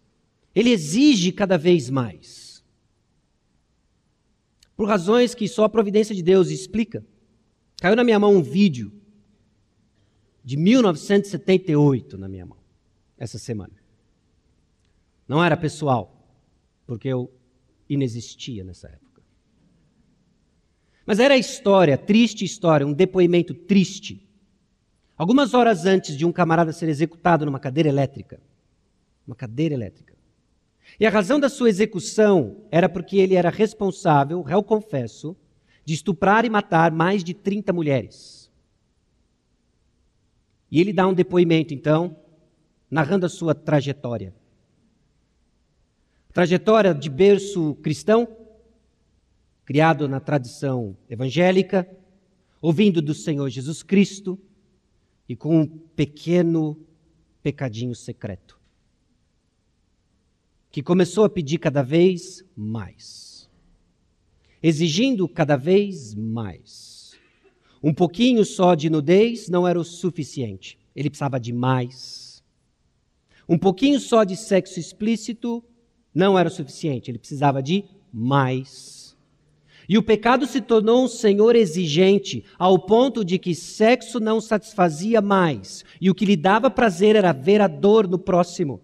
Ele 0.54 0.72
exige 0.72 1.32
cada 1.32 1.56
vez 1.56 1.88
mais. 1.88 2.62
Por 4.76 4.86
razões 4.86 5.34
que 5.34 5.48
só 5.48 5.64
a 5.64 5.70
providência 5.70 6.14
de 6.14 6.22
Deus 6.22 6.50
explica. 6.50 7.02
Caiu 7.80 7.96
na 7.96 8.04
minha 8.04 8.18
mão 8.18 8.36
um 8.36 8.42
vídeo 8.42 8.92
de 10.46 10.56
1978 10.56 12.16
na 12.16 12.26
minha 12.26 12.46
mão, 12.46 12.56
essa 13.18 13.38
semana. 13.38 13.74
Não 15.28 15.44
era 15.44 15.58
pessoal, 15.58 16.26
porque 16.86 17.08
eu 17.08 17.30
inexistia 17.86 18.64
nessa 18.64 18.88
época. 18.88 19.22
Mas 21.04 21.18
era 21.18 21.34
a 21.34 21.38
história, 21.38 21.98
triste 21.98 22.46
história, 22.46 22.86
um 22.86 22.94
depoimento 22.94 23.52
triste 23.52 24.26
Algumas 25.16 25.54
horas 25.54 25.86
antes 25.86 26.14
de 26.14 26.26
um 26.26 26.32
camarada 26.32 26.72
ser 26.72 26.88
executado 26.90 27.46
numa 27.46 27.58
cadeira 27.58 27.88
elétrica. 27.88 28.38
Uma 29.26 29.34
cadeira 29.34 29.74
elétrica. 29.74 30.14
E 31.00 31.06
a 31.06 31.10
razão 31.10 31.40
da 31.40 31.48
sua 31.48 31.70
execução 31.70 32.64
era 32.70 32.88
porque 32.88 33.16
ele 33.16 33.34
era 33.34 33.48
responsável, 33.48 34.42
réu 34.42 34.62
confesso, 34.62 35.34
de 35.84 35.94
estuprar 35.94 36.44
e 36.44 36.50
matar 36.50 36.92
mais 36.92 37.24
de 37.24 37.32
30 37.32 37.72
mulheres. 37.72 38.35
E 40.70 40.80
ele 40.80 40.92
dá 40.92 41.06
um 41.06 41.14
depoimento, 41.14 41.72
então, 41.72 42.16
narrando 42.90 43.26
a 43.26 43.28
sua 43.28 43.54
trajetória. 43.54 44.34
Trajetória 46.32 46.94
de 46.94 47.08
berço 47.08 47.74
cristão, 47.76 48.28
criado 49.64 50.08
na 50.08 50.20
tradição 50.20 50.96
evangélica, 51.08 51.88
ouvindo 52.60 53.00
do 53.00 53.14
Senhor 53.14 53.48
Jesus 53.48 53.82
Cristo, 53.82 54.38
e 55.28 55.34
com 55.34 55.60
um 55.60 55.66
pequeno 55.66 56.78
pecadinho 57.42 57.94
secreto, 57.94 58.58
que 60.70 60.82
começou 60.82 61.24
a 61.24 61.28
pedir 61.28 61.58
cada 61.58 61.82
vez 61.82 62.44
mais, 62.56 63.50
exigindo 64.62 65.28
cada 65.28 65.56
vez 65.56 66.14
mais. 66.14 66.85
Um 67.86 67.94
pouquinho 67.94 68.44
só 68.44 68.74
de 68.74 68.90
nudez 68.90 69.48
não 69.48 69.64
era 69.64 69.78
o 69.78 69.84
suficiente, 69.84 70.76
ele 70.92 71.08
precisava 71.08 71.38
de 71.38 71.52
mais. 71.52 72.42
Um 73.48 73.56
pouquinho 73.56 74.00
só 74.00 74.24
de 74.24 74.36
sexo 74.36 74.80
explícito 74.80 75.62
não 76.12 76.36
era 76.36 76.48
o 76.48 76.52
suficiente, 76.52 77.12
ele 77.12 77.18
precisava 77.20 77.62
de 77.62 77.84
mais. 78.12 79.16
E 79.88 79.96
o 79.96 80.02
pecado 80.02 80.48
se 80.48 80.60
tornou 80.60 81.04
um 81.04 81.06
senhor 81.06 81.54
exigente, 81.54 82.44
ao 82.58 82.76
ponto 82.76 83.24
de 83.24 83.38
que 83.38 83.54
sexo 83.54 84.18
não 84.18 84.40
satisfazia 84.40 85.20
mais, 85.20 85.84
e 86.00 86.10
o 86.10 86.14
que 86.14 86.24
lhe 86.24 86.36
dava 86.36 86.68
prazer 86.68 87.14
era 87.14 87.30
ver 87.30 87.60
a 87.60 87.68
dor 87.68 88.08
no 88.08 88.18
próximo. 88.18 88.80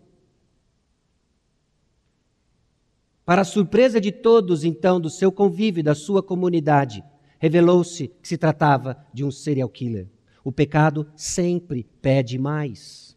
Para 3.25 3.43
a 3.43 3.45
surpresa 3.45 4.01
de 4.01 4.13
todos, 4.13 4.63
então, 4.63 5.01
do 5.01 5.11
seu 5.11 5.33
convívio 5.33 5.83
da 5.83 5.97
sua 5.97 6.23
comunidade, 6.23 7.03
revelou-se 7.43 8.07
que 8.23 8.29
se 8.29 8.39
tratava 8.39 9.05
de 9.13 9.25
um 9.25 9.31
serial 9.33 9.69
killer. 9.69 10.07
O 10.45 10.53
pecado 10.53 11.11
sempre 11.17 11.85
pede 12.01 12.39
mais. 12.39 13.17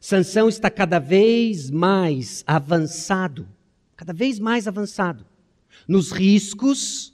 Sansão 0.00 0.48
está 0.48 0.70
cada 0.70 1.00
vez 1.00 1.72
mais 1.72 2.44
avançado, 2.46 3.48
cada 3.96 4.12
vez 4.12 4.38
mais 4.38 4.68
avançado 4.68 5.26
nos 5.88 6.12
riscos 6.12 7.12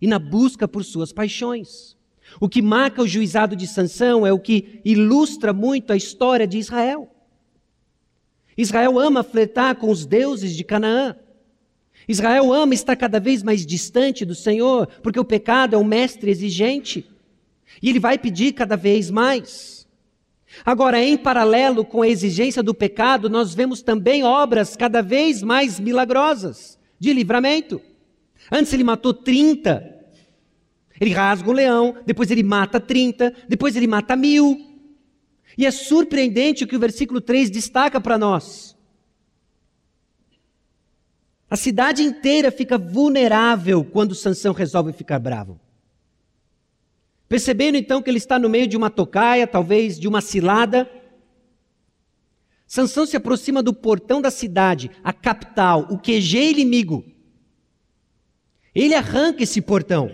e 0.00 0.06
na 0.06 0.20
busca 0.20 0.68
por 0.68 0.84
suas 0.84 1.12
paixões. 1.12 1.96
O 2.40 2.48
que 2.48 2.62
marca 2.62 3.02
o 3.02 3.08
juizado 3.08 3.56
de 3.56 3.66
Sansão 3.66 4.24
é 4.24 4.32
o 4.32 4.38
que 4.38 4.80
ilustra 4.84 5.52
muito 5.52 5.92
a 5.92 5.96
história 5.96 6.46
de 6.46 6.56
Israel. 6.56 7.10
Israel 8.56 8.96
ama 8.96 9.24
flertar 9.24 9.74
com 9.74 9.90
os 9.90 10.06
deuses 10.06 10.54
de 10.54 10.62
Canaã. 10.62 11.16
Israel 12.08 12.52
ama 12.52 12.74
estar 12.74 12.96
cada 12.96 13.20
vez 13.20 13.42
mais 13.42 13.64
distante 13.64 14.24
do 14.24 14.34
Senhor, 14.34 14.86
porque 15.02 15.20
o 15.20 15.24
pecado 15.24 15.74
é 15.74 15.78
um 15.78 15.84
mestre 15.84 16.30
exigente. 16.30 17.06
E 17.80 17.88
ele 17.88 18.00
vai 18.00 18.18
pedir 18.18 18.52
cada 18.52 18.76
vez 18.76 19.10
mais. 19.10 19.86
Agora, 20.64 21.02
em 21.02 21.16
paralelo 21.16 21.84
com 21.84 22.02
a 22.02 22.08
exigência 22.08 22.62
do 22.62 22.74
pecado, 22.74 23.30
nós 23.30 23.54
vemos 23.54 23.82
também 23.82 24.22
obras 24.22 24.76
cada 24.76 25.00
vez 25.00 25.42
mais 25.42 25.80
milagrosas 25.80 26.78
de 26.98 27.12
livramento. 27.12 27.80
Antes 28.50 28.72
ele 28.72 28.84
matou 28.84 29.14
30. 29.14 29.90
Ele 31.00 31.12
rasga 31.12 31.48
o 31.48 31.52
leão, 31.52 31.96
depois 32.06 32.30
ele 32.30 32.42
mata 32.42 32.78
30, 32.78 33.34
depois 33.48 33.74
ele 33.74 33.86
mata 33.86 34.14
mil. 34.14 34.72
E 35.56 35.66
é 35.66 35.70
surpreendente 35.70 36.64
o 36.64 36.66
que 36.66 36.76
o 36.76 36.80
versículo 36.80 37.20
3 37.20 37.50
destaca 37.50 38.00
para 38.00 38.18
nós. 38.18 38.76
A 41.52 41.56
cidade 41.56 42.02
inteira 42.02 42.50
fica 42.50 42.78
vulnerável 42.78 43.84
quando 43.84 44.14
Sansão 44.14 44.54
resolve 44.54 44.90
ficar 44.94 45.18
bravo. 45.18 45.60
Percebendo 47.28 47.76
então 47.76 48.00
que 48.00 48.08
ele 48.08 48.16
está 48.16 48.38
no 48.38 48.48
meio 48.48 48.66
de 48.66 48.74
uma 48.74 48.88
tocaia, 48.88 49.46
talvez 49.46 50.00
de 50.00 50.08
uma 50.08 50.22
cilada, 50.22 50.90
Sansão 52.66 53.04
se 53.04 53.18
aproxima 53.18 53.62
do 53.62 53.74
portão 53.74 54.22
da 54.22 54.30
cidade, 54.30 54.90
a 55.04 55.12
capital, 55.12 55.86
o 55.90 55.98
QG 55.98 56.52
inimigo. 56.52 57.04
Ele 58.74 58.94
arranca 58.94 59.42
esse 59.42 59.60
portão. 59.60 60.10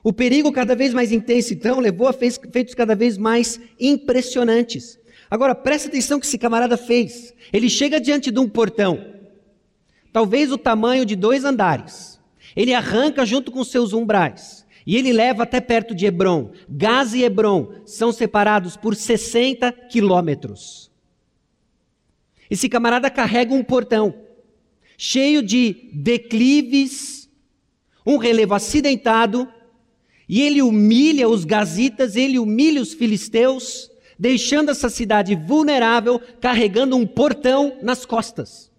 O 0.00 0.12
perigo 0.12 0.52
cada 0.52 0.76
vez 0.76 0.94
mais 0.94 1.10
intenso, 1.10 1.54
então, 1.54 1.80
levou 1.80 2.06
a 2.06 2.12
feitos 2.12 2.72
cada 2.72 2.94
vez 2.94 3.18
mais 3.18 3.58
impressionantes. 3.80 4.96
Agora, 5.28 5.56
presta 5.56 5.88
atenção 5.88 6.20
que 6.20 6.26
esse 6.26 6.38
camarada 6.38 6.76
fez. 6.76 7.34
Ele 7.52 7.68
chega 7.68 8.00
diante 8.00 8.30
de 8.30 8.38
um 8.38 8.48
portão, 8.48 9.21
talvez 10.12 10.52
o 10.52 10.58
tamanho 10.58 11.06
de 11.06 11.16
dois 11.16 11.44
andares. 11.44 12.20
Ele 12.54 12.74
arranca 12.74 13.24
junto 13.24 13.50
com 13.50 13.64
seus 13.64 13.92
umbrais. 13.92 14.66
E 14.86 14.96
ele 14.96 15.12
leva 15.12 15.44
até 15.44 15.60
perto 15.60 15.94
de 15.94 16.06
Hebron. 16.06 16.50
Gaza 16.68 17.16
e 17.16 17.22
Hebron 17.22 17.72
são 17.86 18.12
separados 18.12 18.76
por 18.76 18.96
60 18.96 19.70
quilômetros. 19.72 20.90
Esse 22.50 22.68
camarada 22.68 23.08
carrega 23.08 23.54
um 23.54 23.62
portão 23.62 24.14
cheio 24.98 25.42
de 25.42 25.88
declives, 25.92 27.28
um 28.06 28.18
relevo 28.18 28.54
acidentado, 28.54 29.48
e 30.28 30.40
ele 30.40 30.62
humilha 30.62 31.28
os 31.28 31.44
gazitas, 31.44 32.16
ele 32.16 32.38
humilha 32.38 32.80
os 32.80 32.94
filisteus, 32.94 33.90
deixando 34.18 34.70
essa 34.70 34.88
cidade 34.88 35.34
vulnerável, 35.34 36.20
carregando 36.40 36.96
um 36.96 37.06
portão 37.06 37.78
nas 37.82 38.06
costas. 38.06 38.71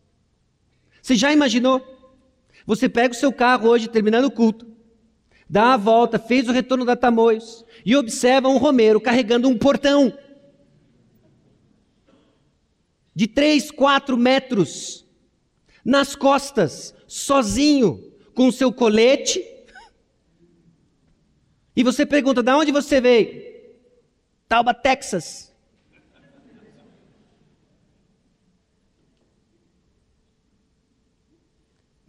Você 1.04 1.16
já 1.16 1.34
imaginou? 1.34 1.86
Você 2.66 2.88
pega 2.88 3.14
o 3.14 3.18
seu 3.18 3.34
carro 3.34 3.68
hoje, 3.68 3.90
terminando 3.90 4.24
o 4.24 4.32
culto, 4.32 4.66
dá 5.50 5.74
a 5.74 5.78
volta, 5.78 6.18
fez 6.18 6.48
o 6.48 6.54
retorno 6.54 6.86
da 6.86 6.96
Tamoios, 6.96 7.66
e 7.86 7.94
observa 7.94 8.48
um 8.48 8.58
Romero 8.58 9.02
carregando 9.02 9.50
um 9.50 9.58
portão 9.58 10.18
de 13.14 13.28
3, 13.28 13.70
4 13.70 14.18
metros 14.18 15.06
nas 15.84 16.16
costas, 16.16 16.96
sozinho, 17.06 18.14
com 18.34 18.50
seu 18.50 18.72
colete. 18.72 19.46
E 21.76 21.84
você 21.84 22.06
pergunta: 22.06 22.42
de 22.42 22.52
onde 22.54 22.72
você 22.72 23.02
veio? 23.02 23.44
Tauba, 24.48 24.74
Texas. 24.74 25.53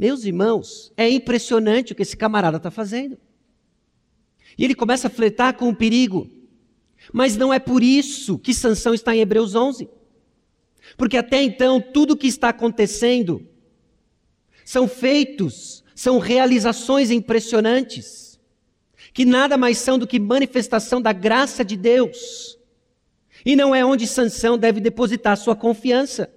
Meus 0.05 0.27
irmãos, 0.27 0.93
é 0.99 1.09
impressionante 1.09 1.93
o 1.93 1.97
que 1.97 2.03
esse 2.03 2.15
camarada 2.15 2.59
está 2.59 2.71
fazendo. 2.71 3.17
E 4.59 4.63
ele 4.63 4.75
começa 4.75 5.07
a 5.07 5.11
fletar 5.11 5.57
com 5.57 5.71
o 5.71 5.75
perigo. 5.75 6.29
Mas 7.11 7.39
não 7.39 7.55
é 7.55 7.59
por 7.59 7.83
isso 7.83 8.39
que 8.39 8.53
Sansão 8.53 8.93
está 8.93 9.17
em 9.17 9.21
Hebreus 9.21 9.55
11. 9.55 9.89
Porque 10.99 11.17
até 11.17 11.43
então, 11.43 11.81
tudo 11.81 12.11
o 12.11 12.17
que 12.19 12.27
está 12.27 12.51
acontecendo 12.51 13.49
são 14.63 14.87
feitos, 14.87 15.83
são 15.95 16.19
realizações 16.19 17.11
impressionantes, 17.11 18.39
que 19.15 19.25
nada 19.25 19.57
mais 19.57 19.79
são 19.79 19.99
do 19.99 20.07
que 20.07 20.21
manifestação 20.21 21.01
da 21.01 21.15
graça 21.15 21.65
de 21.65 21.79
Deus. 21.79 22.59
E 23.43 23.57
não 23.57 23.75
é 23.75 23.83
onde 23.83 24.07
Sansão 24.07 24.59
deve 24.59 24.81
depositar 24.81 25.35
sua 25.39 25.57
confiança. 25.57 26.31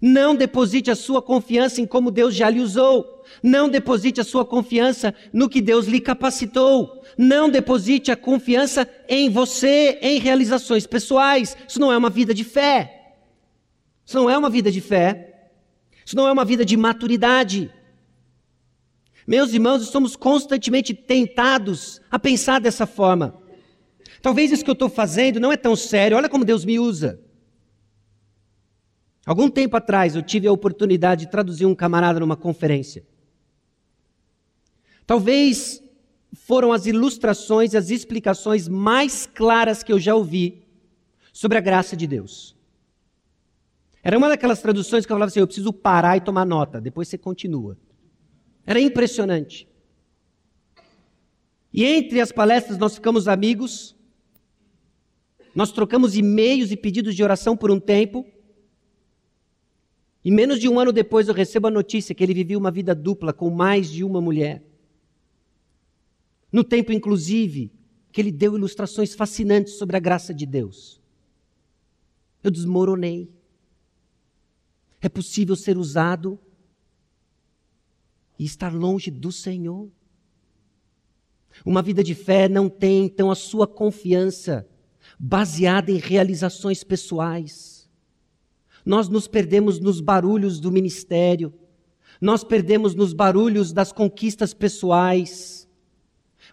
Não 0.00 0.34
deposite 0.34 0.90
a 0.90 0.94
sua 0.94 1.22
confiança 1.22 1.80
em 1.80 1.86
como 1.86 2.10
Deus 2.10 2.34
já 2.34 2.50
lhe 2.50 2.60
usou. 2.60 3.22
Não 3.42 3.68
deposite 3.68 4.20
a 4.20 4.24
sua 4.24 4.44
confiança 4.44 5.14
no 5.32 5.48
que 5.48 5.60
Deus 5.60 5.86
lhe 5.86 6.00
capacitou. 6.00 7.02
Não 7.16 7.48
deposite 7.48 8.10
a 8.10 8.16
confiança 8.16 8.88
em 9.08 9.30
você, 9.30 9.98
em 10.02 10.18
realizações 10.18 10.86
pessoais. 10.86 11.56
Isso 11.66 11.80
não 11.80 11.92
é 11.92 11.96
uma 11.96 12.10
vida 12.10 12.34
de 12.34 12.44
fé. 12.44 13.14
Isso 14.04 14.16
não 14.16 14.28
é 14.28 14.36
uma 14.36 14.50
vida 14.50 14.70
de 14.70 14.80
fé. 14.80 15.50
Isso 16.04 16.16
não 16.16 16.26
é 16.26 16.32
uma 16.32 16.44
vida 16.44 16.64
de 16.64 16.76
maturidade. 16.76 17.72
Meus 19.26 19.52
irmãos, 19.52 19.82
estamos 19.82 20.16
constantemente 20.16 20.92
tentados 20.92 22.00
a 22.10 22.18
pensar 22.18 22.60
dessa 22.60 22.86
forma. 22.86 23.40
Talvez 24.20 24.50
isso 24.50 24.64
que 24.64 24.70
eu 24.70 24.74
estou 24.74 24.88
fazendo 24.88 25.38
não 25.38 25.52
é 25.52 25.56
tão 25.56 25.76
sério, 25.76 26.16
olha 26.16 26.28
como 26.28 26.44
Deus 26.44 26.64
me 26.64 26.78
usa. 26.78 27.20
Algum 29.26 29.50
tempo 29.50 29.76
atrás 29.76 30.16
eu 30.16 30.22
tive 30.22 30.46
a 30.46 30.52
oportunidade 30.52 31.26
de 31.26 31.30
traduzir 31.30 31.66
um 31.66 31.74
camarada 31.74 32.20
numa 32.20 32.36
conferência. 32.36 33.04
Talvez 35.06 35.82
foram 36.32 36.72
as 36.72 36.86
ilustrações 36.86 37.72
e 37.72 37.76
as 37.76 37.90
explicações 37.90 38.68
mais 38.68 39.26
claras 39.26 39.82
que 39.82 39.92
eu 39.92 39.98
já 39.98 40.14
ouvi 40.14 40.62
sobre 41.32 41.58
a 41.58 41.60
graça 41.60 41.96
de 41.96 42.06
Deus. 42.06 42.56
Era 44.02 44.16
uma 44.16 44.28
daquelas 44.28 44.62
traduções 44.62 45.04
que 45.04 45.12
eu 45.12 45.16
falava 45.16 45.28
assim: 45.28 45.40
eu 45.40 45.46
preciso 45.46 45.72
parar 45.72 46.16
e 46.16 46.20
tomar 46.20 46.46
nota, 46.46 46.80
depois 46.80 47.08
você 47.08 47.18
continua. 47.18 47.76
Era 48.66 48.80
impressionante. 48.80 49.68
E 51.72 51.84
entre 51.84 52.20
as 52.20 52.32
palestras 52.32 52.78
nós 52.78 52.94
ficamos 52.94 53.28
amigos, 53.28 53.94
nós 55.54 55.70
trocamos 55.70 56.16
e-mails 56.16 56.70
e 56.70 56.76
pedidos 56.76 57.14
de 57.14 57.22
oração 57.22 57.56
por 57.56 57.70
um 57.70 57.78
tempo. 57.78 58.26
E 60.24 60.30
menos 60.30 60.60
de 60.60 60.68
um 60.68 60.78
ano 60.78 60.92
depois 60.92 61.28
eu 61.28 61.34
recebo 61.34 61.68
a 61.68 61.70
notícia 61.70 62.14
que 62.14 62.22
ele 62.22 62.34
vivia 62.34 62.58
uma 62.58 62.70
vida 62.70 62.94
dupla 62.94 63.32
com 63.32 63.50
mais 63.50 63.90
de 63.90 64.04
uma 64.04 64.20
mulher. 64.20 64.62
No 66.52 66.62
tempo, 66.62 66.92
inclusive, 66.92 67.72
que 68.12 68.20
ele 68.20 68.32
deu 68.32 68.56
ilustrações 68.56 69.14
fascinantes 69.14 69.74
sobre 69.74 69.96
a 69.96 70.00
graça 70.00 70.34
de 70.34 70.44
Deus. 70.44 71.00
Eu 72.42 72.50
desmoronei. 72.50 73.30
É 75.00 75.08
possível 75.08 75.56
ser 75.56 75.78
usado 75.78 76.38
e 78.38 78.44
estar 78.44 78.74
longe 78.74 79.10
do 79.10 79.30
Senhor. 79.30 79.88
Uma 81.64 81.82
vida 81.82 82.02
de 82.02 82.14
fé 82.14 82.48
não 82.48 82.68
tem, 82.68 83.04
então, 83.04 83.30
a 83.30 83.34
sua 83.34 83.66
confiança 83.66 84.68
baseada 85.18 85.90
em 85.90 85.96
realizações 85.96 86.82
pessoais. 86.82 87.69
Nós 88.84 89.08
nos 89.08 89.28
perdemos 89.28 89.78
nos 89.78 90.00
barulhos 90.00 90.58
do 90.60 90.70
ministério, 90.70 91.52
nós 92.20 92.44
perdemos 92.44 92.94
nos 92.94 93.12
barulhos 93.12 93.72
das 93.72 93.92
conquistas 93.92 94.52
pessoais 94.52 95.60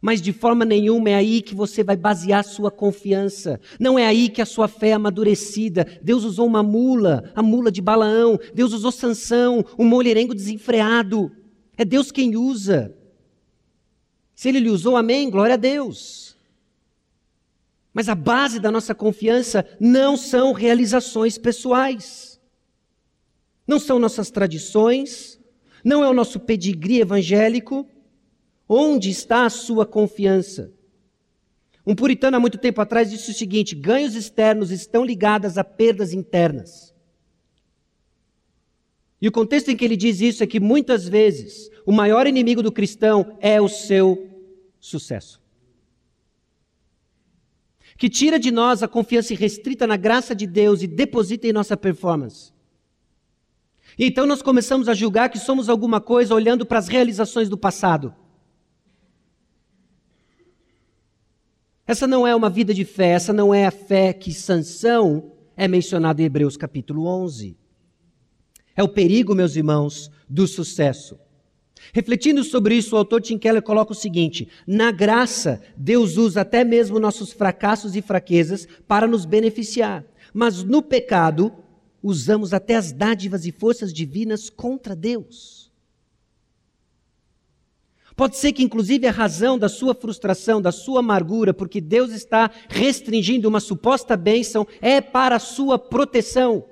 mas 0.02 0.22
de 0.22 0.32
forma 0.32 0.64
nenhuma 0.64 1.10
é 1.10 1.16
aí 1.16 1.42
que 1.42 1.56
você 1.56 1.84
vai 1.84 1.96
basear 1.96 2.44
sua 2.44 2.70
confiança. 2.70 3.60
Não 3.80 3.98
é 3.98 4.06
aí 4.06 4.30
que 4.30 4.42
a 4.42 4.46
sua 4.46 4.68
fé 4.68 4.90
é 4.90 4.94
amadurecida. 4.94 5.86
Deus 6.02 6.24
usou 6.24 6.46
uma 6.46 6.62
mula, 6.62 7.32
a 7.36 7.42
mula 7.42 7.72
de 7.72 7.82
Balaão. 7.82 8.40
Deus 8.54 8.74
usou 8.74 8.92
Sansão, 8.92 9.66
um 9.78 9.86
mulherengo 9.86 10.36
desenfreado. 10.36 11.32
É 11.78 11.84
Deus 11.84 12.12
quem 12.12 12.36
usa. 12.36 12.96
Se 14.36 14.50
ele 14.50 14.60
lhe 14.60 14.70
usou, 14.70 14.96
amém, 14.96 15.30
glória 15.30 15.56
a 15.56 15.58
Deus. 15.58 16.27
Mas 17.98 18.08
a 18.08 18.14
base 18.14 18.60
da 18.60 18.72
nossa 18.72 18.94
confiança 18.94 19.66
não 19.80 20.16
são 20.16 20.54
realizações 20.54 21.38
pessoais. 21.38 22.40
Não 23.68 23.80
são 23.80 23.98
nossas 23.98 24.30
tradições, 24.30 25.40
não 25.84 26.04
é 26.04 26.08
o 26.08 26.14
nosso 26.14 26.40
pedigree 26.40 27.02
evangélico, 27.02 27.90
Onde 28.68 29.10
está 29.10 29.46
a 29.46 29.50
sua 29.50 29.86
confiança? 29.86 30.74
Um 31.86 31.96
puritano 31.96 32.36
há 32.36 32.40
muito 32.40 32.58
tempo 32.58 32.82
atrás 32.82 33.10
disse 33.10 33.32
o 33.32 33.34
seguinte: 33.34 33.74
ganhos 33.74 34.14
externos 34.14 34.72
estão 34.72 35.06
ligados 35.06 35.58
a 35.58 35.64
perdas 35.64 36.12
internas. 36.12 36.94
E 39.22 39.28
o 39.28 39.32
contexto 39.32 39.70
em 39.70 39.78
que 39.78 39.86
ele 39.86 39.96
diz 39.96 40.20
isso 40.20 40.44
é 40.44 40.48
que 40.48 40.60
muitas 40.60 41.08
vezes 41.08 41.72
o 41.86 41.92
maior 41.92 42.28
inimigo 42.28 42.62
do 42.62 42.72
cristão 42.72 43.38
é 43.40 43.60
o 43.60 43.70
seu 43.70 44.30
sucesso. 44.80 45.42
Que 47.98 48.10
tira 48.10 48.40
de 48.40 48.52
nós 48.52 48.84
a 48.84 48.88
confiança 48.88 49.34
restrita 49.34 49.88
na 49.88 49.98
graça 49.98 50.36
de 50.36 50.46
Deus 50.46 50.84
e 50.84 50.88
deposita 50.88 51.48
em 51.48 51.54
nossa 51.54 51.76
performance. 51.76 52.54
E 53.98 54.06
então 54.06 54.26
nós 54.28 54.42
começamos 54.42 54.88
a 54.88 54.94
julgar 54.94 55.30
que 55.30 55.40
somos 55.40 55.68
alguma 55.68 56.00
coisa 56.00 56.36
olhando 56.36 56.66
para 56.66 56.78
as 56.78 56.88
realizações 56.88 57.50
do 57.50 57.58
passado. 57.58 58.14
Essa 61.88 62.06
não 62.06 62.28
é 62.28 62.36
uma 62.36 62.50
vida 62.50 62.74
de 62.74 62.86
fé, 62.86 63.12
essa 63.12 63.34
não 63.34 63.54
é 63.54 63.66
a 63.66 63.72
fé 63.72 64.14
que 64.14 64.34
Sansão 64.34 65.32
é 65.56 65.68
mencionado 65.68 66.22
em 66.22 66.26
Hebreus 66.26 66.58
capítulo 66.58 67.08
11. 67.08 67.58
É 68.76 68.84
o 68.84 68.90
perigo, 68.90 69.34
meus 69.34 69.56
irmãos, 69.56 70.12
do 70.30 70.46
sucesso. 70.46 71.18
Refletindo 71.94 72.44
sobre 72.44 72.76
isso, 72.76 72.96
o 72.96 72.98
autor 72.98 73.22
Tim 73.22 73.38
Keller 73.38 73.62
coloca 73.62 73.92
o 73.92 73.96
seguinte: 73.96 74.48
na 74.66 74.92
graça, 74.92 75.62
Deus 75.76 76.18
usa 76.18 76.42
até 76.42 76.64
mesmo 76.64 77.00
nossos 77.00 77.32
fracassos 77.32 77.96
e 77.96 78.02
fraquezas 78.02 78.68
para 78.88 79.08
nos 79.08 79.26
beneficiar, 79.26 80.04
mas 80.34 80.64
no 80.64 80.82
pecado, 80.82 81.54
usamos 82.02 82.54
até 82.54 82.76
as 82.76 82.92
dádivas 82.92 83.46
e 83.46 83.52
forças 83.52 83.94
divinas 83.94 84.50
contra 84.50 84.96
Deus. 84.96 85.68
Pode 88.18 88.36
ser 88.38 88.52
que, 88.52 88.64
inclusive, 88.64 89.06
a 89.06 89.12
razão 89.12 89.60
da 89.60 89.70
sua 89.70 89.94
frustração, 89.94 90.60
da 90.60 90.72
sua 90.72 91.02
amargura, 91.02 91.54
porque 91.54 91.80
Deus 91.80 92.10
está 92.10 92.50
restringindo 92.68 93.48
uma 93.48 93.60
suposta 93.60 94.18
bênção, 94.18 94.66
é 94.82 95.00
para 95.00 95.36
a 95.36 95.40
sua 95.40 95.78
proteção. 95.78 96.66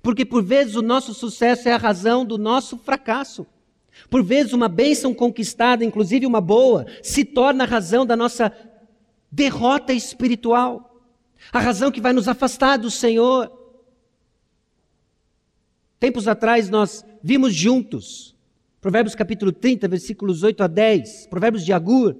Porque, 0.00 0.24
por 0.24 0.44
vezes, 0.44 0.76
o 0.76 0.82
nosso 0.82 1.12
sucesso 1.12 1.68
é 1.68 1.72
a 1.72 1.76
razão 1.76 2.24
do 2.24 2.38
nosso 2.38 2.78
fracasso. 2.78 3.44
Por 4.10 4.22
vezes, 4.22 4.52
uma 4.52 4.68
bênção 4.68 5.14
conquistada, 5.14 5.84
inclusive 5.84 6.26
uma 6.26 6.40
boa, 6.40 6.86
se 7.02 7.24
torna 7.24 7.64
a 7.64 7.66
razão 7.66 8.04
da 8.04 8.16
nossa 8.16 8.52
derrota 9.30 9.92
espiritual. 9.92 11.02
A 11.52 11.58
razão 11.58 11.90
que 11.90 12.00
vai 12.00 12.12
nos 12.12 12.28
afastar 12.28 12.76
do 12.76 12.90
Senhor. 12.90 13.50
Tempos 15.98 16.28
atrás, 16.28 16.68
nós 16.68 17.04
vimos 17.22 17.54
juntos 17.54 18.34
Provérbios 18.84 19.14
capítulo 19.14 19.50
30, 19.50 19.88
versículos 19.88 20.42
8 20.42 20.62
a 20.62 20.66
10. 20.66 21.28
Provérbios 21.28 21.64
de 21.64 21.72
Agur. 21.72 22.14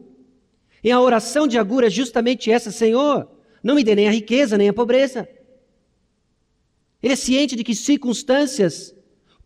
E 0.82 0.90
a 0.90 0.98
oração 0.98 1.46
de 1.46 1.58
Agur 1.58 1.84
é 1.84 1.90
justamente 1.90 2.50
essa: 2.50 2.70
Senhor, 2.70 3.28
não 3.62 3.74
me 3.74 3.84
dê 3.84 3.94
nem 3.94 4.08
a 4.08 4.10
riqueza, 4.10 4.56
nem 4.56 4.70
a 4.70 4.72
pobreza. 4.72 5.28
Ele 7.02 7.12
é 7.12 7.16
ciente 7.16 7.54
de 7.54 7.62
que 7.62 7.74
circunstâncias 7.74 8.93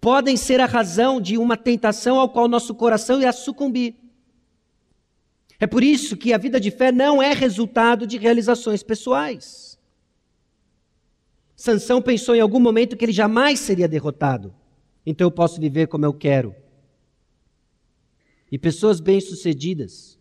podem 0.00 0.36
ser 0.36 0.60
a 0.60 0.66
razão 0.66 1.20
de 1.20 1.36
uma 1.36 1.56
tentação 1.56 2.18
ao 2.18 2.28
qual 2.28 2.48
nosso 2.48 2.74
coração 2.74 3.20
irá 3.20 3.32
sucumbir. 3.32 3.96
É 5.60 5.66
por 5.66 5.82
isso 5.82 6.16
que 6.16 6.32
a 6.32 6.38
vida 6.38 6.60
de 6.60 6.70
fé 6.70 6.92
não 6.92 7.20
é 7.20 7.32
resultado 7.32 8.06
de 8.06 8.16
realizações 8.16 8.82
pessoais. 8.82 9.78
Sansão 11.56 12.00
pensou 12.00 12.36
em 12.36 12.40
algum 12.40 12.60
momento 12.60 12.96
que 12.96 13.04
ele 13.04 13.12
jamais 13.12 13.58
seria 13.58 13.88
derrotado. 13.88 14.54
Então 15.04 15.26
eu 15.26 15.30
posso 15.30 15.60
viver 15.60 15.88
como 15.88 16.04
eu 16.04 16.14
quero. 16.14 16.54
E 18.52 18.56
pessoas 18.56 19.00
bem-sucedidas 19.00 20.16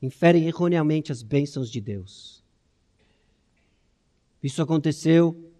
inferem 0.00 0.46
erroneamente 0.46 1.10
as 1.10 1.22
bênçãos 1.22 1.70
de 1.70 1.80
Deus. 1.80 2.44
Isso 4.42 4.62
aconteceu 4.62 5.52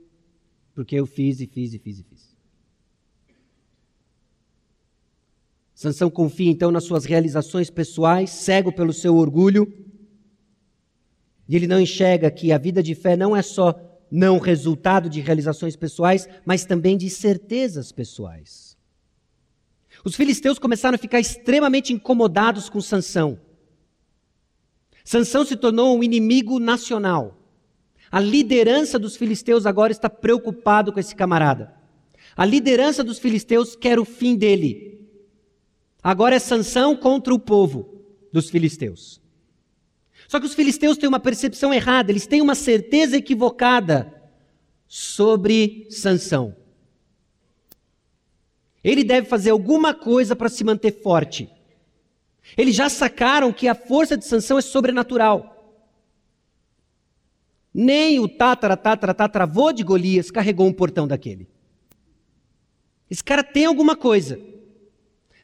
porque 0.75 0.97
eu 0.97 1.07
fiz 1.07 1.41
e 1.41 1.47
fiz 1.47 1.73
e 1.73 1.79
fiz 1.79 1.99
e 2.01 2.03
fiz. 2.03 2.35
Sansão 5.75 6.11
confia 6.11 6.51
então 6.51 6.71
nas 6.71 6.85
suas 6.85 7.05
realizações 7.05 7.71
pessoais, 7.71 8.31
cego 8.31 8.73
pelo 8.73 8.93
seu 8.93 9.17
orgulho, 9.17 9.73
e 11.49 11.57
ele 11.57 11.67
não 11.67 11.81
enxerga 11.81 12.31
que 12.31 12.53
a 12.53 12.59
vida 12.59 12.83
de 12.83 12.95
fé 12.95 13.17
não 13.17 13.37
é 13.37 13.43
só 13.43 13.75
não 14.11 14.39
resultado 14.39 15.11
de 15.11 15.21
realizações 15.21 15.77
pessoais, 15.77 16.29
mas 16.45 16.65
também 16.65 16.97
de 16.97 17.11
certezas 17.11 17.93
pessoais. 17.93 18.77
Os 20.05 20.15
filisteus 20.15 20.59
começaram 20.59 20.95
a 20.95 20.99
ficar 20.99 21.21
extremamente 21.21 21.93
incomodados 21.93 22.69
com 22.69 22.81
Sansão. 22.81 23.39
Sansão 25.05 25.45
se 25.45 25.57
tornou 25.57 25.99
um 25.99 26.03
inimigo 26.03 26.59
nacional. 26.59 27.44
A 28.15 28.21
liderança 28.21 28.97
dos 28.97 29.17
filisteus 29.17 29.67
agora 29.67 29.91
está 29.91 30.09
preocupado 30.09 30.93
com 30.93 31.01
esse 31.01 31.17
camarada. 31.17 31.75
A 32.37 32.45
liderança 32.45 33.03
dos 33.03 33.19
filisteus 33.19 33.75
quer 33.75 33.99
o 33.99 34.05
fim 34.05 34.37
dele. 34.37 35.05
Agora 36.01 36.37
é 36.37 36.39
Sansão 36.39 36.95
contra 36.95 37.35
o 37.35 37.41
povo 37.41 38.07
dos 38.33 38.51
filisteus. 38.51 39.21
Só 40.29 40.39
que 40.39 40.47
os 40.47 40.55
filisteus 40.55 40.97
têm 40.97 41.09
uma 41.09 41.19
percepção 41.19 41.75
errada, 41.75 42.13
eles 42.13 42.25
têm 42.25 42.41
uma 42.41 42.55
certeza 42.55 43.17
equivocada 43.17 44.15
sobre 44.87 45.89
Sansão. 45.91 46.55
Ele 48.85 49.03
deve 49.03 49.27
fazer 49.27 49.51
alguma 49.51 49.93
coisa 49.93 50.37
para 50.37 50.49
se 50.49 50.63
manter 50.63 51.03
forte. 51.03 51.51
Eles 52.57 52.77
já 52.77 52.89
sacaram 52.89 53.53
que 53.53 53.67
a 53.67 53.75
força 53.75 54.17
de 54.17 54.25
Sansão 54.25 54.57
é 54.57 54.63
sobrenatural. 54.63 55.54
Nem 57.75 58.21
o 58.21 58.29
tatara, 58.29 58.77
tatara, 58.77 59.13
tataravô 59.13 59.73
de 59.73 59.83
Golias 59.83 60.31
carregou 60.31 60.69
um 60.69 60.73
portão 60.73 61.09
daquele. 61.09 61.49
Esse 63.11 63.23
cara 63.23 63.43
tem 63.43 63.65
alguma 63.65 63.97
coisa. 63.97 64.41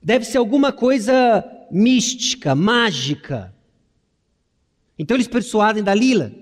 Deve 0.01 0.25
ser 0.25 0.39
alguma 0.39 0.73
coisa 0.73 1.45
mística, 1.71 2.55
mágica. 2.55 3.53
Então 4.97 5.17
eles 5.17 5.27
persuadem 5.27 5.83
Dalila. 5.83 6.33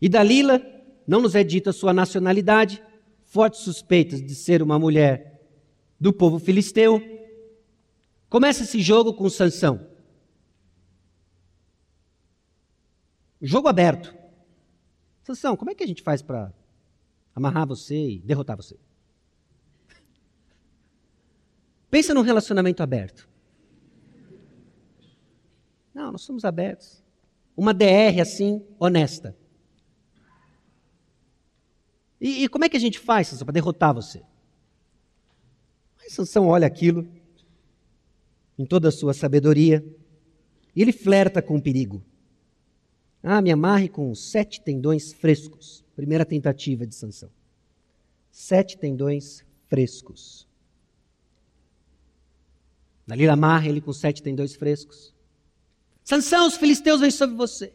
E 0.00 0.08
Dalila, 0.08 0.62
não 1.06 1.20
nos 1.20 1.34
é 1.34 1.42
dita 1.42 1.70
a 1.70 1.72
sua 1.72 1.92
nacionalidade, 1.92 2.80
fortes 3.24 3.60
suspeitas 3.60 4.22
de 4.22 4.34
ser 4.34 4.62
uma 4.62 4.78
mulher 4.78 5.40
do 5.98 6.12
povo 6.12 6.38
filisteu. 6.38 7.02
Começa 8.28 8.62
esse 8.62 8.80
jogo 8.80 9.12
com 9.12 9.28
Sansão. 9.28 9.86
Jogo 13.40 13.68
aberto. 13.68 14.14
Sansão, 15.22 15.56
como 15.56 15.70
é 15.70 15.74
que 15.74 15.84
a 15.84 15.86
gente 15.86 16.02
faz 16.02 16.22
para 16.22 16.52
amarrar 17.34 17.66
você 17.66 17.94
e 17.94 18.18
derrotar 18.20 18.56
você? 18.56 18.76
Pensa 21.90 22.14
num 22.14 22.22
relacionamento 22.22 22.82
aberto. 22.82 23.28
Não, 25.94 26.12
nós 26.12 26.22
somos 26.22 26.44
abertos. 26.44 27.02
Uma 27.56 27.74
DR 27.74 28.20
assim, 28.20 28.64
honesta. 28.78 29.36
E, 32.20 32.44
e 32.44 32.48
como 32.48 32.64
é 32.64 32.68
que 32.68 32.76
a 32.76 32.80
gente 32.80 32.98
faz, 32.98 33.28
Sansão, 33.28 33.44
para 33.44 33.52
derrotar 33.52 33.94
você? 33.94 34.22
Aí 36.00 36.10
Sansão 36.10 36.46
olha 36.46 36.66
aquilo, 36.66 37.06
em 38.58 38.66
toda 38.66 38.88
a 38.88 38.92
sua 38.92 39.14
sabedoria, 39.14 39.84
e 40.74 40.82
ele 40.82 40.92
flerta 40.92 41.40
com 41.40 41.56
o 41.56 41.62
perigo. 41.62 42.04
Ah, 43.30 43.42
me 43.42 43.50
amarre 43.50 43.90
com 43.90 44.14
sete 44.14 44.58
tendões 44.58 45.12
frescos. 45.12 45.84
Primeira 45.94 46.24
tentativa 46.24 46.86
de 46.86 46.94
Sansão. 46.94 47.30
Sete 48.30 48.78
tendões 48.78 49.44
frescos. 49.68 50.48
Dalila 53.06 53.34
amarra 53.34 53.68
ele 53.68 53.82
com 53.82 53.92
sete 53.92 54.22
tendões 54.22 54.56
frescos. 54.56 55.14
Sansão, 56.02 56.46
os 56.46 56.56
filisteus 56.56 57.02
vêm 57.02 57.10
sobre 57.10 57.36
você. 57.36 57.70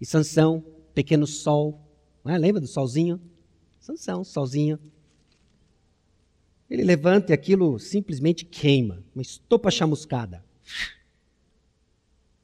E 0.00 0.04
Sansão, 0.04 0.64
pequeno 0.92 1.24
sol, 1.24 1.80
é? 2.24 2.36
Lembra 2.36 2.60
do 2.60 2.66
solzinho? 2.66 3.20
Sansão, 3.78 4.24
solzinho. 4.24 4.76
Ele 6.68 6.82
levanta 6.82 7.30
e 7.30 7.32
aquilo 7.32 7.78
simplesmente 7.78 8.44
queima. 8.44 9.04
Uma 9.14 9.22
estopa 9.22 9.70
chamuscada. 9.70 10.44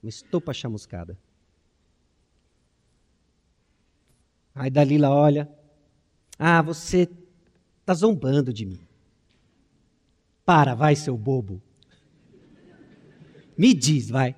Uma 0.00 0.10
estopa 0.10 0.54
chamuscada. 0.54 1.18
Aí 4.54 4.70
Dalila 4.70 5.10
olha. 5.10 5.48
Ah, 6.38 6.62
você 6.62 7.08
está 7.80 7.94
zombando 7.94 8.52
de 8.52 8.64
mim. 8.64 8.80
Para, 10.44 10.74
vai, 10.74 10.96
seu 10.96 11.16
bobo. 11.16 11.62
Me 13.56 13.74
diz, 13.74 14.08
vai. 14.08 14.34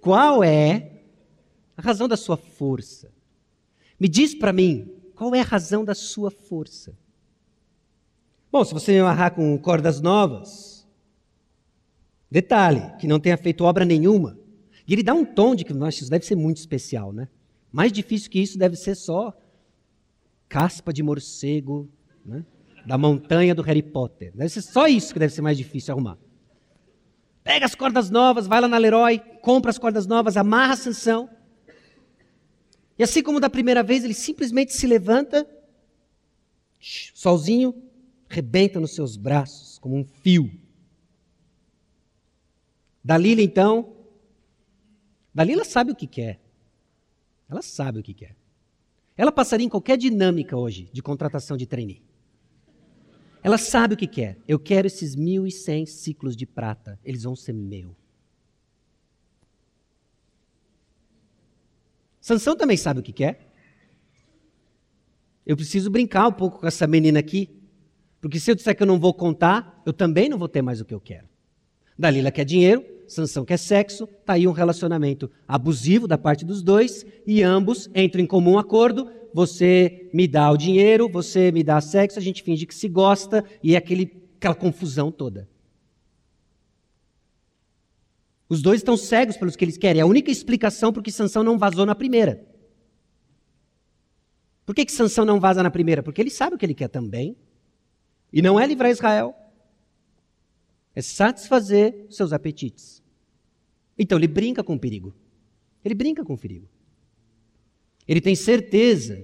Qual 0.00 0.44
é 0.44 1.02
a 1.76 1.82
razão 1.82 2.06
da 2.06 2.16
sua 2.16 2.36
força? 2.36 3.10
Me 3.98 4.08
diz 4.08 4.34
para 4.34 4.52
mim, 4.52 4.94
qual 5.14 5.34
é 5.34 5.40
a 5.40 5.44
razão 5.44 5.84
da 5.84 5.94
sua 5.94 6.30
força? 6.30 6.96
Bom, 8.50 8.64
se 8.64 8.74
você 8.74 8.92
me 8.92 9.00
amarrar 9.00 9.34
com 9.34 9.56
cordas 9.58 10.00
novas, 10.00 10.86
detalhe, 12.30 12.96
que 12.98 13.06
não 13.06 13.20
tenha 13.20 13.36
feito 13.36 13.64
obra 13.64 13.84
nenhuma, 13.84 14.38
e 14.86 14.92
ele 14.92 15.02
dá 15.02 15.14
um 15.14 15.24
tom 15.24 15.54
de 15.54 15.64
que, 15.64 15.72
nossa, 15.72 16.00
isso 16.00 16.10
deve 16.10 16.24
ser 16.24 16.34
muito 16.34 16.56
especial, 16.56 17.12
né? 17.12 17.28
Mais 17.72 17.92
difícil 17.92 18.30
que 18.30 18.40
isso 18.40 18.58
deve 18.58 18.76
ser 18.76 18.94
só 18.94 19.36
caspa 20.48 20.92
de 20.92 21.02
morcego, 21.02 21.88
né? 22.24 22.44
da 22.86 22.98
montanha 22.98 23.54
do 23.54 23.62
Harry 23.62 23.82
Potter. 23.82 24.32
Deve 24.34 24.48
ser 24.48 24.62
só 24.62 24.86
isso 24.86 25.12
que 25.12 25.18
deve 25.18 25.32
ser 25.32 25.42
mais 25.42 25.56
difícil 25.56 25.94
arrumar. 25.94 26.18
Pega 27.44 27.66
as 27.66 27.74
cordas 27.74 28.10
novas, 28.10 28.46
vai 28.46 28.60
lá 28.60 28.68
na 28.68 28.78
Leroy, 28.78 29.18
compra 29.42 29.70
as 29.70 29.78
cordas 29.78 30.06
novas, 30.06 30.36
amarra 30.36 30.74
a 30.74 30.76
sanção, 30.76 31.30
e 33.00 33.02
assim 33.02 33.22
como 33.22 33.40
da 33.40 33.48
primeira 33.48 33.82
vez, 33.82 34.04
ele 34.04 34.12
simplesmente 34.12 34.74
se 34.74 34.86
levanta, 34.86 35.48
solzinho, 36.78 37.74
rebenta 38.28 38.78
nos 38.78 38.94
seus 38.94 39.16
braços 39.16 39.78
como 39.78 39.96
um 39.96 40.04
fio. 40.04 40.50
Dalila, 43.02 43.40
então, 43.40 43.96
Dalila 45.34 45.64
sabe 45.64 45.92
o 45.92 45.96
que 45.96 46.06
quer. 46.06 46.38
Ela 47.50 47.62
sabe 47.62 47.98
o 47.98 48.02
que 48.02 48.14
quer. 48.14 48.36
Ela 49.16 49.32
passaria 49.32 49.66
em 49.66 49.68
qualquer 49.68 49.98
dinâmica 49.98 50.56
hoje 50.56 50.88
de 50.92 51.02
contratação 51.02 51.56
de 51.56 51.66
trainee. 51.66 52.02
Ela 53.42 53.58
sabe 53.58 53.94
o 53.94 53.96
que 53.96 54.06
quer. 54.06 54.38
Eu 54.46 54.58
quero 54.58 54.86
esses 54.86 55.16
1.100 55.16 55.86
ciclos 55.86 56.36
de 56.36 56.46
prata. 56.46 56.98
Eles 57.04 57.24
vão 57.24 57.34
ser 57.34 57.52
meu. 57.52 57.96
Sansão 62.20 62.56
também 62.56 62.76
sabe 62.76 63.00
o 63.00 63.02
que 63.02 63.12
quer. 63.12 63.50
Eu 65.44 65.56
preciso 65.56 65.90
brincar 65.90 66.28
um 66.28 66.32
pouco 66.32 66.60
com 66.60 66.66
essa 66.66 66.86
menina 66.86 67.18
aqui, 67.18 67.48
Porque 68.20 68.38
se 68.38 68.50
eu 68.50 68.54
disser 68.54 68.76
que 68.76 68.82
eu 68.82 68.86
não 68.86 69.00
vou 69.00 69.14
contar, 69.14 69.82
eu 69.86 69.92
também 69.94 70.28
não 70.28 70.38
vou 70.38 70.48
ter 70.48 70.60
mais 70.60 70.80
o 70.80 70.84
que 70.84 70.94
eu 70.94 71.00
quero. 71.00 71.26
Dalila 71.98 72.30
quer 72.30 72.44
dinheiro, 72.44 72.84
Sansão 73.10 73.44
quer 73.44 73.58
sexo, 73.58 74.04
está 74.04 74.34
aí 74.34 74.46
um 74.46 74.52
relacionamento 74.52 75.28
abusivo 75.46 76.06
da 76.06 76.16
parte 76.16 76.44
dos 76.44 76.62
dois 76.62 77.04
e 77.26 77.42
ambos 77.42 77.90
entram 77.92 78.22
em 78.22 78.26
comum 78.26 78.56
acordo. 78.56 79.10
Você 79.34 80.08
me 80.14 80.28
dá 80.28 80.48
o 80.48 80.56
dinheiro, 80.56 81.08
você 81.08 81.50
me 81.50 81.64
dá 81.64 81.80
sexo, 81.80 82.20
a 82.20 82.22
gente 82.22 82.40
finge 82.44 82.64
que 82.66 82.74
se 82.74 82.88
gosta 82.88 83.44
e 83.64 83.74
é 83.74 83.78
aquele, 83.78 84.16
aquela 84.36 84.54
confusão 84.54 85.10
toda. 85.10 85.48
Os 88.48 88.62
dois 88.62 88.78
estão 88.78 88.96
cegos 88.96 89.36
pelos 89.36 89.56
que 89.56 89.64
eles 89.64 89.76
querem. 89.76 89.98
É 89.98 90.02
a 90.04 90.06
única 90.06 90.30
explicação 90.30 90.92
por 90.92 91.02
que 91.02 91.10
Sansão 91.10 91.42
não 91.42 91.58
vazou 91.58 91.84
na 91.84 91.96
primeira. 91.96 92.46
Por 94.64 94.72
que, 94.72 94.84
que 94.84 94.92
Sansão 94.92 95.24
não 95.24 95.40
vaza 95.40 95.64
na 95.64 95.70
primeira? 95.70 96.00
Porque 96.00 96.20
ele 96.20 96.30
sabe 96.30 96.54
o 96.54 96.58
que 96.58 96.64
ele 96.64 96.74
quer 96.74 96.88
também. 96.88 97.36
E 98.32 98.40
não 98.40 98.58
é 98.58 98.64
livrar 98.68 98.88
Israel. 98.88 99.34
É 100.94 101.02
satisfazer 101.02 102.06
seus 102.08 102.32
apetites. 102.32 102.99
Então 104.00 104.18
ele 104.18 104.26
brinca 104.26 104.64
com 104.64 104.74
o 104.74 104.78
perigo. 104.78 105.14
Ele 105.84 105.94
brinca 105.94 106.24
com 106.24 106.34
o 106.34 106.38
perigo. 106.38 106.66
Ele 108.08 108.20
tem 108.20 108.34
certeza 108.34 109.22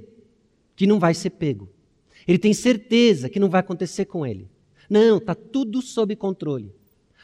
que 0.76 0.86
não 0.86 1.00
vai 1.00 1.14
ser 1.14 1.30
pego. 1.30 1.68
Ele 2.28 2.38
tem 2.38 2.52
certeza 2.52 3.28
que 3.30 3.40
não 3.40 3.48
vai 3.48 3.60
acontecer 3.60 4.04
com 4.04 4.26
ele. 4.26 4.50
Não, 4.88 5.16
está 5.16 5.34
tudo 5.34 5.80
sob 5.80 6.14
controle. 6.14 6.74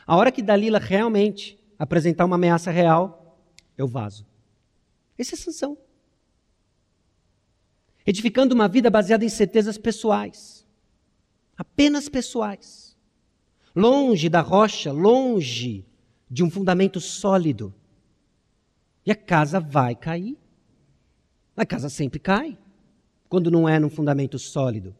A 0.07 0.17
hora 0.17 0.33
que 0.33 0.43
Dalila 0.43 0.79
realmente 0.79 1.59
apresentar 1.79 2.25
uma 2.25 2.37
ameaça 2.37 2.71
real, 2.71 3.39
eu 3.77 3.87
vazo. 3.87 4.27
Essa 5.19 5.35
é 5.35 5.39
sanção. 5.39 5.77
Edificando 8.07 8.55
uma 8.55 8.67
vida 8.67 8.91
baseada 8.91 9.25
em 9.25 9.29
certezas 9.29 9.79
pessoais 9.79 10.63
apenas 11.57 12.09
pessoais, 12.09 12.97
longe 13.75 14.29
da 14.29 14.41
rocha, 14.41 14.91
longe 14.91 15.85
de 16.33 16.43
um 16.43 16.51
fundamento 16.51 16.99
sólido. 16.99 17.75
E 19.05 19.13
a 19.13 19.15
casa 19.15 19.61
vai 19.61 19.95
cair. 19.95 20.39
A 21.55 21.67
casa 21.67 21.91
sempre 21.91 22.19
cai 22.19 22.57
quando 23.29 23.51
não 23.51 23.69
é 23.69 23.79
num 23.79 23.91
fundamento 23.91 24.39
sólido. 24.39 24.97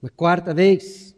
Na 0.00 0.08
quarta 0.08 0.54
vez, 0.54 1.16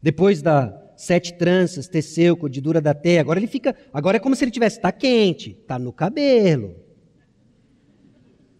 depois 0.00 0.40
da 0.40 0.84
sete 0.96 1.34
tranças, 1.34 1.88
teceu, 1.88 2.36
cordidura 2.36 2.80
da 2.80 2.94
teia, 2.94 3.20
agora 3.20 3.40
ele 3.40 3.48
fica, 3.48 3.76
agora 3.92 4.18
é 4.18 4.20
como 4.20 4.36
se 4.36 4.44
ele 4.44 4.52
tivesse, 4.52 4.76
está 4.76 4.92
quente, 4.92 5.50
está 5.50 5.80
no 5.80 5.92
cabelo. 5.92 6.76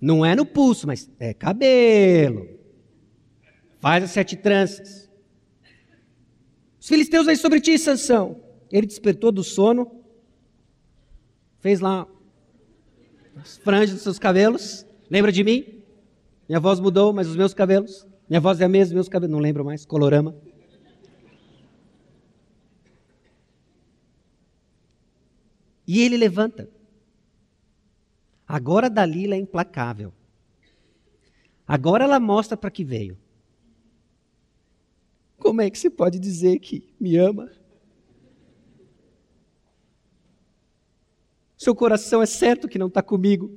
Não 0.01 0.27
é 0.27 0.35
no 0.35 0.45
pulso, 0.45 0.89
mas 0.89 1.09
é 1.21 1.33
cabelo. 1.33 2.49
Faz 3.79 4.03
as 4.03 4.11
sete 4.11 4.35
tranças. 4.35 5.06
Os 6.87 6.89
filisteus 6.89 7.27
aí 7.27 7.37
sobre 7.37 7.61
ti, 7.61 7.77
Sansão. 7.77 8.41
Ele 8.71 8.87
despertou 8.87 9.33
do 9.33 9.43
sono, 9.43 9.91
fez 11.59 11.81
lá 11.81 12.07
as 13.35 13.59
franjas 13.59 13.91
dos 13.91 14.03
seus 14.03 14.21
cabelos. 14.21 14.87
Lembra 15.11 15.33
de 15.33 15.43
mim? 15.43 15.83
Minha 16.49 16.61
voz 16.61 16.79
mudou, 16.79 17.13
mas 17.13 17.27
os 17.27 17.35
meus 17.35 17.53
cabelos. 17.53 18.07
Minha 18.29 18.41
voz 18.41 18.61
é 18.61 18.67
a 18.67 18.69
mesma, 18.69 18.95
meus 18.95 19.09
cabelos. 19.09 19.33
Não 19.33 19.41
lembro 19.41 19.65
mais. 19.65 19.85
Colorama. 19.85 20.37
E 25.89 26.03
ele 26.03 26.17
levanta. 26.17 26.71
Agora 28.47 28.89
Dalila 28.89 29.35
é 29.35 29.39
implacável. 29.39 30.13
Agora 31.67 32.05
ela 32.05 32.21
mostra 32.21 32.57
para 32.57 32.71
que 32.71 32.85
veio. 32.85 33.19
Como 35.47 35.61
é 35.61 35.71
que 35.71 35.79
se 35.79 35.89
pode 35.89 36.19
dizer 36.19 36.59
que 36.59 36.93
me 36.99 37.17
ama? 37.17 37.49
Seu 41.57 41.73
coração 41.73 42.21
é 42.21 42.27
certo 42.27 42.67
que 42.67 42.81
não 42.81 42.89
está 42.89 43.01
comigo. 43.01 43.57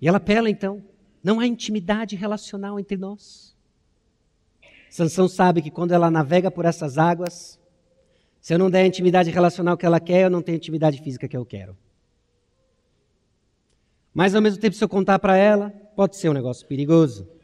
E 0.00 0.06
ela 0.06 0.18
apela 0.18 0.48
então. 0.48 0.80
Não 1.24 1.40
há 1.40 1.46
intimidade 1.46 2.14
relacional 2.14 2.78
entre 2.78 2.96
nós. 2.96 3.56
Sansão 4.88 5.26
sabe 5.26 5.60
que 5.60 5.68
quando 5.68 5.90
ela 5.90 6.08
navega 6.08 6.48
por 6.48 6.64
essas 6.64 6.98
águas, 6.98 7.58
se 8.40 8.54
eu 8.54 8.60
não 8.60 8.70
der 8.70 8.82
a 8.82 8.86
intimidade 8.86 9.28
relacional 9.28 9.76
que 9.76 9.84
ela 9.84 9.98
quer, 9.98 10.22
eu 10.22 10.30
não 10.30 10.40
tenho 10.40 10.54
a 10.54 10.60
intimidade 10.60 11.02
física 11.02 11.26
que 11.26 11.36
eu 11.36 11.44
quero. 11.44 11.76
Mas 14.14 14.36
ao 14.36 14.40
mesmo 14.40 14.60
tempo, 14.60 14.76
se 14.76 14.84
eu 14.84 14.88
contar 14.88 15.18
para 15.18 15.36
ela, 15.36 15.70
pode 15.96 16.16
ser 16.16 16.28
um 16.28 16.32
negócio 16.32 16.64
perigoso. 16.68 17.41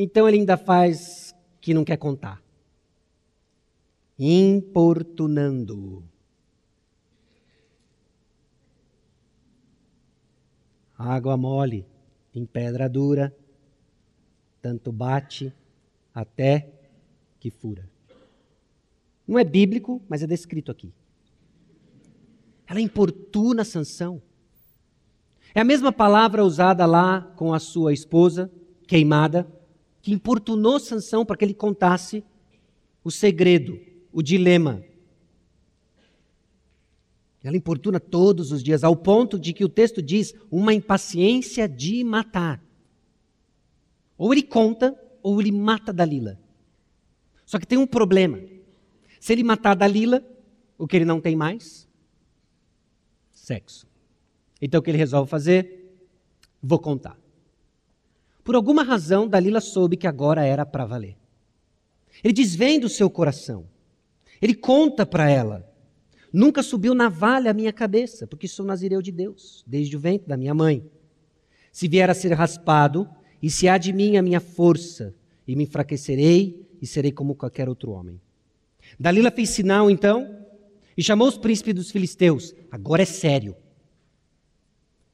Então 0.00 0.28
ele 0.28 0.38
ainda 0.38 0.56
faz 0.56 1.34
que 1.60 1.74
não 1.74 1.84
quer 1.84 1.96
contar. 1.96 2.40
Importunando. 4.16 6.04
Água 10.96 11.36
mole 11.36 11.84
em 12.32 12.46
pedra 12.46 12.88
dura, 12.88 13.36
tanto 14.62 14.92
bate 14.92 15.52
até 16.14 16.70
que 17.40 17.50
fura. 17.50 17.90
Não 19.26 19.36
é 19.36 19.42
bíblico, 19.42 20.00
mas 20.08 20.22
é 20.22 20.28
descrito 20.28 20.70
aqui. 20.70 20.92
Ela 22.68 22.80
importuna 22.80 23.64
Sansão. 23.64 24.22
É 25.52 25.60
a 25.60 25.64
mesma 25.64 25.90
palavra 25.90 26.44
usada 26.44 26.86
lá 26.86 27.20
com 27.34 27.52
a 27.52 27.58
sua 27.58 27.92
esposa, 27.92 28.48
queimada, 28.86 29.57
que 30.00 30.12
importunou 30.12 30.78
Sansão 30.78 31.24
para 31.24 31.36
que 31.36 31.44
ele 31.44 31.54
contasse 31.54 32.24
o 33.02 33.10
segredo, 33.10 33.80
o 34.12 34.22
dilema. 34.22 34.84
Ela 37.42 37.56
importuna 37.56 38.00
todos 38.00 38.52
os 38.52 38.62
dias, 38.62 38.84
ao 38.84 38.96
ponto 38.96 39.38
de 39.38 39.52
que 39.52 39.64
o 39.64 39.68
texto 39.68 40.02
diz 40.02 40.34
uma 40.50 40.74
impaciência 40.74 41.68
de 41.68 42.02
matar. 42.04 42.62
Ou 44.16 44.32
ele 44.32 44.42
conta, 44.42 44.98
ou 45.22 45.40
ele 45.40 45.52
mata 45.52 45.92
Dalila. 45.92 46.38
Só 47.46 47.58
que 47.58 47.66
tem 47.66 47.78
um 47.78 47.86
problema. 47.86 48.40
Se 49.20 49.32
ele 49.32 49.44
matar 49.44 49.74
Dalila, 49.74 50.22
o 50.76 50.86
que 50.86 50.96
ele 50.96 51.04
não 51.04 51.20
tem 51.20 51.34
mais? 51.34 51.88
Sexo. 53.30 53.86
Então 54.60 54.80
o 54.80 54.82
que 54.82 54.90
ele 54.90 54.98
resolve 54.98 55.30
fazer? 55.30 55.96
Vou 56.62 56.78
contar. 56.78 57.16
Por 58.48 58.54
alguma 58.54 58.82
razão, 58.82 59.28
Dalila 59.28 59.60
soube 59.60 59.94
que 59.94 60.06
agora 60.06 60.42
era 60.42 60.64
para 60.64 60.86
valer. 60.86 61.18
Ele 62.24 62.32
desvenda 62.32 62.86
o 62.86 62.88
seu 62.88 63.10
coração. 63.10 63.68
Ele 64.40 64.54
conta 64.54 65.04
para 65.04 65.28
ela: 65.28 65.70
Nunca 66.32 66.62
subiu 66.62 66.94
navalha 66.94 67.50
à 67.50 67.52
minha 67.52 67.74
cabeça, 67.74 68.26
porque 68.26 68.48
sou 68.48 68.64
nazireu 68.64 69.02
de 69.02 69.12
Deus, 69.12 69.62
desde 69.66 69.94
o 69.94 70.00
ventre 70.00 70.26
da 70.26 70.34
minha 70.34 70.54
mãe. 70.54 70.82
Se 71.70 71.86
vier 71.88 72.08
a 72.08 72.14
ser 72.14 72.32
raspado, 72.32 73.06
e 73.42 73.50
se 73.50 73.68
há 73.68 73.76
de 73.76 73.92
mim 73.92 74.16
a 74.16 74.22
minha 74.22 74.40
força, 74.40 75.14
e 75.46 75.54
me 75.54 75.64
enfraquecerei 75.64 76.66
e 76.80 76.86
serei 76.86 77.12
como 77.12 77.34
qualquer 77.34 77.68
outro 77.68 77.90
homem. 77.90 78.18
Dalila 78.98 79.30
fez 79.30 79.50
sinal 79.50 79.90
então 79.90 80.42
e 80.96 81.02
chamou 81.02 81.28
os 81.28 81.36
príncipes 81.36 81.74
dos 81.74 81.90
filisteus. 81.90 82.54
Agora 82.70 83.02
é 83.02 83.04
sério. 83.04 83.54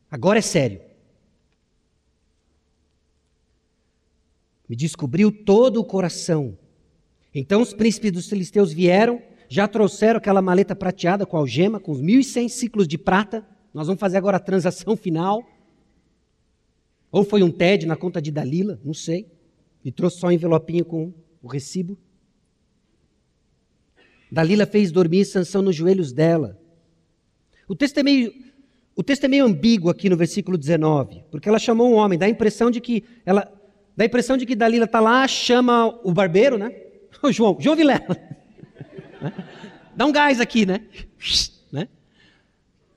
Agora 0.09 0.39
é 0.39 0.43
sério. 0.43 0.93
Me 4.69 4.77
descobriu 4.77 5.31
todo 5.31 5.81
o 5.81 5.85
coração. 5.85 6.57
Então 7.35 7.61
os 7.61 7.75
príncipes 7.75 8.12
dos 8.12 8.29
filisteus 8.29 8.73
vieram, 8.73 9.21
já 9.49 9.69
trouxeram 9.69 10.19
aquela 10.19 10.41
maleta 10.41 10.75
prateada 10.75 11.27
com 11.27 11.37
algema, 11.37 11.81
com 11.81 11.93
os 11.93 12.01
1.100 12.01 12.49
ciclos 12.49 12.89
de 12.89 12.97
prata. 12.97 13.47
Nós 13.73 13.87
vamos 13.87 14.01
fazer 14.01 14.17
agora 14.17 14.37
a 14.37 14.41
transação 14.41 14.97
final. 14.97 15.45
Ou 17.11 17.25
foi 17.25 17.43
um 17.43 17.51
TED 17.51 17.87
na 17.87 17.97
conta 17.97 18.21
de 18.21 18.31
Dalila, 18.31 18.81
não 18.85 18.95
sei. 18.95 19.31
E 19.85 19.93
trouxe 19.93 20.19
só 20.19 20.29
um 20.29 20.33
envelopinho 20.33 20.85
com 20.85 21.12
o 21.43 21.49
recibo. 21.49 21.99
Dalila 24.31 24.67
fez 24.67 24.91
dormir 24.91 25.25
Sansão 25.25 25.62
nos 25.62 25.77
joelhos 25.77 26.12
dela. 26.12 26.59
O 27.69 27.75
texto 27.75 27.99
é 27.99 28.03
meio, 28.03 28.33
o 28.97 29.03
texto 29.03 29.25
é 29.25 29.29
meio 29.29 29.45
ambíguo 29.45 29.91
aqui 29.91 30.09
no 30.09 30.17
versículo 30.17 30.59
19, 30.59 31.25
porque 31.31 31.49
ela 31.49 31.59
chamou 31.59 31.91
um 31.91 31.95
homem, 31.95 32.19
dá 32.19 32.27
a 32.27 32.31
impressão 32.31 32.71
de 32.71 32.81
que 32.81 33.05
ela 33.25 33.51
Dá 33.97 34.05
a 34.05 34.07
impressão 34.07 34.36
de 34.36 34.45
que 34.45 34.57
Dalila 34.57 34.86
está 34.86 35.01
lá, 35.01 35.26
chama 35.28 35.88
o 36.03 36.12
barbeiro, 36.12 36.59
né? 36.59 36.70
O 37.22 37.32
João, 37.32 37.57
João 37.59 37.76
Vilela. 37.76 38.18
Dá 39.97 40.05
um 40.05 40.12
gás 40.12 40.40
aqui, 40.40 40.66
né? 40.66 40.82
né? 41.72 41.88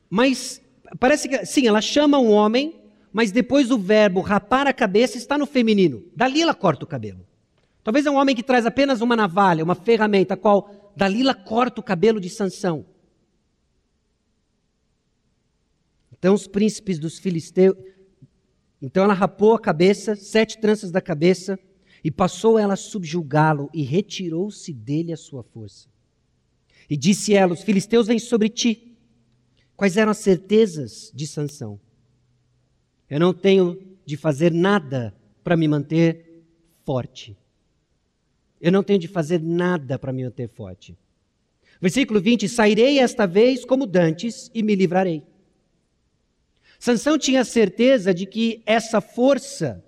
Mas 0.10 0.62
parece 1.00 1.30
que, 1.30 1.46
sim, 1.46 1.68
ela 1.68 1.82
chama 1.82 2.18
um 2.20 2.32
homem, 2.32 2.82
mas 3.14 3.32
depois 3.32 3.72
o 3.72 3.78
verbo 3.78 4.20
rapar 4.22 4.68
a 4.68 4.74
cabeça 4.74 5.18
está 5.18 5.38
no 5.38 5.46
feminino. 5.46 6.04
Dalila 6.16 6.54
corta 6.54 6.84
o 6.84 6.88
cabelo. 6.88 7.26
Talvez 7.84 8.06
é 8.06 8.12
um 8.12 8.16
homem 8.16 8.36
que 8.36 8.44
traz 8.44 8.66
apenas 8.66 9.00
uma 9.00 9.16
navalha, 9.16 9.64
uma 9.64 9.76
ferramenta, 9.76 10.34
a 10.34 10.38
qual 10.38 10.92
Dalila 10.96 11.34
corta 11.34 11.80
o 11.80 11.84
cabelo 11.84 12.20
de 12.20 12.30
Sansão. 12.30 12.86
Então 16.12 16.34
os 16.34 16.48
príncipes 16.48 17.00
dos 17.00 17.20
filisteus, 17.20 17.78
Então 18.82 19.04
ela 19.04 19.14
rapou 19.14 19.54
a 19.54 19.60
cabeça, 19.60 20.16
sete 20.16 20.60
tranças 20.60 20.92
da 20.92 21.02
cabeça, 21.02 21.60
e 22.04 22.12
passou 22.12 22.60
ela 22.60 22.74
a 22.74 22.78
subjugá-lo, 22.78 23.70
e 23.74 23.82
retirou-se 23.82 24.72
dele 24.72 25.12
a 25.12 25.18
sua 25.18 25.44
força. 25.44 25.88
E 26.90 26.96
disse 26.96 27.34
ela: 27.34 27.54
Os 27.54 27.64
filisteus 27.64 28.08
vêm 28.08 28.20
sobre 28.20 28.50
ti. 28.50 28.96
Quais 29.76 29.98
eram 29.98 30.12
as 30.12 30.18
certezas 30.18 31.12
de 31.14 31.28
Sansão? 31.28 31.80
Eu 33.10 33.20
não 33.20 33.34
tenho 33.34 33.80
de 34.06 34.18
fazer 34.18 34.52
nada 34.52 35.14
para 35.44 35.58
me 35.58 35.68
manter 35.68 36.44
forte. 36.86 37.38
Eu 38.60 38.72
não 38.72 38.84
tenho 38.84 39.00
de 39.00 39.08
fazer 39.08 39.42
nada 39.42 40.00
para 40.00 40.12
me 40.12 40.24
manter 40.24 40.50
forte. 40.50 40.98
Versículo 41.82 42.20
20: 42.20 42.48
Sairei 42.48 43.00
esta 43.00 43.26
vez 43.26 43.66
como 43.66 43.86
dantes 43.86 44.50
e 44.54 44.64
me 44.64 44.76
livrarei. 44.76 45.24
Sansão 46.80 47.18
tinha 47.18 47.44
certeza 47.44 48.14
de 48.14 48.26
que 48.26 48.62
essa 48.66 49.02
força 49.02 49.84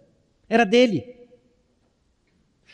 era 0.47 0.65
dele. 0.65 1.17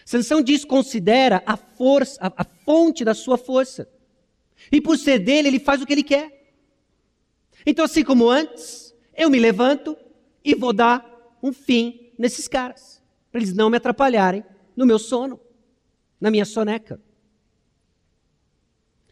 Sansão 0.05 0.41
desconsidera 0.41 1.43
a 1.45 1.57
força, 1.57 2.19
a, 2.21 2.41
a 2.41 2.43
fonte 2.43 3.03
da 3.03 3.13
sua 3.13 3.37
força. 3.37 3.89
E 4.71 4.79
por 4.79 4.97
ser 4.97 5.19
dele, 5.19 5.47
ele 5.47 5.59
faz 5.59 5.81
o 5.81 5.85
que 5.85 5.93
ele 5.93 6.03
quer. 6.03 6.53
Então, 7.65 7.83
assim 7.83 8.03
como 8.03 8.29
antes, 8.29 8.95
eu 9.15 9.29
me 9.29 9.39
levanto 9.39 9.97
e 10.43 10.55
vou 10.55 10.71
dar 10.71 11.37
um 11.41 11.51
fim 11.51 12.11
nesses 12.17 12.47
caras, 12.47 13.01
para 13.31 13.41
eles 13.41 13.53
não 13.53 13.69
me 13.69 13.77
atrapalharem 13.77 14.43
no 14.75 14.85
meu 14.85 14.99
sono, 14.99 15.39
na 16.19 16.31
minha 16.31 16.45
soneca. 16.45 17.01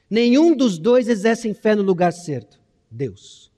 Nenhum 0.10 0.56
dos 0.56 0.78
dois 0.78 1.08
exercem 1.08 1.54
fé 1.54 1.76
no 1.76 1.82
lugar 1.82 2.14
certo. 2.14 2.62
Deus. 2.90 3.53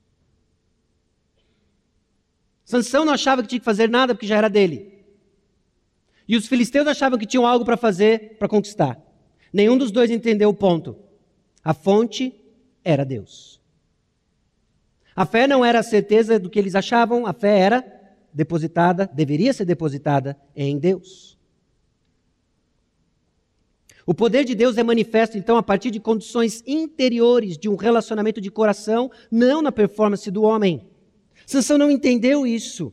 Sansão 2.66 3.04
não 3.04 3.12
achava 3.12 3.42
que 3.42 3.48
tinha 3.48 3.60
que 3.60 3.64
fazer 3.64 3.88
nada 3.88 4.12
porque 4.12 4.26
já 4.26 4.36
era 4.36 4.50
dele. 4.50 4.92
E 6.26 6.36
os 6.36 6.48
filisteus 6.48 6.88
achavam 6.88 7.16
que 7.16 7.24
tinham 7.24 7.46
algo 7.46 7.64
para 7.64 7.76
fazer 7.76 8.36
para 8.38 8.48
conquistar. 8.48 9.00
Nenhum 9.52 9.78
dos 9.78 9.92
dois 9.92 10.10
entendeu 10.10 10.48
o 10.48 10.54
ponto. 10.54 10.96
A 11.62 11.72
fonte 11.72 12.34
era 12.84 13.04
Deus. 13.04 13.60
A 15.14 15.24
fé 15.24 15.46
não 15.46 15.64
era 15.64 15.78
a 15.78 15.82
certeza 15.84 16.40
do 16.40 16.50
que 16.50 16.58
eles 16.58 16.74
achavam, 16.74 17.24
a 17.24 17.32
fé 17.32 17.56
era 17.56 17.84
depositada, 18.34 19.08
deveria 19.14 19.52
ser 19.52 19.64
depositada 19.64 20.36
em 20.54 20.76
Deus. 20.76 21.38
O 24.04 24.12
poder 24.12 24.44
de 24.44 24.56
Deus 24.56 24.76
é 24.76 24.82
manifesto, 24.82 25.38
então, 25.38 25.56
a 25.56 25.62
partir 25.62 25.92
de 25.92 26.00
condições 26.00 26.62
interiores 26.66 27.56
de 27.56 27.68
um 27.68 27.76
relacionamento 27.76 28.40
de 28.40 28.50
coração, 28.50 29.10
não 29.30 29.62
na 29.62 29.70
performance 29.70 30.30
do 30.30 30.42
homem. 30.42 30.95
Sansão 31.46 31.78
não 31.78 31.90
entendeu 31.90 32.44
isso. 32.44 32.92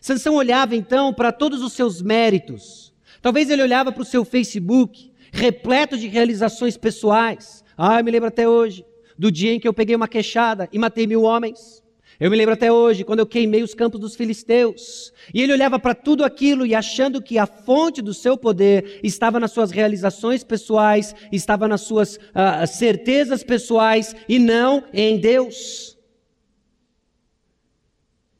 Sansão 0.00 0.36
olhava, 0.36 0.76
então, 0.76 1.12
para 1.12 1.32
todos 1.32 1.60
os 1.60 1.72
seus 1.72 2.00
méritos. 2.00 2.94
Talvez 3.20 3.50
ele 3.50 3.62
olhava 3.62 3.90
para 3.90 4.02
o 4.02 4.06
seu 4.06 4.24
Facebook, 4.24 5.10
repleto 5.32 5.98
de 5.98 6.06
realizações 6.06 6.76
pessoais. 6.76 7.64
Ah, 7.76 7.98
eu 7.98 8.04
me 8.04 8.10
lembro 8.12 8.28
até 8.28 8.48
hoje 8.48 8.84
do 9.18 9.32
dia 9.32 9.52
em 9.52 9.58
que 9.58 9.66
eu 9.66 9.74
peguei 9.74 9.96
uma 9.96 10.06
queixada 10.06 10.68
e 10.72 10.78
matei 10.78 11.06
mil 11.06 11.22
homens. 11.22 11.82
Eu 12.20 12.30
me 12.30 12.36
lembro 12.36 12.54
até 12.54 12.70
hoje, 12.72 13.04
quando 13.04 13.20
eu 13.20 13.26
queimei 13.26 13.62
os 13.62 13.74
campos 13.74 14.00
dos 14.00 14.16
filisteus. 14.16 15.12
E 15.34 15.42
ele 15.42 15.52
olhava 15.52 15.78
para 15.78 15.94
tudo 15.94 16.24
aquilo 16.24 16.66
e 16.66 16.74
achando 16.74 17.22
que 17.22 17.38
a 17.38 17.46
fonte 17.46 18.00
do 18.00 18.14
seu 18.14 18.36
poder 18.36 19.00
estava 19.02 19.38
nas 19.38 19.52
suas 19.52 19.70
realizações 19.70 20.42
pessoais, 20.42 21.14
estava 21.30 21.68
nas 21.68 21.82
suas 21.82 22.16
uh, 22.16 22.66
certezas 22.66 23.44
pessoais 23.44 24.16
e 24.28 24.38
não 24.38 24.84
em 24.92 25.18
Deus. 25.18 25.97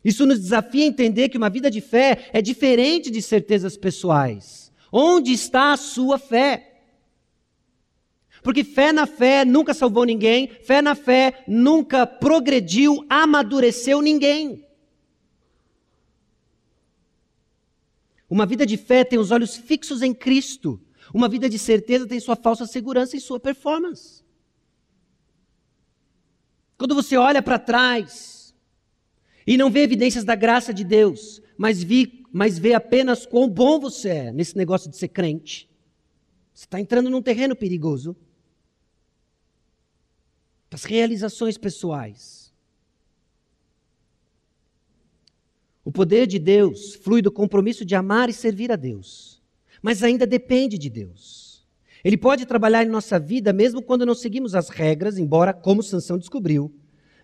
Isso 0.09 0.25
nos 0.25 0.41
desafia 0.41 0.85
a 0.85 0.87
entender 0.87 1.29
que 1.29 1.37
uma 1.37 1.51
vida 1.51 1.71
de 1.71 1.83
fé 1.83 2.31
é 2.33 2.41
diferente 2.41 3.11
de 3.11 3.21
certezas 3.21 3.77
pessoais. 3.77 4.73
Onde 4.91 5.33
está 5.33 5.73
a 5.75 5.77
sua 5.77 6.19
fé? 6.19 6.81
Porque 8.43 8.65
fé 8.65 8.91
na 8.91 9.07
fé 9.07 9.45
nunca 9.45 9.75
salvou 9.75 10.07
ninguém, 10.07 10.49
fé 10.63 10.81
na 10.81 10.95
fé 10.95 11.45
nunca 11.47 12.07
progrediu, 12.07 13.05
amadureceu 13.07 14.01
ninguém. 14.01 14.67
Uma 18.31 18.47
vida 18.47 18.65
de 18.65 18.79
fé 18.79 19.05
tem 19.05 19.19
os 19.19 19.31
olhos 19.31 19.59
fixos 19.59 20.01
em 20.01 20.15
Cristo. 20.15 20.81
Uma 21.13 21.29
vida 21.29 21.51
de 21.51 21.59
certeza 21.59 22.07
tem 22.07 22.19
sua 22.19 22.35
falsa 22.35 22.65
segurança 22.65 23.15
e 23.15 23.21
sua 23.21 23.39
performance. 23.39 24.25
Quando 26.79 26.95
você 26.95 27.15
olha 27.19 27.43
para 27.43 27.59
trás 27.59 28.38
e 29.49 29.57
não 29.57 29.71
vê 29.71 29.81
evidências 29.81 30.25
da 30.25 30.35
graça 30.35 30.75
de 30.75 30.85
Deus, 30.85 31.41
mas, 31.57 31.83
vi, 31.83 32.23
mas 32.31 32.59
vê 32.59 32.75
apenas 32.75 33.25
quão 33.25 33.49
bom 33.49 33.81
você 33.81 34.09
é 34.11 34.31
nesse 34.31 34.55
negócio 34.55 34.91
de 34.91 34.97
ser 34.99 35.09
crente, 35.09 35.67
você 36.53 36.67
está 36.67 36.79
entrando 36.79 37.09
num 37.09 37.23
terreno 37.23 37.57
perigoso 37.57 38.15
das 40.69 40.85
realizações 40.85 41.57
pessoais. 41.57 42.53
O 45.83 45.91
poder 45.91 46.27
de 46.27 46.39
Deus 46.39 46.97
flui 46.97 47.23
do 47.23 47.33
compromisso 47.33 47.87
de 47.87 47.95
amar 47.95 48.29
e 48.29 48.35
servir 48.35 48.71
a 48.71 48.77
Deus, 48.77 49.43
mas 49.81 50.03
ainda 50.03 50.27
depende 50.27 50.77
de 50.77 50.91
Deus. 50.91 51.67
Ele 52.05 52.19
pode 52.19 52.45
trabalhar 52.45 52.85
em 52.85 52.91
nossa 52.91 53.19
vida 53.19 53.51
mesmo 53.55 53.81
quando 53.81 54.05
não 54.05 54.15
seguimos 54.15 54.55
as 54.55 54.69
regras, 54.69 55.17
embora, 55.17 55.55
como 55.55 55.83
Sansão 55.83 56.19
descobriu, 56.19 56.71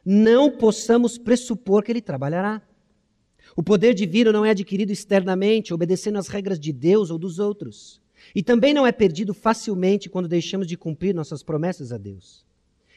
não 0.04 0.50
possamos 0.50 1.16
pressupor 1.16 1.82
que 1.82 1.90
ele 1.90 2.00
trabalhará. 2.02 2.60
O 3.56 3.62
poder 3.62 3.94
divino 3.94 4.32
não 4.32 4.44
é 4.44 4.50
adquirido 4.50 4.90
externamente, 4.90 5.72
obedecendo 5.72 6.18
às 6.18 6.28
regras 6.28 6.58
de 6.58 6.72
Deus 6.72 7.10
ou 7.10 7.18
dos 7.18 7.38
outros. 7.38 8.00
E 8.34 8.42
também 8.42 8.74
não 8.74 8.86
é 8.86 8.92
perdido 8.92 9.32
facilmente 9.32 10.08
quando 10.08 10.28
deixamos 10.28 10.66
de 10.66 10.76
cumprir 10.76 11.14
nossas 11.14 11.42
promessas 11.42 11.92
a 11.92 11.98
Deus. 11.98 12.44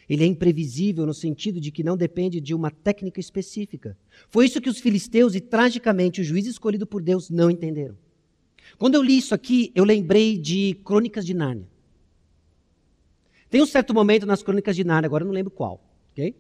Ele 0.10 0.24
é 0.24 0.28
imprevisível 0.28 1.06
no 1.06 1.14
sentido 1.14 1.60
de 1.60 1.70
que 1.70 1.84
não 1.84 1.98
depende 1.98 2.40
de 2.40 2.56
uma 2.56 2.72
técnica 2.72 3.20
específica. 3.20 3.98
Foi 4.30 4.46
isso 4.46 4.62
que 4.62 4.70
os 4.70 4.80
filisteus 4.80 5.36
e, 5.36 5.42
tragicamente, 5.42 6.22
o 6.22 6.24
juiz 6.24 6.46
escolhido 6.46 6.88
por 6.88 7.02
Deus 7.02 7.30
não 7.30 7.52
entenderam. 7.52 7.98
Quando 8.78 8.96
eu 8.96 9.04
li 9.04 9.18
isso 9.18 9.36
aqui, 9.36 9.72
eu 9.76 9.84
lembrei 9.84 10.38
de 10.38 10.76
Crônicas 10.84 11.26
de 11.26 11.34
Nárnia. 11.34 11.68
Tem 13.50 13.62
um 13.62 13.66
certo 13.66 13.94
momento 13.94 14.26
nas 14.26 14.42
Crônicas 14.44 14.76
de 14.76 14.84
Nárnia, 14.84 15.08
agora 15.08 15.24
eu 15.24 15.28
não 15.28 15.34
lembro 15.34 15.52
qual, 15.52 15.84
ok? 16.12 16.36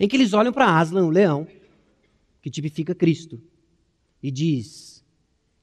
Em 0.00 0.08
que 0.08 0.16
eles 0.16 0.32
olham 0.32 0.50
para 0.50 0.78
Aslan, 0.78 1.04
o 1.04 1.10
leão, 1.10 1.46
que 2.40 2.50
tipifica 2.50 2.94
Cristo, 2.94 3.38
e 4.22 4.30
diz: 4.30 5.04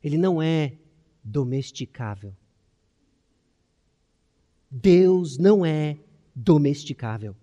ele 0.04 0.16
não 0.16 0.40
é 0.40 0.78
domesticável. 1.24 2.36
Deus 4.70 5.40
não 5.40 5.66
é 5.66 5.98
domesticável. 6.36 7.36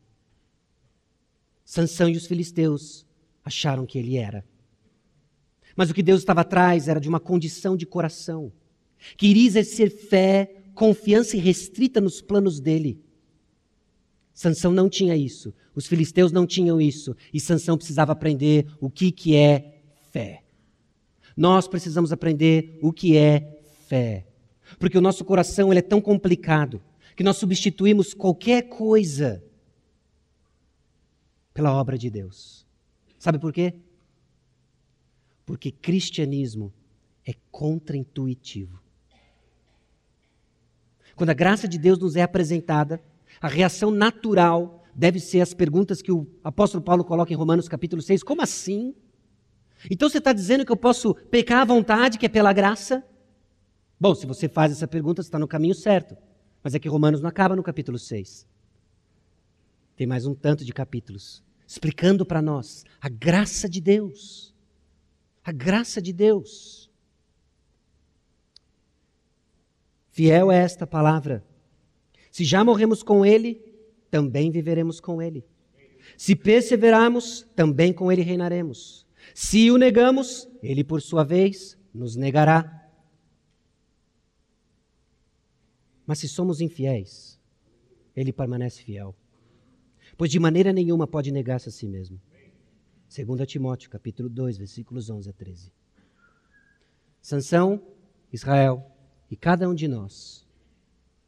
Sansão 1.65 2.09
e 2.09 2.17
os 2.17 2.27
filisteus 2.27 3.05
acharam 3.45 3.87
que 3.87 3.99
ele 3.99 4.17
era. 4.17 4.45
Mas 5.75 5.91
o 5.91 5.95
que 5.95 6.03
Deus 6.03 6.21
estava 6.21 6.43
atrás 6.43 6.87
era 6.87 7.01
de 7.01 7.09
uma 7.09 7.19
condição 7.19 7.77
de 7.77 7.87
coração, 7.87 8.53
que 9.17 9.27
iria 9.27 9.47
exercer 9.49 9.91
fé, 9.91 10.63
confiança 10.75 11.37
irrestrita 11.37 12.01
nos 12.01 12.23
planos 12.23 12.61
dele. 12.61 13.04
Sansão 14.35 14.73
não 14.73 14.89
tinha 14.91 15.17
isso, 15.17 15.55
os 15.77 15.87
filisteus 15.87 16.33
não 16.33 16.45
tinham 16.45 16.81
isso, 16.81 17.17
e 17.33 17.39
Sansão 17.39 17.77
precisava 17.77 18.11
aprender 18.11 18.67
o 18.81 18.91
que, 18.91 19.13
que 19.13 19.37
é 19.37 19.81
fé. 20.11 20.43
Nós 21.37 21.69
precisamos 21.69 22.11
aprender 22.13 22.77
o 22.83 22.93
que 22.93 23.17
é 23.17 23.61
fé, 23.87 24.27
porque 24.79 24.99
o 24.99 25.01
nosso 25.01 25.25
coração 25.25 25.73
ele 25.73 25.79
é 25.79 25.83
tão 25.83 26.01
complicado 26.01 26.83
que 27.17 27.23
nós 27.23 27.37
substituímos 27.37 28.13
qualquer 28.13 28.63
coisa 28.63 29.43
pela 31.53 31.73
obra 31.73 31.97
de 31.97 32.11
Deus. 32.11 32.67
Sabe 33.21 33.39
por 33.39 33.53
quê? 33.53 33.73
Porque 35.47 35.71
cristianismo 35.71 36.73
é 37.25 37.35
contraintuitivo. 37.53 38.83
Quando 41.15 41.31
a 41.31 41.35
graça 41.35 41.69
de 41.69 41.79
Deus 41.79 42.01
nos 42.01 42.17
é 42.17 42.23
apresentada, 42.23 43.01
a 43.45 43.49
reação 43.49 43.91
natural 43.91 44.83
deve 44.95 45.21
ser 45.21 45.43
as 45.43 45.53
perguntas 45.53 46.01
que 46.01 46.11
o 46.11 46.27
apóstolo 46.43 46.83
Paulo 46.83 47.05
coloca 47.05 47.31
em 47.31 47.37
Romanos 47.37 47.69
capítulo 47.69 48.01
6. 48.01 48.23
Como 48.23 48.41
assim? 48.41 48.95
Então 49.91 50.09
você 50.09 50.17
está 50.17 50.33
dizendo 50.33 50.65
que 50.65 50.73
eu 50.73 50.77
posso 50.79 51.15
pecar 51.15 51.61
à 51.61 51.65
vontade, 51.67 52.19
que 52.19 52.25
é 52.25 52.29
pela 52.31 52.55
graça? 52.55 53.05
Bom, 54.01 54.15
se 54.15 54.25
você 54.25 54.49
faz 54.49 54.73
essa 54.73 54.89
pergunta, 54.89 55.23
você 55.23 55.27
está 55.27 55.39
no 55.39 55.47
caminho 55.47 55.75
certo. 55.75 56.17
Mas 56.63 56.75
é 56.75 56.79
que 56.79 56.89
Romanos 56.89 57.21
não 57.21 57.29
acaba 57.29 57.55
no 57.55 57.63
capítulo 57.63 57.99
6. 57.99 58.49
Tem 59.95 60.07
mais 60.07 60.25
um 60.25 60.35
tanto 60.35 60.65
de 60.65 60.73
capítulos 60.73 61.45
explicando 61.69 62.25
para 62.25 62.41
nós 62.41 62.83
a 62.99 63.11
graça 63.11 63.69
de 63.69 63.79
Deus. 63.83 64.55
A 65.45 65.53
graça 65.53 66.01
de 66.01 66.15
Deus. 66.15 66.91
Fiel 70.13 70.51
é 70.51 70.61
esta 70.61 70.87
palavra. 70.87 71.45
Se 72.35 72.43
já 72.43 72.65
morremos 72.65 73.01
com 73.01 73.25
Ele, 73.25 73.63
também 74.11 74.51
viveremos 74.51 74.99
com 74.99 75.23
Ele. 75.23 75.47
Se 76.19 76.35
perseverarmos, 76.35 77.47
também 77.55 77.93
com 77.93 78.11
Ele 78.11 78.23
reinaremos. 78.23 79.07
Se 79.33 79.71
o 79.71 79.79
negamos, 79.79 80.49
ele, 80.61 80.83
por 80.83 81.01
sua 81.01 81.23
vez, 81.23 81.79
nos 81.95 82.17
negará. 82.17 82.91
Mas 86.05 86.19
se 86.19 86.29
somos 86.29 86.61
infiéis, 86.61 87.41
ele 88.17 88.33
permanece 88.33 88.83
fiel. 88.83 89.15
Pois 90.17 90.29
de 90.29 90.41
maneira 90.41 90.73
nenhuma 90.73 91.07
pode 91.07 91.31
negar-se 91.31 91.69
a 91.69 91.73
si 91.73 91.87
mesmo. 91.87 92.21
2 93.17 93.47
Timóteo, 93.47 93.89
capítulo 93.89 94.29
2, 94.29 94.59
versículos 94.59 95.09
11 95.09 95.31
a 95.31 95.33
13. 95.33 95.73
Sansão, 97.23 97.81
Israel 98.33 98.85
e 99.31 99.37
cada 99.37 99.69
um 99.69 99.75
de 99.75 99.87
nós 99.87 100.45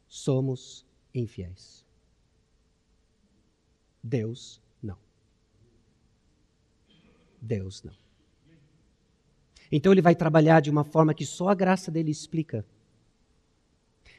somos 0.05 0.85
infiéis. 1.19 1.85
Deus 4.03 4.61
não. 4.81 4.97
Deus 7.41 7.83
não. 7.83 7.93
Então 9.71 9.91
ele 9.91 10.01
vai 10.01 10.15
trabalhar 10.15 10.61
de 10.61 10.69
uma 10.69 10.83
forma 10.83 11.13
que 11.13 11.25
só 11.25 11.49
a 11.49 11.55
graça 11.55 11.91
dele 11.91 12.11
explica 12.11 12.65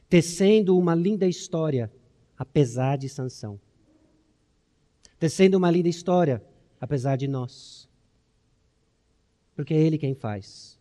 tecendo 0.09 0.77
uma 0.77 0.95
linda 0.95 1.27
história, 1.27 1.93
apesar 2.37 2.97
de 2.97 3.09
Sansão. 3.09 3.61
Tecendo 5.19 5.59
uma 5.59 5.71
linda 5.71 5.89
história, 5.89 6.43
apesar 6.81 7.17
de 7.17 7.29
nós. 7.29 7.89
Porque 9.55 9.75
é 9.75 9.79
Ele 9.79 9.99
quem 9.99 10.15
faz. 10.15 10.78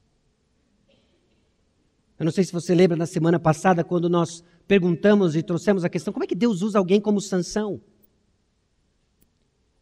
Eu 2.19 2.25
não 2.25 2.31
sei 2.31 2.43
se 2.43 2.51
você 2.51 2.73
lembra 2.73 2.97
na 2.97 3.05
semana 3.05 3.39
passada, 3.39 3.83
quando 3.83 4.09
nós 4.09 4.43
perguntamos 4.67 5.35
e 5.35 5.43
trouxemos 5.43 5.83
a 5.83 5.89
questão: 5.89 6.11
como 6.11 6.23
é 6.23 6.27
que 6.27 6.35
Deus 6.35 6.61
usa 6.61 6.79
alguém 6.79 6.99
como 6.99 7.21
Sansão? 7.21 7.79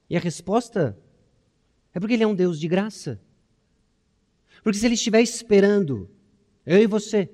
E 0.09 0.17
a 0.17 0.19
resposta 0.19 0.97
é 1.93 1.99
porque 1.99 2.13
Ele 2.13 2.23
é 2.23 2.27
um 2.27 2.35
Deus 2.35 2.59
de 2.59 2.67
graça. 2.67 3.19
Porque 4.63 4.77
se 4.77 4.85
Ele 4.85 4.95
estiver 4.95 5.21
esperando, 5.21 6.09
eu 6.65 6.81
e 6.81 6.87
você, 6.87 7.29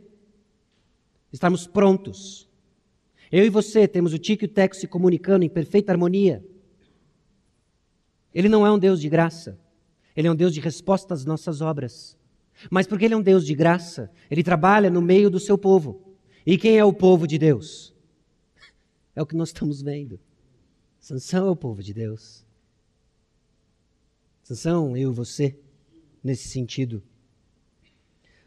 estarmos 1.34 1.66
prontos. 1.66 2.48
Eu 3.32 3.46
e 3.46 3.50
você 3.50 3.88
temos 3.88 4.14
o 4.14 4.20
Tico 4.20 4.44
e 4.44 4.46
o 4.46 4.50
Teco 4.50 4.76
se 4.76 4.88
comunicando 4.88 5.46
em 5.46 5.50
perfeita 5.50 5.92
harmonia. 5.92 6.46
Ele 8.34 8.50
não 8.50 8.66
é 8.66 8.72
um 8.72 8.78
Deus 8.78 9.00
de 9.00 9.10
graça. 9.10 9.58
Ele 10.16 10.28
é 10.28 10.32
um 10.32 10.36
Deus 10.36 10.54
de 10.54 10.60
resposta 10.60 11.14
às 11.14 11.26
nossas 11.26 11.62
obras. 11.62 12.18
Mas 12.70 12.88
porque 12.88 13.06
ele 13.06 13.14
é 13.14 13.18
um 13.18 13.22
Deus 13.22 13.46
de 13.46 13.56
graça, 13.56 14.12
ele 14.30 14.44
trabalha 14.44 14.90
no 14.90 15.02
meio 15.02 15.30
do 15.30 15.40
seu 15.40 15.58
povo. 15.58 16.16
E 16.46 16.58
quem 16.58 16.78
é 16.78 16.86
o 16.86 16.94
povo 16.94 17.28
de 17.28 17.38
Deus? 17.38 17.94
É 19.14 19.22
o 19.22 19.26
que 19.26 19.36
nós 19.36 19.50
estamos 19.50 19.82
vendo. 19.82 20.18
Sansão 20.98 21.48
é 21.48 21.50
o 21.50 21.56
povo 21.56 21.84
de 21.84 21.94
Deus. 21.94 22.46
Sansão, 24.42 24.96
eu 24.96 25.12
e 25.12 25.14
você, 25.14 25.60
nesse 26.24 26.48
sentido. 26.48 27.04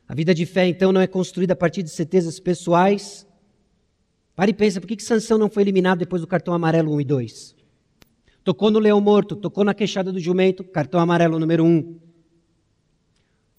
A 0.08 0.14
vida 0.14 0.34
de 0.34 0.46
fé, 0.46 0.66
então, 0.66 0.90
não 0.90 1.02
é 1.02 1.06
construída 1.06 1.52
a 1.52 1.56
partir 1.56 1.82
de 1.82 1.90
certezas 1.90 2.40
pessoais. 2.40 3.26
Pare 4.34 4.52
e 4.52 4.54
pensa, 4.54 4.80
por 4.80 4.86
que, 4.86 4.96
que 4.96 5.02
Sansão 5.02 5.36
não 5.36 5.50
foi 5.50 5.62
eliminado 5.62 5.98
depois 5.98 6.22
do 6.22 6.26
cartão 6.26 6.54
amarelo 6.54 6.94
1 6.94 7.00
e 7.02 7.04
2? 7.04 7.56
Tocou 8.42 8.70
no 8.70 8.78
leão 8.78 9.00
morto, 9.00 9.34
tocou 9.34 9.64
na 9.64 9.72
queixada 9.72 10.12
do 10.12 10.20
jumento, 10.20 10.62
cartão 10.62 11.00
amarelo 11.00 11.38
número 11.38 11.64
1. 11.64 11.98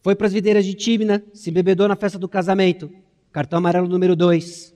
Foi 0.05 0.15
para 0.15 0.27
as 0.27 0.33
videiras 0.33 0.63
de 0.63 0.75
Tímina, 0.75 1.25
se 1.33 1.49
bebedou 1.49 1.87
na 1.87 1.95
festa 1.95 2.19
do 2.19 2.29
casamento, 2.29 2.91
cartão 3.31 3.57
amarelo 3.57 3.87
número 3.87 4.15
2. 4.15 4.71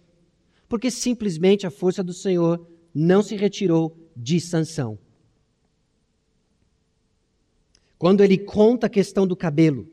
Porque 0.68 0.90
simplesmente 0.90 1.68
a 1.68 1.70
força 1.70 2.04
do 2.04 2.14
Senhor 2.14 2.68
não 2.92 3.22
se 3.22 3.36
retirou 3.36 3.96
de 4.18 4.42
Sansão. 4.42 4.98
Quando 7.96 8.24
ele 8.24 8.40
conta 8.40 8.88
a 8.88 8.90
questão 8.90 9.28
do 9.28 9.36
cabelo, 9.36 9.88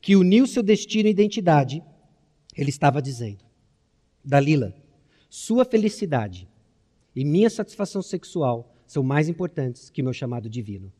que 0.00 0.16
uniu 0.16 0.46
seu 0.46 0.62
destino 0.62 1.06
e 1.06 1.12
identidade, 1.12 1.82
ele 2.56 2.70
estava 2.70 3.02
dizendo: 3.02 3.44
Dalila, 4.24 4.74
sua 5.28 5.66
felicidade 5.66 6.48
e 7.14 7.26
minha 7.26 7.50
satisfação 7.50 8.00
sexual 8.00 8.74
são 8.86 9.02
mais 9.02 9.28
importantes 9.28 9.90
que 9.90 10.02
meu 10.02 10.14
chamado 10.14 10.48
divino. 10.48 10.90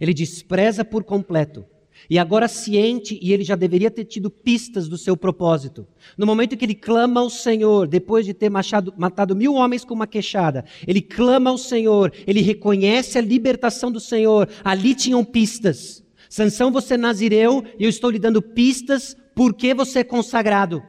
Ele 0.00 0.12
despreza 0.12 0.84
por 0.84 1.04
completo. 1.04 1.64
E 2.08 2.18
agora 2.18 2.46
ciente, 2.46 3.18
e 3.20 3.32
ele 3.32 3.42
já 3.42 3.56
deveria 3.56 3.90
ter 3.90 4.04
tido 4.04 4.30
pistas 4.30 4.88
do 4.88 4.96
seu 4.96 5.16
propósito. 5.16 5.86
No 6.16 6.26
momento 6.26 6.56
que 6.56 6.64
ele 6.64 6.74
clama 6.74 7.20
ao 7.20 7.28
Senhor, 7.28 7.88
depois 7.88 8.24
de 8.24 8.32
ter 8.32 8.48
machado, 8.48 8.94
matado 8.96 9.34
mil 9.34 9.54
homens 9.54 9.84
com 9.84 9.94
uma 9.94 10.06
queixada, 10.06 10.64
ele 10.86 11.00
clama 11.00 11.50
ao 11.50 11.58
Senhor, 11.58 12.12
ele 12.26 12.40
reconhece 12.40 13.18
a 13.18 13.22
libertação 13.22 13.90
do 13.90 13.98
Senhor. 13.98 14.48
Ali 14.62 14.94
tinham 14.94 15.24
pistas. 15.24 16.04
Sansão, 16.28 16.70
você 16.70 16.94
é 16.94 16.98
nazireu 16.98 17.64
e 17.78 17.84
eu 17.84 17.90
estou 17.90 18.10
lhe 18.10 18.18
dando 18.18 18.42
pistas 18.42 19.16
por 19.34 19.54
que 19.54 19.74
você 19.74 20.00
é 20.00 20.04
consagrado. 20.04 20.82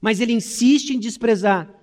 Mas 0.00 0.20
ele 0.20 0.32
insiste 0.32 0.90
em 0.90 0.98
desprezar. 0.98 1.77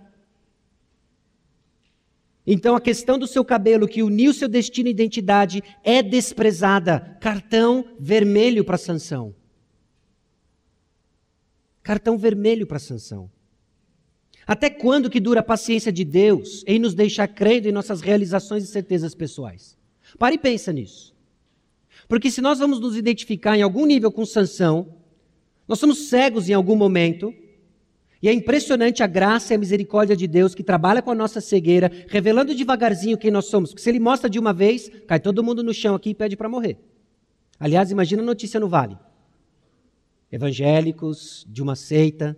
Então 2.47 2.75
a 2.75 2.81
questão 2.81 3.17
do 3.17 3.25
seu 3.25 3.43
cabelo 3.43 3.87
que 3.87 4.03
uniu 4.03 4.33
seu 4.33 4.47
destino 4.47 4.87
e 4.87 4.91
identidade 4.91 5.63
é 5.83 6.03
desprezada. 6.03 7.17
Cartão 7.19 7.85
vermelho 7.99 8.63
para 8.63 8.77
Sansão. 8.77 9.33
Cartão 11.81 12.17
vermelho 12.17 12.67
para 12.67 12.79
Sansão. 12.79 13.29
Até 14.45 14.69
quando 14.69 15.09
que 15.09 15.19
dura 15.19 15.39
a 15.39 15.43
paciência 15.43 15.91
de 15.91 16.03
Deus 16.03 16.63
em 16.67 16.77
nos 16.77 16.93
deixar 16.93 17.27
crendo 17.27 17.67
em 17.67 17.71
nossas 17.71 18.01
realizações 18.01 18.63
e 18.63 18.67
certezas 18.67 19.15
pessoais? 19.15 19.75
Pare 20.19 20.35
e 20.35 20.39
pensa 20.39 20.71
nisso. 20.71 21.15
Porque 22.07 22.29
se 22.29 22.41
nós 22.41 22.59
vamos 22.59 22.79
nos 22.79 22.95
identificar 22.95 23.57
em 23.57 23.63
algum 23.63 23.87
nível 23.87 24.11
com 24.11 24.23
Sansão, 24.23 24.95
nós 25.67 25.79
somos 25.79 26.09
cegos 26.09 26.47
em 26.47 26.53
algum 26.53 26.75
momento, 26.75 27.33
e 28.25 28.27
é 28.27 28.33
impressionante 28.33 29.03
a 29.03 29.07
graça 29.07 29.53
e 29.53 29.55
a 29.55 29.59
misericórdia 29.59 30.15
de 30.15 30.25
Deus 30.25 30.55
que 30.55 30.63
trabalha 30.63 30.99
com 30.99 31.11
a 31.11 31.15
nossa 31.15 31.39
cegueira, 31.39 31.91
revelando 32.07 32.55
devagarzinho 32.55 33.19
quem 33.19 33.29
nós 33.29 33.45
somos. 33.45 33.69
Porque 33.69 33.83
se 33.83 33.89
ele 33.91 33.99
mostra 33.99 34.27
de 34.27 34.39
uma 34.39 34.51
vez, 34.51 34.89
cai 35.05 35.19
todo 35.19 35.43
mundo 35.43 35.61
no 35.61 35.71
chão 35.71 35.93
aqui 35.93 36.09
e 36.09 36.15
pede 36.15 36.35
para 36.35 36.49
morrer. 36.49 36.79
Aliás, 37.59 37.91
imagina 37.91 38.23
a 38.23 38.25
notícia 38.25 38.59
no 38.59 38.67
vale. 38.67 38.97
Evangélicos 40.31 41.45
de 41.47 41.61
uma 41.61 41.75
seita 41.75 42.35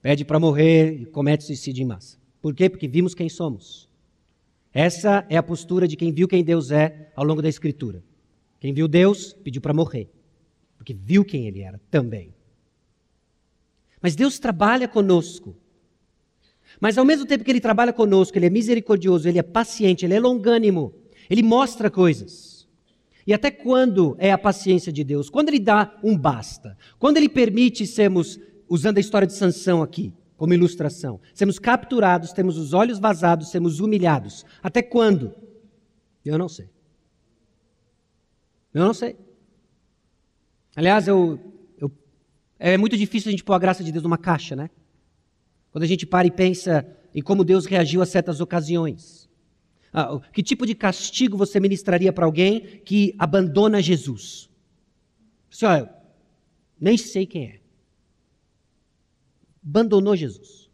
pede 0.00 0.24
para 0.24 0.40
morrer 0.40 1.02
e 1.02 1.04
comete 1.04 1.44
suicídio 1.44 1.82
em 1.82 1.86
massa. 1.88 2.16
Por 2.40 2.54
quê? 2.54 2.70
Porque 2.70 2.88
vimos 2.88 3.14
quem 3.14 3.28
somos. 3.28 3.90
Essa 4.72 5.26
é 5.28 5.36
a 5.36 5.42
postura 5.42 5.86
de 5.86 5.96
quem 5.96 6.14
viu 6.14 6.26
quem 6.26 6.42
Deus 6.42 6.70
é 6.70 7.12
ao 7.14 7.26
longo 7.26 7.42
da 7.42 7.48
Escritura. 7.50 8.02
Quem 8.58 8.72
viu 8.72 8.88
Deus 8.88 9.34
pediu 9.34 9.60
para 9.60 9.74
morrer, 9.74 10.10
porque 10.78 10.94
viu 10.94 11.26
quem 11.26 11.46
Ele 11.46 11.60
era 11.60 11.78
também. 11.90 12.37
Mas 14.00 14.14
Deus 14.14 14.38
trabalha 14.38 14.86
conosco. 14.86 15.56
Mas 16.80 16.96
ao 16.96 17.04
mesmo 17.04 17.26
tempo 17.26 17.44
que 17.44 17.50
Ele 17.50 17.60
trabalha 17.60 17.92
conosco, 17.92 18.38
Ele 18.38 18.46
é 18.46 18.50
misericordioso, 18.50 19.28
Ele 19.28 19.38
é 19.38 19.42
paciente, 19.42 20.04
Ele 20.04 20.14
é 20.14 20.20
longânimo, 20.20 20.94
Ele 21.28 21.42
mostra 21.42 21.90
coisas. 21.90 22.68
E 23.26 23.34
até 23.34 23.50
quando 23.50 24.16
é 24.18 24.32
a 24.32 24.38
paciência 24.38 24.92
de 24.92 25.04
Deus? 25.04 25.28
Quando 25.28 25.48
Ele 25.48 25.58
dá 25.58 25.98
um 26.02 26.16
basta? 26.16 26.76
Quando 26.98 27.16
Ele 27.16 27.28
permite 27.28 27.86
sermos, 27.86 28.38
usando 28.68 28.98
a 28.98 29.00
história 29.00 29.26
de 29.26 29.34
Sansão 29.34 29.82
aqui, 29.82 30.14
como 30.36 30.54
ilustração. 30.54 31.20
Sermos 31.34 31.58
capturados, 31.58 32.32
temos 32.32 32.56
os 32.56 32.72
olhos 32.72 32.98
vazados, 32.98 33.50
sermos 33.50 33.80
humilhados. 33.80 34.46
Até 34.62 34.80
quando? 34.80 35.34
Eu 36.24 36.38
não 36.38 36.48
sei. 36.48 36.70
Eu 38.72 38.84
não 38.84 38.94
sei. 38.94 39.16
Aliás, 40.76 41.08
eu, 41.08 41.40
é 42.58 42.76
muito 42.76 42.96
difícil 42.96 43.28
a 43.28 43.30
gente 43.30 43.44
pôr 43.44 43.54
a 43.54 43.58
graça 43.58 43.84
de 43.84 43.92
Deus 43.92 44.02
numa 44.02 44.18
caixa, 44.18 44.56
né? 44.56 44.70
Quando 45.70 45.84
a 45.84 45.86
gente 45.86 46.06
para 46.06 46.26
e 46.26 46.30
pensa 46.30 46.86
em 47.14 47.22
como 47.22 47.44
Deus 47.44 47.66
reagiu 47.66 48.02
a 48.02 48.06
certas 48.06 48.40
ocasiões. 48.40 49.28
Ah, 49.92 50.18
que 50.32 50.42
tipo 50.42 50.66
de 50.66 50.74
castigo 50.74 51.36
você 51.36 51.58
ministraria 51.58 52.12
para 52.12 52.26
alguém 52.26 52.80
que 52.84 53.14
abandona 53.18 53.80
Jesus? 53.80 54.50
Assim, 55.50 55.66
olha, 55.66 55.94
nem 56.80 56.96
sei 56.96 57.26
quem 57.26 57.44
é 57.44 57.60
abandonou 59.68 60.16
Jesus? 60.16 60.70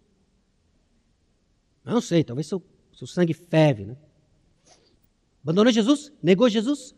Não 1.85 2.01
sei, 2.01 2.23
talvez 2.23 2.47
seu, 2.47 2.63
seu 2.93 3.07
sangue 3.07 3.35
ferve, 3.35 3.85
né? 3.85 3.97
Abandonou 5.43 5.73
Jesus? 5.73 6.13
Negou 6.23 6.49
Jesus? 6.49 6.95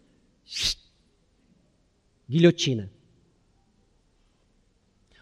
Guilhotina. 2.28 2.92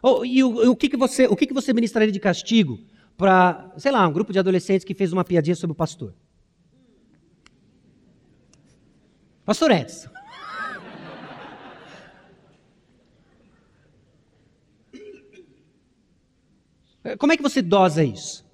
Oh, 0.06 0.22
e 0.22 0.44
o, 0.44 0.72
o, 0.72 0.76
que, 0.76 0.90
que, 0.90 0.98
você, 0.98 1.26
o 1.26 1.34
que, 1.34 1.46
que 1.46 1.54
você 1.54 1.72
ministraria 1.72 2.12
de 2.12 2.20
castigo 2.20 2.78
para, 3.16 3.72
sei 3.78 3.90
lá, 3.90 4.06
um 4.06 4.12
grupo 4.12 4.34
de 4.34 4.38
adolescentes 4.38 4.84
que 4.84 4.92
fez 4.92 5.14
uma 5.14 5.24
piadinha 5.24 5.56
sobre 5.56 5.72
o 5.72 5.74
pastor? 5.74 6.12
Pastor 9.46 9.70
Edson. 9.70 10.10
Como 17.18 17.32
é 17.32 17.36
que 17.38 17.42
você 17.42 17.62
dosa 17.62 18.04
isso? 18.04 18.44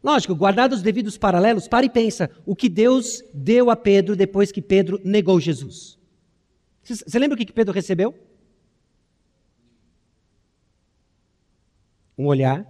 Lógico, 0.00 0.32
guardados 0.36 0.78
os 0.78 0.84
devidos 0.84 1.18
paralelos, 1.18 1.66
para 1.66 1.84
e 1.84 1.90
pensa 1.90 2.30
o 2.46 2.54
que 2.54 2.68
Deus 2.68 3.24
deu 3.34 3.68
a 3.68 3.74
Pedro 3.74 4.14
depois 4.14 4.52
que 4.52 4.62
Pedro 4.62 5.00
negou 5.02 5.40
Jesus. 5.40 5.98
Você 6.84 7.18
lembra 7.18 7.34
o 7.34 7.38
que 7.44 7.52
Pedro 7.52 7.74
recebeu? 7.74 8.14
Um 12.16 12.26
olhar. 12.26 12.66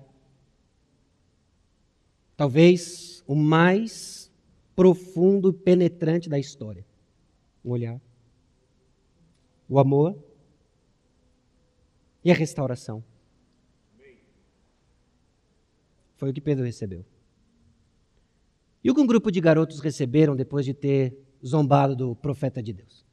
Talvez 2.37 3.23
o 3.27 3.35
mais 3.35 4.31
profundo 4.75 5.51
e 5.51 5.53
penetrante 5.53 6.29
da 6.29 6.39
história. 6.39 6.85
Um 7.65 7.71
olhar. 7.71 8.01
O 9.69 9.79
amor 9.79 10.17
e 12.25 12.31
a 12.31 12.35
restauração. 12.35 13.05
Foi 16.17 16.31
o 16.31 16.33
que 16.33 16.41
Pedro 16.41 16.65
recebeu. 16.65 17.05
E 18.83 18.91
o 18.91 18.95
que 18.95 19.01
um 19.01 19.07
grupo 19.07 19.31
de 19.31 19.41
garotos 19.41 19.81
receberam 19.81 20.35
depois 20.35 20.65
de 20.65 20.73
ter 20.73 21.17
zombado 21.45 21.95
do 21.95 22.17
profeta 22.17 22.63
de 22.63 22.73
Deus? 22.73 23.05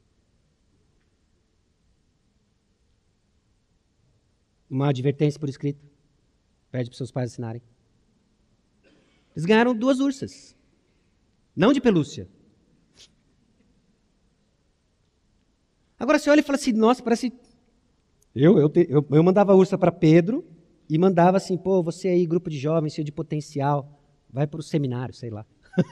Uma 4.70 4.88
advertência 4.88 5.38
por 5.38 5.48
escrito. 5.48 5.93
Pede 6.74 6.90
para 6.90 6.96
seus 6.96 7.12
pais 7.12 7.30
assinarem. 7.30 7.62
Eles 9.32 9.44
ganharam 9.44 9.72
duas 9.76 10.00
ursas. 10.00 10.56
Não 11.54 11.72
de 11.72 11.80
pelúcia. 11.80 12.28
Agora 15.96 16.18
você 16.18 16.28
olha 16.28 16.40
e 16.40 16.42
fala 16.42 16.58
assim: 16.58 16.72
nossa, 16.72 17.00
parece. 17.00 17.32
Eu, 18.34 18.58
eu, 18.58 18.72
eu, 18.88 19.06
eu 19.08 19.22
mandava 19.22 19.52
a 19.52 19.54
ursa 19.54 19.78
para 19.78 19.92
Pedro 19.92 20.44
e 20.90 20.98
mandava 20.98 21.36
assim: 21.36 21.56
pô, 21.56 21.80
você 21.80 22.08
aí, 22.08 22.26
grupo 22.26 22.50
de 22.50 22.58
jovens, 22.58 22.92
cheio 22.92 23.04
de 23.04 23.12
potencial, 23.12 23.96
vai 24.28 24.44
para 24.44 24.58
o 24.58 24.62
seminário, 24.62 25.14
sei 25.14 25.30
lá. 25.30 25.46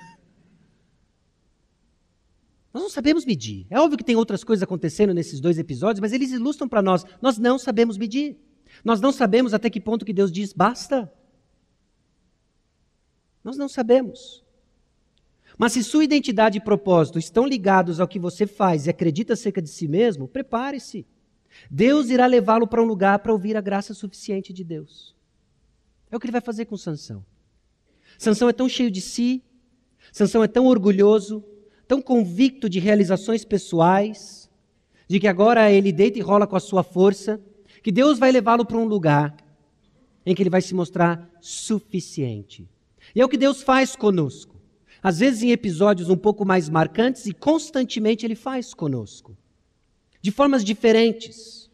Nós 2.75 2.83
não 2.83 2.91
sabemos 2.91 3.25
medir. 3.25 3.69
É 3.71 3.79
óbvio 3.79 3.99
que 3.99 4.03
tem 4.05 4.17
outras 4.17 4.43
coisas 4.43 4.65
acontecendo 4.65 5.15
nesses 5.15 5.39
dois 5.39 5.59
episódios, 5.59 6.01
mas 6.01 6.13
eles 6.13 6.33
ilustram 6.33 6.69
para 6.69 6.83
nós. 6.83 7.07
Nós 7.21 7.39
não 7.39 7.57
sabemos 7.57 7.97
medir. 7.97 8.37
Nós 8.85 9.01
não 9.01 9.13
sabemos 9.13 9.55
até 9.55 9.69
que 9.69 9.81
ponto 9.81 10.05
que 10.05 10.13
Deus 10.13 10.31
diz 10.31 10.53
basta. 10.53 11.13
Nós 13.43 13.57
não 13.57 13.69
sabemos. 13.69 14.45
Mas 15.59 15.73
se 15.73 15.85
sua 15.85 16.05
identidade 16.05 16.59
e 16.59 16.61
propósito 16.61 17.19
estão 17.19 17.47
ligados 17.47 18.01
ao 18.01 18.09
que 18.09 18.19
você 18.19 18.47
faz 18.47 18.87
e 18.87 18.91
acredita 18.91 19.35
acerca 19.35 19.61
de 19.61 19.69
si 19.69 19.87
mesmo, 19.87 20.27
prepare-se. 20.27 21.07
Deus 21.71 22.09
irá 22.09 22.27
levá-lo 22.27 22.67
para 22.67 22.83
um 22.83 22.87
lugar 22.87 23.19
para 23.19 23.33
ouvir 23.33 23.57
a 23.57 23.61
graça 23.61 23.93
suficiente 23.93 24.53
de 24.53 24.65
Deus. 24.65 25.15
É 26.11 26.17
o 26.17 26.21
que 26.21 26.27
ele 26.27 26.33
vai 26.33 26.41
fazer 26.41 26.65
com 26.65 26.77
Sansão. 26.77 27.25
Sansão 28.19 28.49
é 28.49 28.53
tão 28.53 28.69
cheio 28.69 28.91
de 28.91 29.01
si, 29.01 29.43
Sansão 30.13 30.43
é 30.43 30.49
tão 30.49 30.67
orgulhoso, 30.67 31.45
tão 31.87 32.01
convicto 32.01 32.69
de 32.69 32.79
realizações 32.79 33.45
pessoais, 33.45 34.51
de 35.09 35.21
que 35.21 35.27
agora 35.27 35.71
ele 35.71 35.93
deita 35.93 36.19
e 36.19 36.23
rola 36.23 36.47
com 36.47 36.57
a 36.57 36.61
sua 36.61 36.83
força, 36.83 37.41
que 37.83 37.91
Deus 37.91 38.19
vai 38.19 38.31
levá-lo 38.31 38.65
para 38.65 38.79
um 38.79 38.85
lugar 38.85 39.37
em 40.25 40.35
que 40.35 40.43
ele 40.43 40.51
vai 40.51 40.63
se 40.63 40.75
mostrar 40.75 41.29
suficiente. 41.41 42.69
E 43.15 43.21
é 43.21 43.25
o 43.25 43.29
que 43.29 43.37
Deus 43.37 43.63
faz 43.63 43.97
conosco. 43.97 44.55
Às 45.03 45.19
vezes 45.19 45.43
em 45.43 45.51
episódios 45.51 46.09
um 46.09 46.17
pouco 46.17 46.45
mais 46.45 46.69
marcantes 46.69 47.27
e 47.27 47.33
constantemente 47.33 48.25
ele 48.25 48.37
faz 48.37 48.73
conosco. 48.73 49.37
De 50.21 50.31
formas 50.31 50.65
diferentes. 50.65 51.69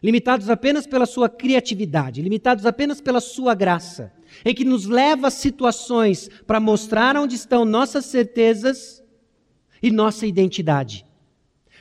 Limitados 0.00 0.48
apenas 0.48 0.86
pela 0.86 1.06
sua 1.06 1.28
criatividade, 1.28 2.22
limitados 2.22 2.64
apenas 2.64 3.00
pela 3.00 3.20
sua 3.20 3.52
graça, 3.52 4.12
em 4.44 4.54
que 4.54 4.64
nos 4.64 4.84
leva 4.84 5.26
a 5.26 5.30
situações 5.30 6.30
para 6.46 6.60
mostrar 6.60 7.16
onde 7.16 7.34
estão 7.34 7.64
nossas 7.64 8.04
certezas 8.04 9.02
e 9.82 9.90
nossa 9.90 10.24
identidade 10.24 11.07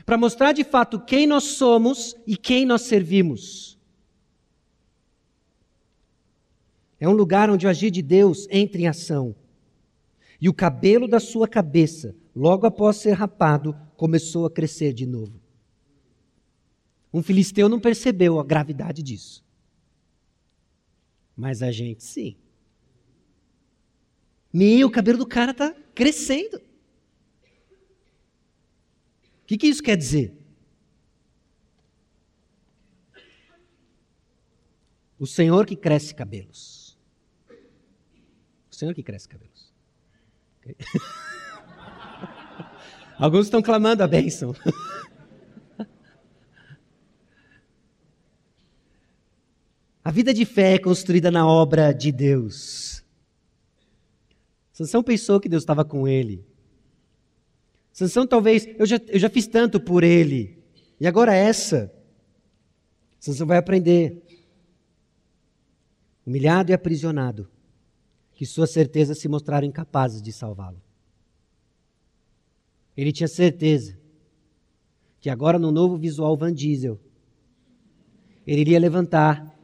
para 0.07 0.17
mostrar 0.17 0.53
de 0.53 0.63
fato 0.63 1.01
quem 1.01 1.27
nós 1.27 1.43
somos 1.43 2.15
e 2.25 2.37
quem 2.37 2.65
nós 2.65 2.83
servimos. 2.83 3.77
É 6.97 7.09
um 7.09 7.11
lugar 7.11 7.49
onde 7.49 7.67
o 7.67 7.69
agir 7.69 7.91
de 7.91 8.01
Deus 8.01 8.47
entra 8.49 8.79
em 8.79 8.87
ação. 8.87 9.35
E 10.39 10.47
o 10.47 10.53
cabelo 10.53 11.09
da 11.09 11.19
sua 11.19 11.45
cabeça, 11.45 12.15
logo 12.33 12.65
após 12.65 12.95
ser 12.95 13.11
rapado, 13.11 13.75
começou 13.97 14.45
a 14.45 14.49
crescer 14.49 14.93
de 14.93 15.05
novo. 15.05 15.41
Um 17.13 17.21
filisteu 17.21 17.67
não 17.67 17.77
percebeu 17.77 18.39
a 18.39 18.45
gravidade 18.45 19.03
disso. 19.03 19.43
Mas 21.35 21.61
a 21.61 21.69
gente 21.69 22.01
sim. 22.01 22.37
Meu, 24.53 24.87
o 24.87 24.91
cabelo 24.91 25.17
do 25.17 25.27
cara 25.27 25.51
está 25.51 25.75
crescendo 25.93 26.61
que, 29.47 29.57
que 29.57 29.67
isso 29.67 29.81
quer 29.81 29.95
dizer? 29.95 30.35
O 35.17 35.25
Senhor 35.25 35.65
que 35.65 35.75
cresce 35.75 36.13
cabelos. 36.13 36.95
O 38.69 38.75
Senhor 38.75 38.93
que 38.93 39.01
cresce 39.01 39.27
cabelos. 39.27 39.73
Okay? 40.59 40.75
Alguns 43.17 43.45
estão 43.45 43.63
clamando 43.63 44.03
a 44.03 44.07
bênção. 44.07 44.53
a 50.03 50.11
vida 50.11 50.33
de 50.33 50.43
fé 50.45 50.73
é 50.73 50.79
construída 50.79 51.31
na 51.31 51.47
obra 51.47 51.93
de 51.93 52.11
Deus. 52.11 53.01
Sansão 54.73 55.01
pensou 55.01 55.39
que 55.39 55.49
Deus 55.49 55.63
estava 55.63 55.83
com 55.85 56.05
ele. 56.07 56.45
Sansão 57.97 58.27
talvez, 58.27 58.67
eu 58.77 58.85
já, 58.85 58.97
eu 59.07 59.17
já 59.17 59.27
fiz 59.27 59.47
tanto 59.47 59.79
por 59.79 60.03
ele. 60.03 60.63
E 60.99 61.07
agora 61.07 61.33
essa. 61.33 61.91
Sansão 63.19 63.47
vai 63.47 63.57
aprender. 63.57 64.21
Humilhado 66.23 66.69
e 66.69 66.75
aprisionado, 66.75 67.49
que 68.35 68.45
suas 68.45 68.69
certezas 68.69 69.17
se 69.17 69.27
mostraram 69.27 69.65
incapazes 69.65 70.21
de 70.21 70.31
salvá-lo. 70.31 70.79
Ele 72.95 73.11
tinha 73.11 73.27
certeza 73.27 73.97
que 75.19 75.27
agora 75.27 75.57
no 75.57 75.71
novo 75.71 75.97
visual 75.97 76.37
Van 76.37 76.53
Diesel, 76.53 76.99
ele 78.45 78.61
iria 78.61 78.79
levantar 78.79 79.59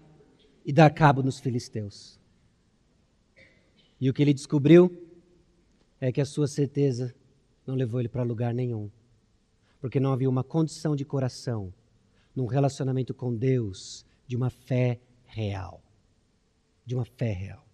e 0.66 0.74
dar 0.74 0.90
cabo 0.90 1.22
nos 1.22 1.40
filisteus. 1.40 2.20
E 4.02 4.10
o 4.10 4.14
que 4.14 4.24
ele 4.24 4.34
descobriu 4.34 4.92
é 6.02 6.12
que 6.12 6.20
a 6.20 6.26
sua 6.26 6.48
certeza 6.48 7.14
não 7.66 7.76
levou 7.76 8.00
ele 8.00 8.10
para 8.10 8.24
lugar 8.24 8.54
nenhum. 8.54 8.90
Porque 9.80 10.00
não 10.00 10.14
havia 10.14 10.30
uma 10.30 10.44
condição 10.44 10.96
de 10.96 11.06
coração 11.06 11.74
num 12.36 12.46
relacionamento 12.46 13.14
com 13.14 13.36
Deus 13.36 14.06
de 14.28 14.36
uma 14.36 14.50
fé 14.50 15.00
real. 15.26 15.82
De 16.86 16.96
uma 16.96 17.06
fé 17.06 17.32
real. 17.32 17.66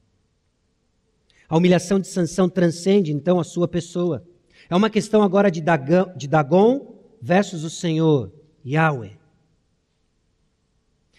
A 1.47 1.57
humilhação 1.57 1.99
de 1.99 2.07
Sansão 2.07 2.47
transcende 2.47 3.11
então 3.11 3.39
a 3.39 3.43
sua 3.43 3.67
pessoa. 3.67 4.23
É 4.69 4.75
uma 4.75 4.89
questão 4.89 5.23
agora 5.23 5.49
de, 5.49 5.61
Dagon, 5.61 6.13
de 6.15 6.27
Dagon 6.27 6.95
versus 7.21 7.63
o 7.63 7.69
Senhor, 7.69 8.31
Yahweh. 8.65 9.17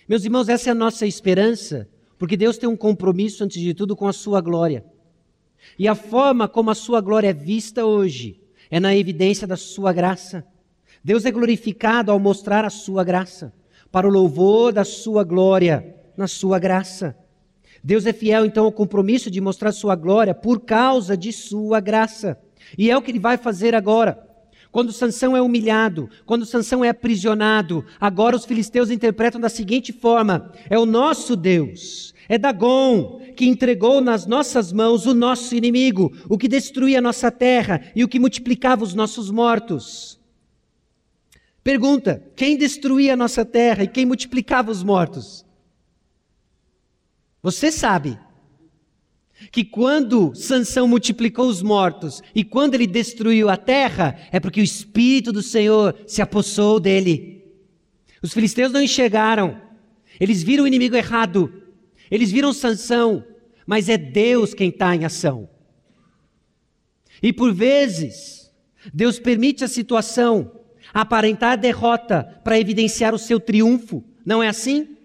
Meus 0.09 0.25
irmãos, 0.25 0.49
essa 0.49 0.71
é 0.71 0.73
a 0.73 0.75
nossa 0.75 1.07
esperança, 1.07 1.89
porque 2.18 2.37
Deus 2.37 2.59
tem 2.59 2.68
um 2.68 2.77
compromisso, 2.77 3.43
antes 3.43 3.61
de 3.61 3.75
tudo, 3.75 3.97
com 3.97 4.07
a 4.07 4.12
sua 4.12 4.41
glória. 4.41 4.85
E 5.79 5.87
a 5.89 5.95
forma 5.95 6.49
como 6.49 6.71
a 6.71 6.75
sua 6.75 7.01
glória 7.01 7.29
é 7.29 7.33
vista 7.33 7.85
hoje 7.85 8.39
é 8.71 8.79
na 8.79 8.95
evidência 8.95 9.47
da 9.47 9.57
sua 9.57 9.93
graça. 9.93 10.45
Deus 11.03 11.25
é 11.25 11.31
glorificado 11.31 12.12
ao 12.12 12.18
mostrar 12.18 12.64
a 12.64 12.71
sua 12.71 13.03
graça, 13.03 13.53
para 13.91 14.07
o 14.07 14.11
louvor 14.11 14.73
da 14.73 14.85
sua 14.85 15.25
glória, 15.25 15.95
na 16.16 16.29
sua 16.29 16.59
graça. 16.59 17.16
Deus 17.83 18.07
é 18.07 18.12
fiel 18.12 18.45
então 18.45 18.66
ao 18.66 18.73
compromisso 18.73 19.31
de 19.31 19.41
mostrar 19.41 19.73
sua 19.73 19.97
glória 19.97 20.35
por 20.35 20.61
causa 20.61 21.16
de 21.16 21.33
sua 21.33 21.81
graça. 21.81 22.39
E 22.77 22.91
é 22.91 22.97
o 22.97 23.03
que 23.03 23.11
ele 23.11 23.18
vai 23.18 23.37
fazer 23.37 23.75
agora. 23.75 24.27
Quando 24.71 24.93
Sansão 24.93 25.37
é 25.37 25.43
humilhado, 25.43 26.09
quando 26.25 26.47
Sansão 26.47 26.85
é 26.85 26.91
aprisionado, 26.91 27.85
agora 28.01 28.37
os 28.37 28.45
filisteus 28.45 28.91
interpretam 28.91 29.41
da 29.41 29.49
seguinte 29.49 29.93
forma: 29.93 30.53
é 30.68 30.79
o 30.79 30.87
nosso 30.87 31.35
Deus, 31.35 32.14
é 32.31 32.39
Dagon 32.39 33.20
que 33.37 33.45
entregou 33.45 34.01
nas 34.01 34.24
nossas 34.24 34.72
mãos 34.72 35.05
o 35.05 35.12
nosso 35.12 35.53
inimigo, 35.57 36.16
o 36.28 36.39
que 36.39 36.47
destruía 36.47 37.01
a 37.01 37.03
nossa 37.03 37.28
terra 37.28 37.83
e 37.93 38.05
o 38.05 38.09
que 38.09 38.20
multiplicava 38.20 38.85
os 38.85 38.95
nossos 38.95 39.33
mortos. 39.33 40.20
Pergunta: 41.64 42.24
quem 42.37 42.57
destruía 42.57 43.14
a 43.14 43.16
nossa 43.16 43.45
terra 43.45 43.83
e 43.83 43.89
quem 43.89 44.07
multiplicava 44.07 44.70
os 44.70 44.85
mortos? 44.85 45.45
Você 47.43 47.72
sabe 47.72 48.16
que 49.51 49.64
quando 49.64 50.33
Sansão 50.33 50.87
multiplicou 50.87 51.49
os 51.49 51.62
mortos 51.62 52.22
e 52.33 52.45
quando 52.45 52.76
ele 52.76 52.87
destruiu 52.87 53.49
a 53.49 53.57
terra, 53.57 54.16
é 54.31 54.39
porque 54.39 54.61
o 54.61 54.64
espírito 54.64 55.33
do 55.33 55.43
Senhor 55.43 55.97
se 56.07 56.22
apossou 56.22 56.78
dele. 56.78 57.45
Os 58.22 58.33
filisteus 58.33 58.70
não 58.70 58.81
enxergaram. 58.81 59.61
Eles 60.20 60.45
viram 60.45 60.62
o 60.62 60.68
inimigo 60.68 60.95
errado. 60.95 61.60
Eles 62.11 62.31
viram 62.31 62.53
Sansão, 62.53 63.25
mas 63.67 63.89
é 63.89 63.97
Deus 63.97 64.53
quem 64.53 64.71
está 64.71 64.95
em 64.95 65.05
ação. 65.05 65.49
E 67.23 67.33
por 67.33 67.55
vezes, 67.55 68.51
Deus 68.93 69.19
permite 69.19 69.63
a 69.63 69.69
situação 69.69 70.53
aparentar 70.93 71.59
derrota 71.59 72.41
para 72.43 72.59
evidenciar 72.59 73.15
o 73.15 73.19
seu 73.19 73.39
triunfo. 73.39 74.03
Não 74.25 74.43
é 74.43 74.49
assim? 74.49 74.97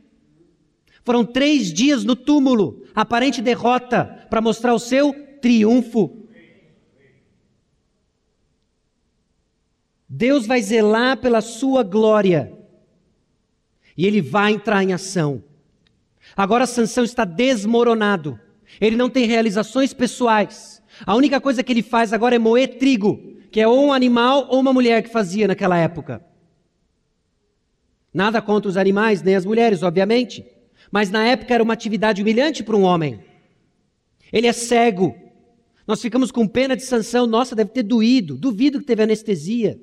Foram 1.03 1.23
três 1.23 1.71
dias 1.71 2.03
no 2.03 2.15
túmulo, 2.15 2.83
aparente 2.95 3.41
derrota, 3.41 4.25
para 4.29 4.41
mostrar 4.41 4.73
o 4.73 4.79
seu 4.79 5.13
triunfo. 5.39 6.25
Deus 10.09 10.47
vai 10.47 10.61
zelar 10.61 11.17
pela 11.17 11.41
sua 11.41 11.83
glória. 11.83 12.51
E 13.97 14.05
ele 14.05 14.21
vai 14.21 14.53
entrar 14.53 14.83
em 14.83 14.93
ação. 14.93 15.43
Agora 16.35 16.65
Sansão 16.65 17.03
está 17.03 17.23
desmoronado. 17.23 18.39
Ele 18.79 18.95
não 18.95 19.09
tem 19.09 19.25
realizações 19.25 19.93
pessoais. 19.93 20.81
A 21.05 21.15
única 21.15 21.39
coisa 21.39 21.63
que 21.63 21.71
ele 21.71 21.81
faz 21.81 22.13
agora 22.13 22.35
é 22.35 22.39
moer 22.39 22.77
trigo, 22.77 23.19
que 23.51 23.61
é 23.61 23.67
ou 23.67 23.85
um 23.85 23.93
animal 23.93 24.47
ou 24.49 24.59
uma 24.59 24.73
mulher 24.73 25.01
que 25.03 25.09
fazia 25.09 25.47
naquela 25.47 25.77
época. 25.77 26.23
Nada 28.13 28.41
contra 28.41 28.69
os 28.69 28.77
animais, 28.77 29.21
nem 29.21 29.35
as 29.35 29.45
mulheres, 29.45 29.83
obviamente. 29.83 30.45
Mas 30.91 31.09
na 31.09 31.25
época 31.25 31.53
era 31.53 31.63
uma 31.63 31.73
atividade 31.73 32.21
humilhante 32.21 32.63
para 32.63 32.75
um 32.75 32.83
homem. 32.83 33.19
Ele 34.31 34.47
é 34.47 34.53
cego. 34.53 35.15
Nós 35.87 36.01
ficamos 36.01 36.31
com 36.31 36.47
pena 36.47 36.75
de 36.75 36.83
Sansão. 36.83 37.27
Nossa, 37.27 37.55
deve 37.55 37.71
ter 37.71 37.83
doído. 37.83 38.37
Duvido 38.37 38.79
que 38.79 38.85
teve 38.85 39.03
anestesia. 39.03 39.79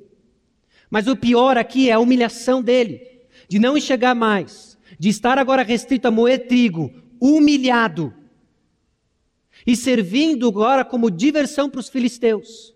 Mas 0.90 1.06
o 1.06 1.16
pior 1.16 1.56
aqui 1.56 1.88
é 1.88 1.92
a 1.92 1.98
humilhação 1.98 2.62
dele, 2.62 3.00
de 3.48 3.58
não 3.58 3.78
enxergar 3.78 4.14
mais, 4.14 4.71
de 5.02 5.08
estar 5.08 5.36
agora 5.36 5.64
restrito 5.64 6.06
a 6.06 6.12
moer 6.12 6.46
trigo, 6.46 6.88
humilhado 7.20 8.14
e 9.66 9.74
servindo 9.74 10.46
agora 10.46 10.84
como 10.84 11.10
diversão 11.10 11.68
para 11.68 11.80
os 11.80 11.88
filisteus. 11.88 12.72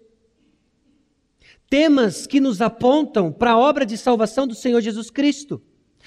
Temas 1.70 2.27
que 2.27 2.41
nos 2.41 2.61
apontam 2.61 3.33
para 3.33 3.53
a 3.53 3.57
obra 3.57 3.87
de 3.87 3.97
salvação 3.97 4.45
do 4.45 4.57
Senhor 4.57 4.81
Jesus 4.81 5.09
Cristo, 5.09 5.62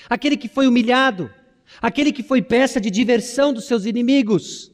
aquele 0.10 0.36
que 0.36 0.50
foi 0.50 0.68
humilhado, 0.68 1.34
aquele 1.82 2.12
que 2.12 2.22
foi 2.22 2.42
peça 2.42 2.82
de 2.82 2.92
diversão 2.92 3.54
dos 3.54 3.64
seus 3.64 3.86
inimigos, 3.86 4.74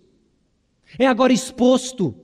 é 0.97 1.05
agora 1.05 1.31
exposto. 1.31 2.15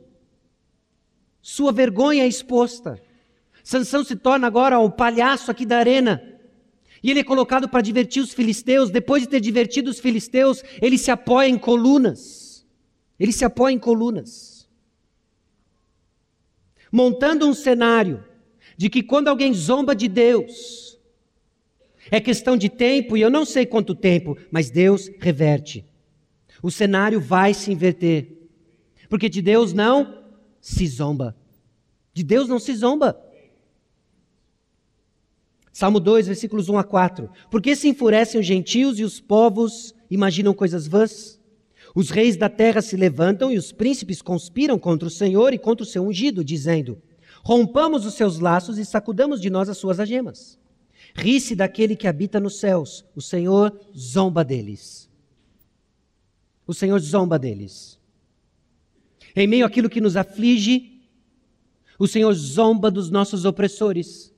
Sua 1.44 1.72
vergonha 1.72 2.24
é 2.24 2.28
exposta. 2.28 3.00
Sansão 3.64 4.04
se 4.04 4.16
torna 4.16 4.48
agora 4.48 4.80
o 4.80 4.90
palhaço 4.90 5.52
aqui 5.52 5.64
da 5.64 5.78
arena. 5.78 6.31
E 7.04 7.10
ele 7.10 7.20
é 7.20 7.24
colocado 7.24 7.68
para 7.68 7.82
divertir 7.82 8.22
os 8.22 8.34
filisteus. 8.34 8.90
Depois 8.90 9.24
de 9.24 9.30
ter 9.30 9.40
divertido 9.40 9.90
os 9.90 10.00
filisteus, 10.00 10.64
ele 10.82 10.98
se 10.98 11.10
apoia 11.10 11.48
em 11.48 11.58
colunas. 11.58 12.66
Ele 13.20 13.32
se 13.32 13.44
apoia 13.44 13.74
em 13.74 13.80
colunas. 13.80 14.70
Montando 16.92 17.48
um 17.48 17.54
cenário 17.54 18.24
de 18.78 18.90
que 18.90 19.02
quando 19.02 19.28
alguém 19.28 19.54
zomba 19.54 19.96
de 19.96 20.08
Deus, 20.08 21.00
é 22.10 22.20
questão 22.20 22.58
de 22.58 22.70
tempo, 22.70 23.16
e 23.16 23.22
eu 23.22 23.30
não 23.30 23.46
sei 23.46 23.66
quanto 23.66 23.96
tempo, 23.96 24.38
mas 24.52 24.70
Deus 24.70 25.10
reverte. 25.20 25.86
O 26.62 26.70
cenário 26.70 27.20
vai 27.20 27.54
se 27.54 27.72
inverter. 27.72 28.28
Porque 29.10 29.30
de 29.30 29.42
Deus 29.42 29.74
não 29.74 30.24
se 30.60 30.88
zomba. 30.88 31.36
De 32.14 32.24
Deus 32.24 32.48
não 32.48 32.60
se 32.60 32.74
zomba. 32.76 33.20
Salmo 35.72 36.00
2, 36.00 36.28
versículos 36.28 36.68
1 36.68 36.78
a 36.78 36.84
4. 36.84 37.30
Por 37.50 37.62
que 37.62 37.76
se 37.76 37.88
enfurecem 37.88 38.40
os 38.40 38.46
gentios 38.46 39.00
e 39.00 39.04
os 39.04 39.20
povos 39.20 39.96
imaginam 40.10 40.54
coisas 40.54 40.86
vãs? 40.86 41.40
Os 41.96 42.10
reis 42.10 42.36
da 42.36 42.50
terra 42.50 42.82
se 42.82 42.96
levantam 42.96 43.52
e 43.52 43.58
os 43.58 43.72
príncipes 43.72 44.22
conspiram 44.22 44.78
contra 44.78 45.08
o 45.08 45.12
Senhor 45.12 45.54
e 45.54 45.58
contra 45.58 45.84
o 45.84 45.88
seu 45.88 46.04
ungido, 46.04 46.44
dizendo: 46.44 47.02
Rompamos 47.44 48.06
os 48.06 48.14
seus 48.14 48.40
laços 48.40 48.78
e 48.78 48.86
sacudamos 48.86 49.40
de 49.40 49.50
nós 49.50 49.70
as 49.70 49.78
suas 49.78 50.00
algemas. 50.00 50.60
Ri-se 51.14 51.56
daquele 51.56 51.96
que 51.96 52.08
habita 52.08 52.40
nos 52.40 52.60
céus, 52.60 53.06
o 53.16 53.22
Senhor 53.22 53.78
zomba 53.98 54.44
deles. 54.44 55.10
O 56.66 56.74
Senhor 56.74 57.00
zomba 57.00 57.38
deles. 57.38 58.00
Em 59.36 59.48
meio 59.48 59.66
àquilo 59.66 59.90
que 59.90 60.00
nos 60.00 60.16
aflige, 60.16 61.02
o 61.98 62.08
Senhor 62.08 62.34
zomba 62.34 62.90
dos 62.90 63.10
nossos 63.10 63.46
opressores 63.46 64.31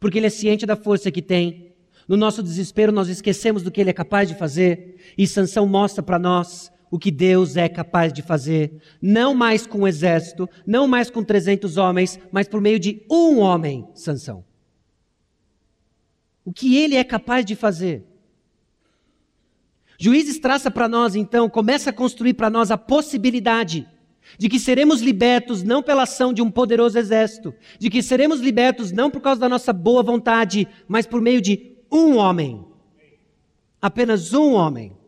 porque 0.00 0.18
Ele 0.18 0.26
é 0.26 0.30
ciente 0.30 0.64
da 0.64 0.74
força 0.74 1.10
que 1.10 1.20
tem. 1.20 1.74
No 2.08 2.16
nosso 2.16 2.42
desespero, 2.42 2.90
nós 2.90 3.08
esquecemos 3.08 3.62
do 3.62 3.70
que 3.70 3.80
Ele 3.80 3.90
é 3.90 3.92
capaz 3.92 4.26
de 4.26 4.34
fazer, 4.34 4.96
e 5.16 5.26
Sansão 5.26 5.66
mostra 5.66 6.02
para 6.02 6.18
nós 6.18 6.72
o 6.90 6.98
que 6.98 7.10
Deus 7.10 7.56
é 7.56 7.68
capaz 7.68 8.12
de 8.12 8.20
fazer, 8.20 8.82
não 9.00 9.32
mais 9.32 9.64
com 9.66 9.80
um 9.80 9.86
exército, 9.86 10.48
não 10.66 10.88
mais 10.88 11.08
com 11.08 11.22
300 11.22 11.76
homens, 11.76 12.18
mas 12.32 12.48
por 12.48 12.60
meio 12.60 12.80
de 12.80 13.04
um 13.08 13.38
homem, 13.38 13.86
Sansão. 13.94 14.44
O 16.44 16.52
que 16.52 16.76
ele 16.76 16.96
é 16.96 17.04
capaz 17.04 17.44
de 17.44 17.54
fazer. 17.54 18.04
Juízes 19.96 20.40
traça 20.40 20.70
para 20.70 20.88
nós, 20.88 21.14
então, 21.14 21.48
começa 21.48 21.90
a 21.90 21.92
construir 21.92 22.34
para 22.34 22.50
nós 22.50 22.70
a 22.70 22.78
possibilidade 22.78 23.86
de 24.38 24.48
que 24.48 24.58
seremos 24.58 25.00
libertos 25.00 25.62
não 25.62 25.82
pela 25.82 26.02
ação 26.02 26.32
de 26.32 26.42
um 26.42 26.50
poderoso 26.50 26.98
exército, 26.98 27.54
de 27.78 27.90
que 27.90 28.02
seremos 28.02 28.40
libertos 28.40 28.92
não 28.92 29.10
por 29.10 29.20
causa 29.20 29.40
da 29.40 29.48
nossa 29.48 29.72
boa 29.72 30.02
vontade, 30.02 30.66
mas 30.88 31.06
por 31.06 31.20
meio 31.20 31.40
de 31.40 31.76
um 31.90 32.16
homem. 32.16 32.64
Apenas 33.80 34.32
um 34.32 34.52
homem. 34.52 35.00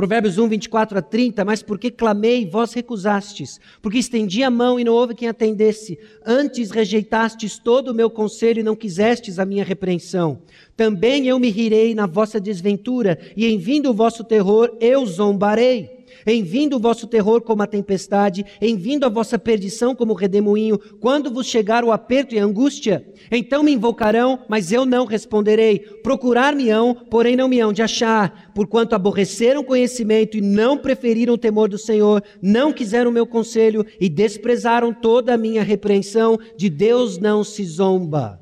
Provérbios 0.00 0.38
1, 0.38 0.48
24 0.48 0.98
a 0.98 1.02
30, 1.02 1.44
mas 1.44 1.62
porque 1.62 1.90
clamei, 1.90 2.48
vós 2.48 2.72
recusastes, 2.72 3.60
porque 3.82 3.98
estendi 3.98 4.42
a 4.42 4.50
mão 4.50 4.80
e 4.80 4.84
não 4.84 4.94
houve 4.94 5.14
quem 5.14 5.28
atendesse. 5.28 5.98
Antes 6.24 6.70
rejeitastes 6.70 7.58
todo 7.58 7.88
o 7.88 7.94
meu 7.94 8.08
conselho 8.08 8.60
e 8.60 8.62
não 8.62 8.74
quisestes 8.74 9.38
a 9.38 9.44
minha 9.44 9.62
repreensão. 9.62 10.40
Também 10.74 11.26
eu 11.26 11.38
me 11.38 11.50
rirei 11.50 11.94
na 11.94 12.06
vossa 12.06 12.40
desventura, 12.40 13.18
e 13.36 13.44
em 13.44 13.58
vindo 13.58 13.90
o 13.90 13.94
vosso 13.94 14.24
terror 14.24 14.74
eu 14.80 15.04
zombarei. 15.04 15.99
Em 16.26 16.42
vindo 16.42 16.76
o 16.76 16.80
vosso 16.80 17.06
terror 17.06 17.40
como 17.42 17.62
a 17.62 17.66
tempestade, 17.66 18.44
em 18.60 18.76
vindo 18.76 19.04
a 19.04 19.08
vossa 19.08 19.38
perdição 19.38 19.94
como 19.94 20.12
o 20.12 20.16
redemoinho, 20.16 20.78
quando 21.00 21.32
vos 21.32 21.46
chegar 21.46 21.84
o 21.84 21.92
aperto 21.92 22.34
e 22.34 22.38
a 22.38 22.44
angústia, 22.44 23.04
então 23.30 23.62
me 23.62 23.72
invocarão, 23.72 24.40
mas 24.48 24.72
eu 24.72 24.84
não 24.84 25.04
responderei. 25.06 25.78
Procurar-me-ão, 25.78 26.94
porém 27.10 27.36
não 27.36 27.48
me 27.48 27.60
hão 27.60 27.72
de 27.72 27.82
achar, 27.82 28.52
porquanto 28.54 28.94
aborreceram 28.94 29.64
conhecimento 29.64 30.36
e 30.36 30.40
não 30.40 30.76
preferiram 30.76 31.34
o 31.34 31.38
temor 31.38 31.68
do 31.68 31.78
Senhor, 31.78 32.22
não 32.40 32.72
quiseram 32.72 33.10
o 33.10 33.14
meu 33.14 33.26
conselho 33.26 33.84
e 34.00 34.08
desprezaram 34.08 34.92
toda 34.92 35.34
a 35.34 35.38
minha 35.38 35.62
repreensão. 35.62 36.38
De 36.56 36.68
Deus 36.68 37.18
não 37.18 37.44
se 37.44 37.64
zomba. 37.64 38.40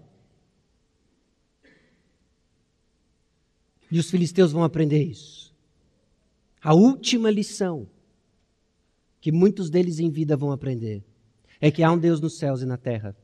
E 3.90 3.98
os 3.98 4.10
filisteus 4.10 4.52
vão 4.52 4.62
aprender 4.62 5.02
isso. 5.02 5.37
A 6.62 6.74
última 6.74 7.30
lição 7.30 7.88
que 9.20 9.32
muitos 9.32 9.70
deles 9.70 9.98
em 9.98 10.10
vida 10.10 10.36
vão 10.36 10.52
aprender 10.52 11.04
é 11.60 11.70
que 11.70 11.82
há 11.82 11.90
um 11.90 11.98
Deus 11.98 12.20
nos 12.20 12.38
céus 12.38 12.62
e 12.62 12.66
na 12.66 12.76
terra 12.76 13.16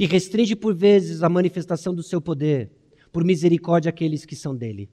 que 0.00 0.06
restringe 0.06 0.56
por 0.56 0.74
vezes 0.74 1.22
a 1.22 1.28
manifestação 1.28 1.94
do 1.94 2.02
seu 2.02 2.22
poder 2.22 2.70
por 3.12 3.22
misericórdia 3.22 3.90
àqueles 3.90 4.24
que 4.24 4.34
são 4.34 4.56
dele. 4.56 4.88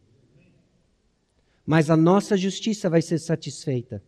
Mas 1.66 1.90
a 1.90 1.96
nossa 1.96 2.36
justiça 2.36 2.90
vai 2.90 3.02
ser 3.02 3.18
satisfeita. 3.18 4.04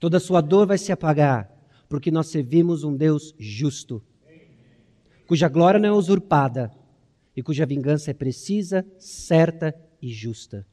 Toda 0.00 0.18
sua 0.18 0.40
dor 0.40 0.66
vai 0.66 0.78
se 0.78 0.90
apagar, 0.90 1.50
porque 1.86 2.10
nós 2.10 2.28
servimos 2.28 2.82
um 2.82 2.96
Deus 2.96 3.34
justo, 3.38 4.02
cuja 5.26 5.50
glória 5.50 5.78
não 5.78 5.90
é 5.90 5.92
usurpada 5.92 6.72
e 7.36 7.42
cuja 7.42 7.66
vingança 7.66 8.10
é 8.10 8.14
precisa, 8.14 8.86
certa 8.98 9.74
e 10.00 10.10
justa. 10.14 10.66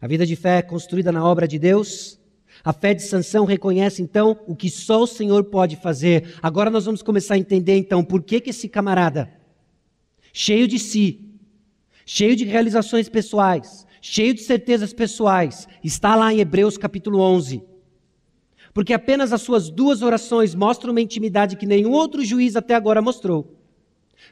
A 0.00 0.06
vida 0.06 0.24
de 0.24 0.34
fé 0.34 0.58
é 0.58 0.62
construída 0.62 1.12
na 1.12 1.24
obra 1.24 1.46
de 1.46 1.58
Deus. 1.58 2.18
A 2.64 2.72
fé 2.72 2.94
de 2.94 3.02
Sansão 3.02 3.44
reconhece 3.44 4.02
então 4.02 4.38
o 4.46 4.56
que 4.56 4.70
só 4.70 5.02
o 5.02 5.06
Senhor 5.06 5.44
pode 5.44 5.76
fazer. 5.76 6.34
Agora 6.42 6.70
nós 6.70 6.86
vamos 6.86 7.02
começar 7.02 7.34
a 7.34 7.38
entender 7.38 7.76
então 7.76 8.02
por 8.02 8.22
que, 8.22 8.40
que 8.40 8.50
esse 8.50 8.68
camarada, 8.68 9.30
cheio 10.32 10.66
de 10.66 10.78
si, 10.78 11.30
cheio 12.06 12.34
de 12.34 12.44
realizações 12.44 13.08
pessoais, 13.08 13.86
cheio 14.00 14.32
de 14.32 14.40
certezas 14.40 14.92
pessoais, 14.92 15.68
está 15.84 16.16
lá 16.16 16.32
em 16.32 16.40
Hebreus 16.40 16.78
capítulo 16.78 17.20
11. 17.20 17.62
Porque 18.72 18.94
apenas 18.94 19.32
as 19.32 19.42
suas 19.42 19.68
duas 19.68 20.00
orações 20.00 20.54
mostram 20.54 20.92
uma 20.92 21.00
intimidade 21.00 21.56
que 21.56 21.66
nenhum 21.66 21.92
outro 21.92 22.24
juiz 22.24 22.56
até 22.56 22.74
agora 22.74 23.02
mostrou. 23.02 23.59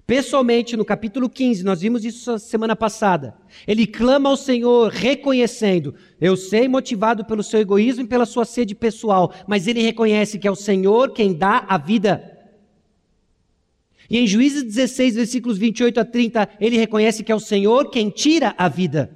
Pessoalmente, 0.06 0.76
no 0.76 0.84
capítulo 0.84 1.28
15, 1.28 1.64
nós 1.64 1.80
vimos 1.80 2.04
isso 2.04 2.38
semana 2.38 2.74
passada. 2.74 3.34
Ele 3.66 3.86
clama 3.86 4.30
ao 4.30 4.36
Senhor, 4.36 4.90
reconhecendo: 4.90 5.94
Eu 6.20 6.36
sei, 6.36 6.66
motivado 6.66 7.24
pelo 7.24 7.42
seu 7.42 7.60
egoísmo 7.60 8.04
e 8.04 8.08
pela 8.08 8.24
sua 8.24 8.44
sede 8.44 8.74
pessoal, 8.74 9.34
mas 9.46 9.66
ele 9.66 9.82
reconhece 9.82 10.38
que 10.38 10.48
é 10.48 10.50
o 10.50 10.56
Senhor 10.56 11.12
quem 11.12 11.34
dá 11.34 11.64
a 11.68 11.76
vida. 11.76 12.38
E 14.08 14.18
em 14.18 14.26
Juízes 14.26 14.62
16, 14.62 15.16
versículos 15.16 15.58
28 15.58 16.00
a 16.00 16.04
30, 16.04 16.48
ele 16.58 16.78
reconhece 16.78 17.22
que 17.22 17.30
é 17.30 17.34
o 17.34 17.40
Senhor 17.40 17.90
quem 17.90 18.08
tira 18.08 18.54
a 18.56 18.66
vida. 18.66 19.10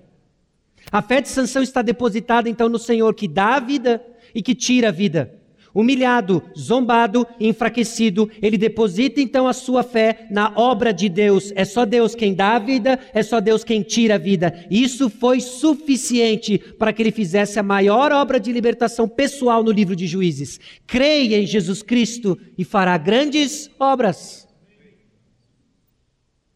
A 0.91 1.01
fé 1.01 1.23
de 1.23 1.31
Sansão 1.31 1.63
está 1.63 1.81
depositada 1.81 2.51
então 2.51 2.69
no 2.69 2.79
Senhor 2.79 3.15
que 3.15 3.27
dá 3.27 3.57
a 3.57 3.61
vida 3.61 4.05
e 4.35 4.43
que 4.43 4.55
tira 4.55 4.89
a 4.89 4.93
vida. 4.93 5.42
Humilhado, 5.75 6.43
zombado, 6.57 7.27
enfraquecido, 7.41 8.31
ele 8.43 8.59
deposita 8.59 9.21
então 9.21 9.49
a 9.49 9.55
sua 9.55 9.83
fé 9.83 10.27
na 10.31 10.53
obra 10.55 10.93
de 10.93 11.09
Deus. 11.09 11.51
É 11.57 11.65
só 11.65 11.87
Deus 11.87 12.15
quem 12.15 12.35
dá 12.35 12.57
a 12.57 12.59
vida, 12.59 12.99
é 13.15 13.23
só 13.23 13.41
Deus 13.41 13.65
quem 13.65 13.83
tira 13.83 14.17
a 14.17 14.19
vida. 14.19 14.67
Isso 14.71 15.09
foi 15.09 15.41
suficiente 15.41 16.59
para 16.59 16.93
que 16.93 17.03
ele 17.03 17.11
fizesse 17.11 17.59
a 17.59 17.63
maior 17.63 18.13
obra 18.13 18.39
de 18.39 18.53
libertação 18.53 19.09
pessoal 19.09 19.65
no 19.65 19.71
livro 19.71 19.97
de 19.97 20.07
Juízes. 20.07 20.61
Creia 20.87 21.39
em 21.39 21.47
Jesus 21.47 21.83
Cristo 21.83 22.39
e 22.59 22.65
fará 22.65 22.99
grandes 22.99 23.71
obras. 23.79 24.47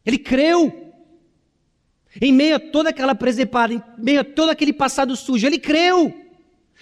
Ele 0.05 0.19
creu. 0.19 0.83
Em 2.21 2.33
meio 2.33 2.57
a 2.57 2.59
toda 2.59 2.91
aquela 2.91 3.14
presepada, 3.14 3.75
em 3.75 3.83
meio 3.99 4.21
a 4.21 4.25
todo 4.25 4.51
aquele 4.51 4.73
passado 4.73 5.14
sujo, 5.17 5.47
ele 5.47 5.59
creu. 5.59 6.26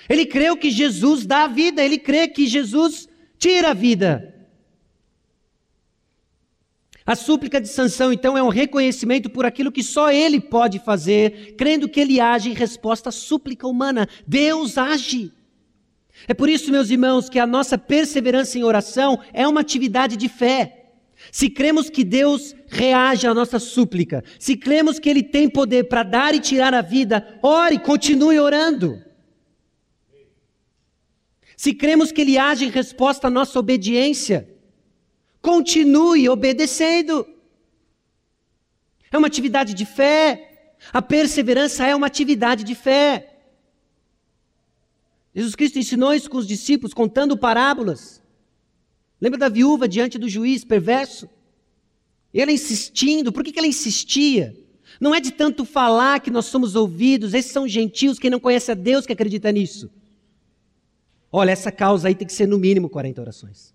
Ele 0.09 0.27
creu 0.27 0.57
que 0.57 0.71
Jesus 0.71 1.25
dá 1.27 1.45
a 1.45 1.49
vida, 1.49 1.83
ele 1.83 1.99
crê 1.99 2.29
que 2.29 2.47
Jesus 2.47 3.09
tira 3.39 3.71
a 3.71 3.75
vida. 3.75 4.35
A 7.07 7.15
súplica 7.15 7.61
de 7.61 7.69
Sansão, 7.69 8.13
então, 8.13 8.37
é 8.37 8.43
um 8.43 8.49
reconhecimento 8.49 9.29
por 9.29 9.45
aquilo 9.45 9.71
que 9.71 9.83
só 9.83 10.11
ele 10.11 10.41
pode 10.41 10.79
fazer, 10.79 11.55
crendo 11.57 11.89
que 11.89 12.01
ele 12.01 12.19
age 12.19 12.49
em 12.49 12.55
resposta 12.55 13.11
à 13.11 13.13
súplica 13.13 13.67
humana. 13.67 14.09
Deus 14.27 14.79
age. 14.79 15.31
É 16.27 16.33
por 16.33 16.49
isso, 16.49 16.71
meus 16.71 16.89
irmãos, 16.89 17.29
que 17.29 17.39
a 17.39 17.47
nossa 17.47 17.77
perseverança 17.77 18.59
em 18.59 18.65
oração 18.65 19.21
é 19.35 19.47
uma 19.47 19.61
atividade 19.61 20.17
de 20.17 20.29
fé. 20.31 20.93
Se 21.31 21.51
cremos 21.51 21.91
que 21.91 22.05
Deus 22.05 22.55
reage 22.69 23.27
à 23.27 23.35
nossa 23.35 23.59
súplica, 23.59 24.25
se 24.39 24.57
cremos 24.57 24.99
que 24.99 25.09
Ele 25.09 25.23
tem 25.23 25.49
poder 25.49 25.85
para 25.85 26.03
dar 26.03 26.35
e 26.35 26.41
tirar 26.41 26.73
a 26.73 26.83
vida, 26.83 27.39
ore, 27.43 27.79
continue 27.79 28.39
orando. 28.39 28.99
Se 31.65 31.73
cremos 31.73 32.13
que 32.13 32.21
Ele 32.21 32.37
age 32.37 32.67
em 32.67 32.69
resposta 32.69 33.29
à 33.29 33.31
nossa 33.31 33.59
obediência, 33.59 34.47
continue 35.41 36.29
obedecendo. 36.29 37.27
É 39.11 39.17
uma 39.17 39.29
atividade 39.29 39.73
de 39.73 39.87
fé. 39.87 40.75
A 40.93 41.01
perseverança 41.01 41.87
é 41.87 41.97
uma 41.97 42.07
atividade 42.07 42.65
de 42.65 42.75
fé. 42.75 43.39
Jesus 45.35 45.55
Cristo 45.55 45.79
ensinou 45.79 46.13
isso 46.13 46.29
com 46.29 46.37
os 46.37 46.47
discípulos, 46.47 46.93
contando 46.93 47.35
parábolas. 47.35 48.23
Lembra 49.19 49.39
da 49.39 49.49
viúva 49.49 49.89
diante 49.89 50.19
do 50.19 50.29
juiz 50.29 50.67
perverso? 50.67 51.31
E 52.35 52.43
ela 52.43 52.53
insistindo, 52.53 53.33
por 53.33 53.43
que, 53.43 53.59
ela 53.59 53.67
insistia? 53.67 54.55
Não 55.01 55.15
é 55.15 55.19
de 55.19 55.31
tanto 55.31 55.65
falar 55.65 56.21
que 56.21 56.31
nós 56.31 56.45
somos 56.45 56.77
ouvidos, 56.77 57.33
esses 57.33 57.53
são 57.53 57.67
gentios, 57.67 58.19
quem 58.19 58.29
não 58.29 58.39
conhece 58.39 58.71
a 58.71 58.75
Deus 58.75 59.07
que 59.07 59.15
acredita 59.15 59.51
nisso. 59.51 59.91
Olha, 61.37 61.51
essa 61.51 61.73
causa 61.73 62.07
aí 62.07 62.15
tem 62.15 62.29
que 62.29 62.33
ser 62.33 62.47
no 62.47 62.61
mínimo 62.61 62.89
40 62.89 63.21
orações. 63.21 63.75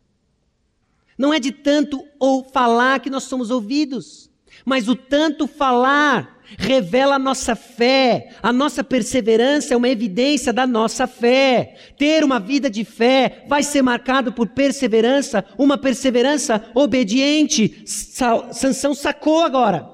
Não 1.18 1.34
é 1.34 1.42
de 1.42 1.52
tanto 1.52 2.02
ou 2.18 2.42
falar 2.42 3.02
que 3.02 3.10
nós 3.10 3.24
somos 3.24 3.52
ouvidos, 3.52 4.32
mas 4.64 4.88
o 4.88 4.96
tanto 4.96 5.46
falar 5.46 6.40
revela 6.58 7.16
a 7.16 7.20
nossa 7.20 7.58
fé, 7.58 8.30
a 8.42 8.54
nossa 8.54 8.82
perseverança 8.82 9.74
é 9.74 9.78
uma 9.78 9.90
evidência 9.90 10.54
da 10.54 10.66
nossa 10.66 11.06
fé. 11.06 11.76
Ter 11.98 12.24
uma 12.24 12.40
vida 12.40 12.70
de 12.70 12.86
fé 12.86 13.44
vai 13.46 13.62
ser 13.62 13.82
marcado 13.82 14.32
por 14.32 14.48
perseverança, 14.48 15.44
uma 15.58 15.78
perseverança 15.78 16.72
obediente. 16.74 17.84
Sansão 17.86 18.96
sacou 18.96 19.42
agora. 19.42 19.86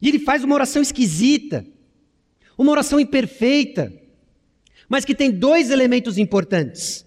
E 0.00 0.08
ele 0.08 0.20
faz 0.20 0.44
uma 0.44 0.54
oração 0.54 0.80
esquisita, 0.80 1.66
uma 2.56 2.70
oração 2.70 3.00
imperfeita, 3.00 3.92
mas 4.92 5.04
que 5.04 5.14
tem 5.14 5.30
dois 5.30 5.70
elementos 5.70 6.18
importantes. 6.18 7.06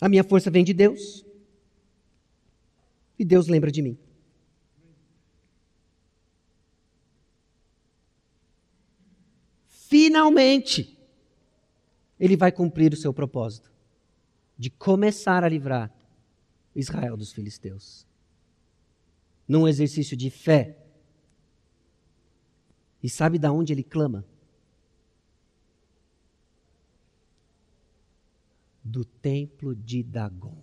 A 0.00 0.08
minha 0.08 0.24
força 0.24 0.50
vem 0.50 0.64
de 0.64 0.74
Deus. 0.74 1.24
E 3.18 3.24
Deus 3.24 3.46
lembra 3.46 3.70
de 3.70 3.80
mim. 3.80 3.96
finalmente, 9.92 10.98
ele 12.18 12.34
vai 12.34 12.50
cumprir 12.50 12.94
o 12.94 12.96
seu 12.96 13.12
propósito 13.12 13.70
de 14.56 14.70
começar 14.70 15.44
a 15.44 15.48
livrar 15.50 15.94
Israel 16.74 17.14
dos 17.14 17.30
filisteus. 17.30 18.06
Num 19.46 19.68
exercício 19.68 20.16
de 20.16 20.30
fé. 20.30 20.81
E 23.02 23.08
sabe 23.08 23.38
de 23.38 23.48
onde 23.48 23.72
ele 23.72 23.82
clama? 23.82 24.24
Do 28.84 29.04
templo 29.04 29.74
de 29.74 30.02
Dagon. 30.02 30.62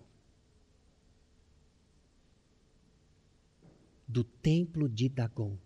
Do 4.07 4.23
templo 4.23 4.87
de 4.87 5.09
Dagon. 5.09 5.57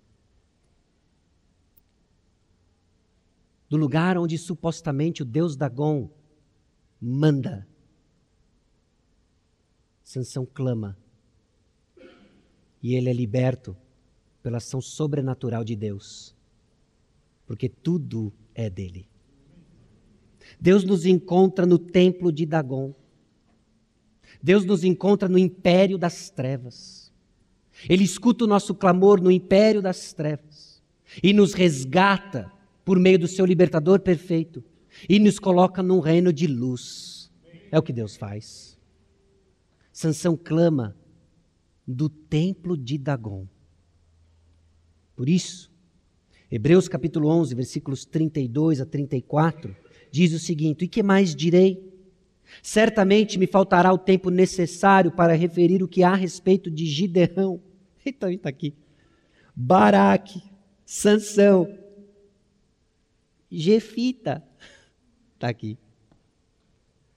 do 3.73 3.77
lugar 3.77 4.19
onde 4.19 4.37
supostamente 4.37 5.23
o 5.23 5.25
deus 5.25 5.55
Dagon 5.55 6.07
manda. 7.01 7.67
Sansão 10.03 10.45
clama. 10.45 10.95
E 12.83 12.93
ele 12.93 13.09
é 13.09 13.13
liberto 13.13 13.75
pela 14.43 14.57
ação 14.57 14.79
sobrenatural 14.79 15.63
de 15.63 15.75
Deus. 15.75 16.32
Porque 17.45 17.67
tudo 17.67 18.33
é 18.53 18.69
dele. 18.69 19.07
Deus 20.59 20.83
nos 20.83 21.05
encontra 21.05 21.65
no 21.65 21.77
templo 21.77 22.31
de 22.31 22.45
Dagon. 22.45 22.93
Deus 24.41 24.65
nos 24.65 24.83
encontra 24.83 25.29
no 25.29 25.37
império 25.37 25.97
das 25.97 26.29
trevas. 26.29 27.11
Ele 27.89 28.03
escuta 28.03 28.45
o 28.45 28.47
nosso 28.47 28.75
clamor 28.75 29.21
no 29.21 29.31
império 29.31 29.81
das 29.81 30.13
trevas 30.13 30.81
e 31.21 31.33
nos 31.33 31.53
resgata 31.53 32.51
por 32.85 32.99
meio 32.99 33.19
do 33.19 33.27
seu 33.27 33.45
libertador 33.45 33.99
perfeito 33.99 34.63
e 35.07 35.19
nos 35.19 35.39
coloca 35.39 35.81
num 35.81 35.99
reino 35.99 36.31
de 36.31 36.47
luz. 36.47 37.31
É 37.71 37.79
o 37.79 37.83
que 37.83 37.93
Deus 37.93 38.15
faz. 38.15 38.77
Sansão 39.91 40.37
clama 40.37 40.95
do 41.87 42.09
templo 42.09 42.77
de 42.77 42.97
Dagon. 42.97 43.47
Por 45.15 45.29
isso, 45.29 45.71
Hebreus 46.55 46.87
capítulo 46.87 47.29
11, 47.29 47.55
versículos 47.55 48.05
32 48.05 48.79
a 48.79 48.85
34, 48.85 49.75
diz 50.11 50.33
o 50.33 50.37
seguinte: 50.37 50.85
E 50.85 50.87
que 50.87 51.01
mais 51.01 51.35
direi? 51.35 51.91
Certamente 52.61 53.39
me 53.39 53.47
faltará 53.47 53.91
o 53.91 53.97
tempo 53.97 54.29
necessário 54.29 55.11
para 55.11 55.33
referir 55.33 55.81
o 55.81 55.87
que 55.87 56.03
há 56.03 56.11
a 56.11 56.15
respeito 56.15 56.69
de 56.69 56.85
Gideão. 56.85 57.59
Então 58.05 58.29
está 58.29 58.49
aqui. 58.49 58.75
Baraque, 59.55 60.43
Sansão, 60.85 61.75
Jefita 63.49 64.43
está 65.33 65.47
aqui. 65.47 65.75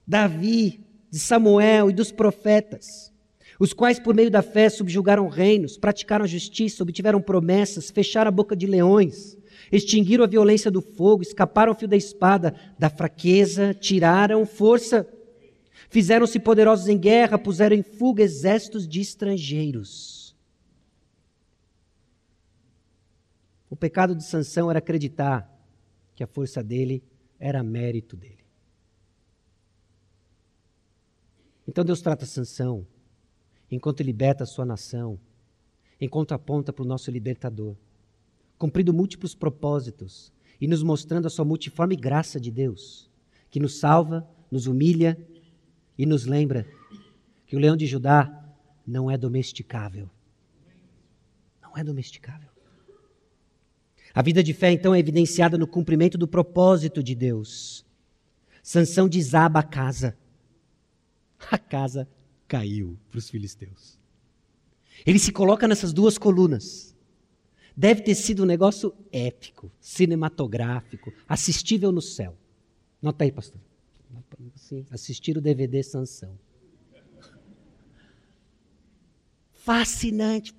Davi, 0.07 0.81
de 1.11 1.19
Samuel 1.19 1.91
e 1.91 1.93
dos 1.93 2.11
profetas, 2.11 3.13
os 3.59 3.73
quais 3.73 3.99
por 3.99 4.15
meio 4.15 4.31
da 4.31 4.43
fé 4.43 4.69
subjugaram 4.69 5.29
reinos, 5.29 5.79
praticaram 5.79 6.27
justiça, 6.27 6.83
obtiveram 6.83 7.21
promessas, 7.21 7.91
fecharam 7.91 8.29
a 8.29 8.33
boca 8.33 8.55
de 8.55 8.67
leões, 8.67 9.37
extinguiram 9.73 10.25
a 10.25 10.29
violência 10.29 10.71
do 10.71 10.83
fogo, 10.83 11.23
escaparam 11.23 11.73
ao 11.73 11.79
fio 11.79 11.89
da 11.89 11.97
espada, 11.97 12.55
da 12.79 12.91
fraqueza 12.91 13.73
tiraram 13.73 14.45
força, 14.45 15.09
fizeram-se 15.89 16.39
poderosos 16.39 16.89
em 16.89 16.99
guerra, 16.99 17.39
puseram 17.39 17.75
em 17.75 17.83
fuga 17.83 18.23
exércitos 18.23 18.87
de 18.87 19.01
estrangeiros. 19.01 20.37
O 23.71 23.77
pecado 23.77 24.15
de 24.15 24.25
Sansão 24.25 24.71
era 24.71 24.79
acreditar 24.79 25.51
que 26.15 26.23
a 26.23 26.27
força 26.27 26.63
dele 26.63 27.03
era 27.39 27.63
mérito 27.63 28.17
dele. 28.17 28.45
Então 31.67 31.85
Deus 31.85 32.01
trata 32.01 32.25
Sansão 32.25 32.87
enquanto 33.71 34.03
liberta 34.03 34.45
a 34.45 34.47
sua 34.47 34.65
nação, 34.65 35.19
enquanto 36.01 36.33
aponta 36.33 36.73
para 36.73 36.85
o 36.85 36.87
nosso 36.87 37.11
libertador, 37.11 37.77
cumprindo 38.59 38.93
múltiplos 38.93 39.35
propósitos 39.35 40.33
e 40.61 40.67
nos 40.67 40.83
mostrando 40.83 41.27
a 41.27 41.31
sua 41.31 41.45
multiforme 41.45 41.97
graça 41.97 42.41
de 42.41 42.51
Deus, 42.51 43.11
que 43.51 43.61
nos 43.61 43.79
salva, 43.79 44.27
nos 44.51 44.67
humilha 44.67 45.19
e 45.99 46.07
nos 46.07 46.27
lembra 46.27 46.67
que 47.47 47.57
o 47.57 47.59
leão 47.59 47.77
de 47.77 47.87
Judá 47.87 48.45
não 48.87 49.11
é 49.11 49.19
domesticável. 49.19 50.09
Não 51.61 51.77
é 51.77 51.83
domesticável. 51.83 52.49
A 54.15 54.23
vida 54.23 54.43
de 54.43 54.55
fé, 54.55 54.73
então, 54.73 54.95
é 54.95 54.99
evidenciada 54.99 55.59
no 55.59 55.67
cumprimento 55.67 56.17
do 56.17 56.27
propósito 56.27 57.03
de 57.03 57.15
Deus. 57.15 57.85
Sansão 58.63 59.09
desaba 59.09 59.61
a 59.61 59.63
casa. 59.63 60.17
A 61.51 61.59
casa 61.59 62.09
caiu 62.47 62.99
para 63.11 63.19
os 63.19 63.29
filisteus. 63.29 63.99
Ele 65.05 65.19
se 65.19 65.33
coloca 65.33 65.69
nessas 65.69 65.93
duas 65.93 66.17
colunas. 66.17 66.95
Deve 67.77 68.01
ter 68.01 68.15
sido 68.15 68.43
um 68.43 68.47
negócio 68.47 68.95
épico, 69.13 69.71
cinematográfico, 69.81 71.13
assistível 71.29 71.93
no 71.93 72.01
céu. 72.01 72.37
Nota 73.03 73.25
aí, 73.25 73.33
pastor. 73.33 73.61
Sim, 74.55 74.87
assistir 74.91 75.37
o 75.37 75.41
DVD 75.41 75.83
Sansão. 75.83 76.39
Fascinante. 79.53 80.55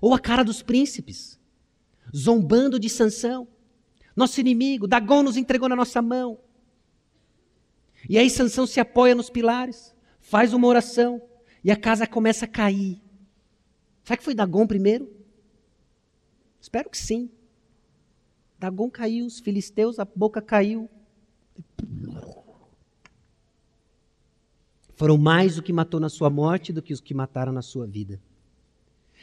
Ou 0.00 0.14
a 0.14 0.20
cara 0.20 0.44
dos 0.44 0.62
príncipes, 0.62 1.40
zombando 2.14 2.78
de 2.78 2.88
Sansão. 2.88 3.48
Nosso 4.14 4.40
inimigo, 4.40 4.86
Dagon 4.86 5.22
nos 5.22 5.36
entregou 5.36 5.68
na 5.68 5.76
nossa 5.76 6.00
mão. 6.00 6.38
E 8.08 8.18
aí 8.18 8.30
Sansão 8.30 8.66
se 8.66 8.78
apoia 8.78 9.14
nos 9.14 9.30
pilares, 9.30 9.94
faz 10.20 10.52
uma 10.52 10.66
oração, 10.66 11.20
e 11.62 11.70
a 11.70 11.76
casa 11.76 12.06
começa 12.06 12.44
a 12.44 12.48
cair. 12.48 13.00
Será 14.04 14.16
que 14.16 14.24
foi 14.24 14.34
Dagon 14.34 14.66
primeiro? 14.66 15.10
Espero 16.60 16.88
que 16.88 16.98
sim. 16.98 17.28
Dagon 18.58 18.88
caiu, 18.88 19.26
os 19.26 19.40
filisteus, 19.40 19.98
a 19.98 20.04
boca 20.04 20.40
caiu. 20.40 20.88
Foram 24.94 25.18
mais 25.18 25.58
o 25.58 25.62
que 25.62 25.72
matou 25.72 26.00
na 26.00 26.08
sua 26.08 26.30
morte 26.30 26.72
do 26.72 26.80
que 26.80 26.92
os 26.92 27.00
que 27.00 27.12
mataram 27.12 27.52
na 27.52 27.62
sua 27.62 27.86
vida. 27.86 28.20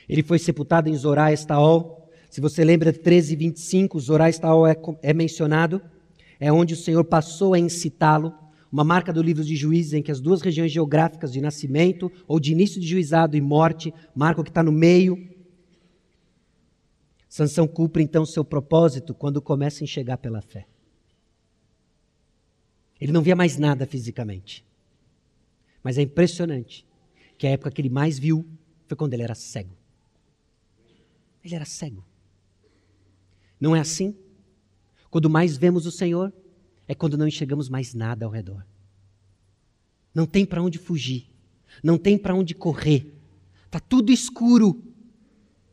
Ele 0.08 0.22
foi 0.22 0.38
sepultado 0.38 0.90
em 0.90 0.96
Zorá 0.96 1.32
Estaol. 1.32 2.12
Se 2.30 2.42
você 2.42 2.64
lembra 2.64 2.92
13, 2.92 3.36
25, 3.36 4.00
Zorá 4.00 4.30
Estaol 4.30 4.68
é, 4.68 4.76
é 5.02 5.14
mencionado. 5.14 5.82
É 6.40 6.52
onde 6.52 6.74
o 6.74 6.78
Senhor 6.78 7.04
passou 7.06 7.54
a 7.54 7.60
incitá-lo 7.60 8.43
uma 8.74 8.84
marca 8.84 9.14
do 9.14 9.22
livro 9.22 9.44
de 9.44 9.56
Juízes 9.56 9.94
em 9.94 10.02
que 10.02 10.12
as 10.12 10.20
duas 10.20 10.42
regiões 10.42 10.72
geográficas 10.72 11.32
de 11.32 11.40
nascimento 11.40 12.12
ou 12.28 12.40
de 12.40 12.52
início 12.52 12.82
de 12.82 12.88
juizado 12.88 13.38
e 13.38 13.42
morte 13.42 13.94
marcam 14.16 14.42
o 14.42 14.44
que 14.44 14.50
está 14.50 14.64
no 14.64 14.72
meio. 14.72 15.30
Sansão 17.30 17.68
cumpre 17.68 18.02
então 18.02 18.26
seu 18.26 18.44
propósito 18.44 19.14
quando 19.14 19.40
começa 19.40 19.84
a 19.84 19.86
enxergar 19.86 20.18
pela 20.18 20.42
fé. 20.42 20.66
Ele 23.00 23.12
não 23.12 23.22
via 23.22 23.36
mais 23.36 23.60
nada 23.60 23.86
fisicamente. 23.86 24.66
Mas 25.84 26.00
é 26.00 26.02
impressionante 26.02 26.84
que 27.38 27.46
a 27.46 27.52
época 27.52 27.70
que 27.70 27.80
ele 27.80 27.92
mais 27.92 28.18
viu 28.18 28.44
foi 28.88 28.98
quando 28.98 29.14
ele 29.14 29.22
era 29.22 29.36
cego. 29.36 29.78
Ele 31.46 31.54
era 31.54 31.66
cego. 31.66 32.04
Não 33.60 33.76
é 33.76 33.80
assim? 33.80 34.18
Quando 35.12 35.30
mais 35.30 35.58
vemos 35.58 35.86
o 35.86 35.92
Senhor, 35.92 36.34
é 36.94 36.96
quando 36.96 37.18
não 37.18 37.28
enxergamos 37.28 37.68
mais 37.68 37.94
nada 37.94 38.26
ao 38.26 38.32
redor. 38.32 38.66
Não 40.14 40.26
tem 40.26 40.46
para 40.46 40.62
onde 40.62 40.78
fugir, 40.78 41.28
não 41.84 41.98
tem 41.98 42.18
para 42.18 42.36
onde 42.36 42.54
correr, 42.54 43.12
está 43.66 43.80
tudo 43.80 44.12
escuro. 44.12 44.82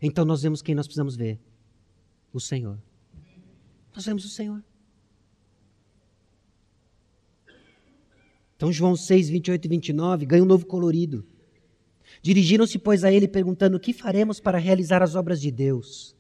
Então 0.01 0.25
nós 0.25 0.43
vemos 0.43 0.63
quem 0.63 0.75
nós 0.75 0.87
precisamos 0.87 1.15
ver: 1.15 1.39
o 2.33 2.41
Senhor. 2.41 2.79
Nós 3.95 4.05
vemos 4.05 4.25
o 4.25 4.29
Senhor. 4.29 4.65
Então, 8.57 8.73
João 8.73 8.95
6, 8.95 9.31
28 9.31 9.65
e 9.65 9.69
29 9.69 10.27
ganha 10.27 10.43
um 10.43 10.47
novo 10.47 10.67
colorido. 10.67 11.27
Dirigiram-se, 12.23 12.79
pois, 12.79 13.05
a 13.05 13.13
ele, 13.13 13.27
perguntando: 13.27 13.77
O 13.77 13.81
que 13.81 13.93
faremos 13.93 14.39
para 14.39 14.59
realizar 14.59 15.03
as 15.03 15.15
obras 15.15 15.41
de 15.41 15.51
Deus? 15.51 16.15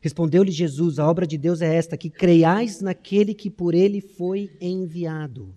Respondeu-lhe 0.00 0.50
Jesus: 0.50 0.98
A 0.98 1.08
obra 1.08 1.26
de 1.26 1.38
Deus 1.38 1.60
é 1.60 1.74
esta, 1.74 1.96
que 1.96 2.10
creiais 2.10 2.80
naquele 2.80 3.34
que 3.34 3.50
por 3.50 3.74
ele 3.74 4.00
foi 4.00 4.50
enviado. 4.60 5.56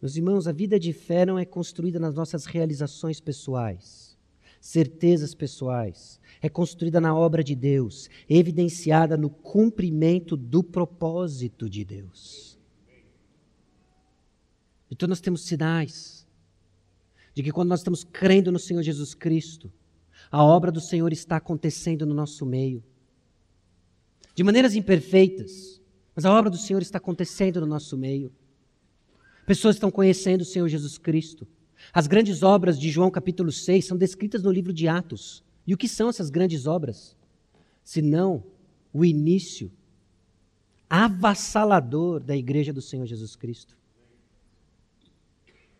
Meus 0.00 0.16
irmãos, 0.16 0.46
a 0.46 0.52
vida 0.52 0.78
de 0.78 0.92
fé 0.92 1.24
não 1.24 1.38
é 1.38 1.44
construída 1.44 1.98
nas 1.98 2.14
nossas 2.14 2.44
realizações 2.44 3.18
pessoais, 3.18 4.16
certezas 4.60 5.34
pessoais. 5.34 6.20
É 6.40 6.48
construída 6.48 7.00
na 7.00 7.16
obra 7.16 7.42
de 7.42 7.54
Deus, 7.54 8.08
evidenciada 8.28 9.16
no 9.16 9.30
cumprimento 9.30 10.36
do 10.36 10.62
propósito 10.62 11.68
de 11.68 11.84
Deus. 11.84 12.58
Então 14.90 15.08
nós 15.08 15.20
temos 15.20 15.44
sinais 15.44 16.26
de 17.34 17.42
que 17.42 17.50
quando 17.50 17.70
nós 17.70 17.80
estamos 17.80 18.04
crendo 18.04 18.52
no 18.52 18.58
Senhor 18.58 18.82
Jesus 18.82 19.14
Cristo, 19.14 19.72
a 20.30 20.42
obra 20.42 20.72
do 20.72 20.80
Senhor 20.80 21.12
está 21.12 21.36
acontecendo 21.36 22.04
no 22.06 22.14
nosso 22.14 22.44
meio. 22.44 22.82
De 24.34 24.42
maneiras 24.42 24.74
imperfeitas, 24.74 25.80
mas 26.14 26.24
a 26.24 26.32
obra 26.32 26.50
do 26.50 26.56
Senhor 26.56 26.82
está 26.82 26.98
acontecendo 26.98 27.60
no 27.60 27.66
nosso 27.66 27.96
meio. 27.96 28.32
Pessoas 29.46 29.76
estão 29.76 29.90
conhecendo 29.90 30.40
o 30.40 30.44
Senhor 30.44 30.68
Jesus 30.68 30.98
Cristo. 30.98 31.46
As 31.92 32.06
grandes 32.06 32.42
obras 32.42 32.78
de 32.78 32.90
João 32.90 33.10
capítulo 33.10 33.52
6 33.52 33.84
são 33.84 33.96
descritas 33.96 34.42
no 34.42 34.50
livro 34.50 34.72
de 34.72 34.88
Atos. 34.88 35.44
E 35.66 35.74
o 35.74 35.76
que 35.76 35.88
são 35.88 36.08
essas 36.08 36.30
grandes 36.30 36.66
obras? 36.66 37.16
Senão 37.84 38.42
o 38.92 39.04
início 39.04 39.70
avassalador 40.88 42.20
da 42.20 42.36
igreja 42.36 42.72
do 42.72 42.80
Senhor 42.80 43.06
Jesus 43.06 43.36
Cristo. 43.36 43.76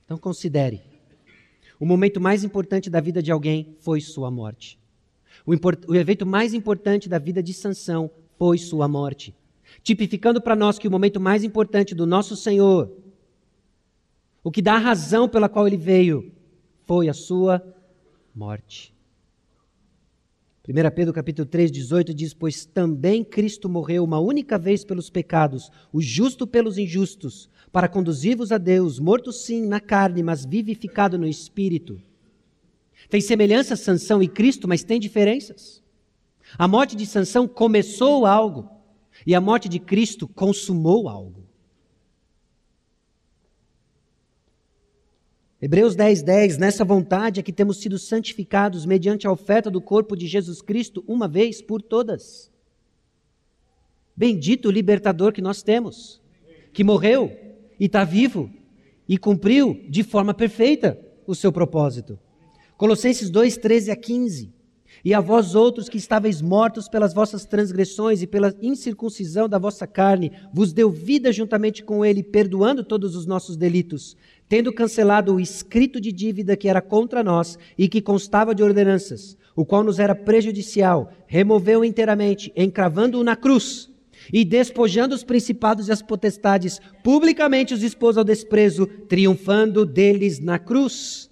Então 0.05 0.19
considere 0.19 0.83
o 1.79 1.87
momento 1.87 2.21
mais 2.21 2.43
importante 2.45 2.89
da 2.89 3.01
vida 3.01 3.23
de 3.23 3.31
alguém 3.31 3.77
foi 3.81 4.01
sua 4.01 4.31
morte. 4.31 4.79
O, 5.45 5.53
o 5.89 5.95
evento 5.95 6.25
mais 6.25 6.55
importante 6.55 7.09
da 7.09 7.19
vida 7.19 7.43
de 7.43 7.53
Sansão 7.53 8.11
foi 8.39 8.59
sua 8.59 8.89
morte. 8.89 9.35
Tipificando 9.83 10.41
para 10.41 10.57
nós 10.57 10.79
que 10.79 10.89
o 10.89 10.91
momento 10.91 11.21
mais 11.21 11.45
importante 11.45 11.95
do 11.95 12.07
nosso 12.07 12.37
Senhor, 12.37 12.91
o 14.43 14.51
que 14.51 14.63
dá 14.63 14.75
a 14.75 14.79
razão 14.79 15.29
pela 15.29 15.49
qual 15.49 15.67
ele 15.67 15.77
veio, 15.77 16.33
foi 16.85 17.09
a 17.09 17.15
sua 17.15 17.63
morte. 18.35 18.95
1 20.69 20.73
Pedro 20.95 21.13
capítulo 21.13 21.47
3, 21.47 21.71
18 21.71 22.13
diz: 22.13 22.35
Pois 22.35 22.65
também 22.65 23.23
Cristo 23.23 23.69
morreu 23.69 24.03
uma 24.03 24.19
única 24.19 24.59
vez 24.59 24.85
pelos 24.85 25.09
pecados, 25.09 25.71
o 25.93 26.01
justo 26.01 26.47
pelos 26.47 26.77
injustos, 26.77 27.49
para 27.77 27.89
conduzir-vos 27.89 28.53
a 28.53 28.57
Deus, 28.57 28.99
morto 28.99 29.31
sim 29.31 29.67
na 29.67 29.79
carne, 29.79 30.23
mas 30.23 30.47
vivificado 30.47 31.19
no 31.19 31.29
espírito. 31.29 32.01
Tem 33.11 33.21
semelhança 33.21 33.77
Sansão 33.77 34.23
e 34.23 34.29
Cristo, 34.29 34.67
mas 34.67 34.83
tem 34.83 34.99
diferenças. 34.99 35.83
A 36.57 36.67
morte 36.67 36.97
de 36.97 37.05
Sansão 37.05 37.47
começou 37.47 38.25
algo, 38.25 38.67
e 39.27 39.35
a 39.35 39.43
morte 39.43 39.69
de 39.69 39.79
Cristo 39.79 40.27
consumou 40.27 41.07
algo. 41.07 41.45
Hebreus 45.61 45.95
10, 45.95 46.23
10, 46.23 46.57
nessa 46.57 46.83
vontade 46.83 47.41
é 47.41 47.43
que 47.43 47.53
temos 47.53 47.77
sido 47.77 47.99
santificados 47.99 48.87
mediante 48.87 49.27
a 49.27 49.31
oferta 49.31 49.71
do 49.71 49.83
corpo 49.83 50.17
de 50.17 50.27
Jesus 50.27 50.63
Cristo 50.63 51.05
uma 51.07 51.29
vez 51.29 51.61
por 51.61 51.83
todas. 51.83 52.51
Bendito 54.17 54.71
libertador 54.71 55.31
que 55.31 55.43
nós 55.43 55.63
temos, 55.63 56.23
que 56.73 56.83
morreu 56.83 57.45
e 57.79 57.87
está 57.87 58.05
vivo 58.05 58.51
e 59.09 59.17
cumpriu 59.17 59.85
de 59.89 60.03
forma 60.03 60.35
perfeita 60.35 60.99
o 61.27 61.35
seu 61.35 61.53
propósito. 61.53 62.19
Colossenses 62.77 63.31
2, 63.31 63.57
13 63.57 63.91
a 63.91 63.97
15. 63.97 64.57
E 65.05 65.15
a 65.15 65.21
vós 65.21 65.55
outros 65.55 65.89
que 65.89 65.99
estáveis 65.99 66.41
mortos 66.41 66.89
pelas 66.89 67.13
vossas 67.13 67.45
transgressões 67.45 68.23
e 68.23 68.27
pela 68.27 68.55
incircuncisão 68.63 69.49
da 69.49 69.59
vossa 69.59 69.87
carne, 69.87 70.33
vos 70.53 70.73
deu 70.73 70.91
vida 70.91 71.33
juntamente 71.33 71.85
com 71.85 72.05
ele, 72.05 72.23
perdoando 72.23 72.83
todos 72.83 73.15
os 73.15 73.27
nossos 73.27 73.57
delitos, 73.57 74.17
tendo 74.49 74.73
cancelado 74.73 75.35
o 75.35 75.41
escrito 75.41 76.01
de 76.01 76.11
dívida 76.11 76.57
que 76.57 76.69
era 76.69 76.81
contra 76.81 77.23
nós 77.23 77.59
e 77.77 77.89
que 77.89 78.01
constava 78.01 78.55
de 78.55 78.63
ordenanças, 78.63 79.37
o 79.55 79.65
qual 79.65 79.85
nos 79.85 79.99
era 79.99 80.15
prejudicial, 80.15 81.13
removeu 81.27 81.85
inteiramente, 81.85 82.53
encravando-o 82.57 83.25
na 83.25 83.37
cruz, 83.37 83.91
e 84.33 84.45
despojando 84.45 85.15
os 85.15 85.25
principados 85.25 85.89
e 85.89 85.93
as 85.93 86.03
potestades, 86.03 86.81
publicamente 87.03 87.75
os 87.75 87.83
expôs 87.83 88.17
ao 88.17 88.25
desprezo, 88.25 88.87
triunfando 89.09 89.85
deles 89.85 90.39
na 90.39 90.59
cruz. 90.59 91.31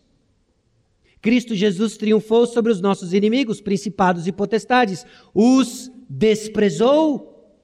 Cristo 1.21 1.55
Jesus 1.55 1.97
triunfou 1.97 2.47
sobre 2.47 2.71
os 2.71 2.81
nossos 2.81 3.15
inimigos, 3.15 3.61
principados 3.61 4.27
e 4.27 4.33
potestades, 4.33 5.07
os 5.33 5.91
desprezou, 6.09 7.55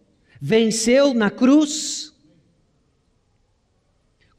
venceu 0.40 1.12
na 1.12 1.30
cruz 1.30 2.09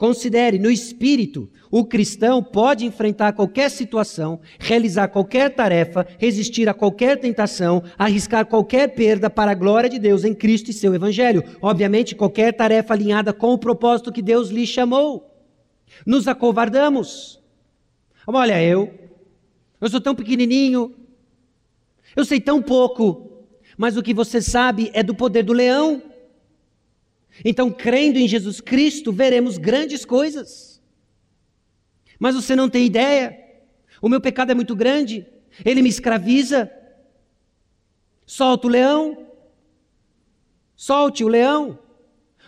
Considere, 0.02 0.58
no 0.58 0.72
espírito, 0.72 1.48
o 1.70 1.86
cristão 1.86 2.42
pode 2.42 2.84
enfrentar 2.88 3.34
qualquer 3.34 3.70
situação, 3.70 4.40
realizar 4.58 5.08
qualquer 5.10 5.54
tarefa, 5.54 6.08
resistir 6.18 6.68
a 6.68 6.74
qualquer 6.74 7.20
tentação, 7.20 7.84
arriscar 8.00 8.48
qualquer 8.48 8.96
perda 8.96 9.30
para 9.30 9.52
a 9.52 9.54
glória 9.54 9.88
de 9.88 10.00
Deus 10.00 10.24
em 10.24 10.34
Cristo 10.34 10.72
e 10.72 10.74
seu 10.74 10.96
Evangelho. 10.96 11.44
Obviamente, 11.62 12.16
qualquer 12.16 12.52
tarefa 12.52 12.96
alinhada 12.96 13.32
com 13.32 13.54
o 13.54 13.60
propósito 13.60 14.12
que 14.12 14.24
Deus 14.24 14.50
lhe 14.50 14.66
chamou. 14.66 15.32
Nos 16.04 16.28
acovardamos. 16.28 17.40
Olha, 18.26 18.60
eu, 18.60 18.92
eu 19.80 19.88
sou 19.88 20.02
tão 20.02 20.16
pequenininho, 20.16 20.96
eu 22.16 22.26
sei 22.26 22.42
tão 22.42 22.60
pouco, 22.60 23.46
mas 23.78 23.98
o 23.98 24.02
que 24.02 24.16
você 24.16 24.42
sabe 24.42 24.90
é 24.96 25.04
do 25.04 25.14
poder 25.14 25.44
do 25.44 25.54
leão. 25.54 26.02
Então, 27.46 27.72
crendo 27.72 28.20
em 28.20 28.28
Jesus 28.28 28.60
Cristo, 28.60 29.12
veremos 29.12 29.58
grandes 29.58 30.04
coisas. 30.04 30.82
Mas 32.20 32.36
você 32.36 32.56
não 32.56 32.70
tem 32.70 32.86
ideia. 32.86 33.38
O 34.02 34.10
meu 34.10 34.20
pecado 34.20 34.52
é 34.52 34.56
muito 34.56 34.76
grande. 34.76 35.26
Ele 35.64 35.82
me 35.82 35.90
escraviza. 35.90 36.72
Solta 38.26 38.68
o 38.68 38.70
leão. 38.70 39.28
Solte 40.76 41.24
o 41.24 41.28
leão. 41.28 41.80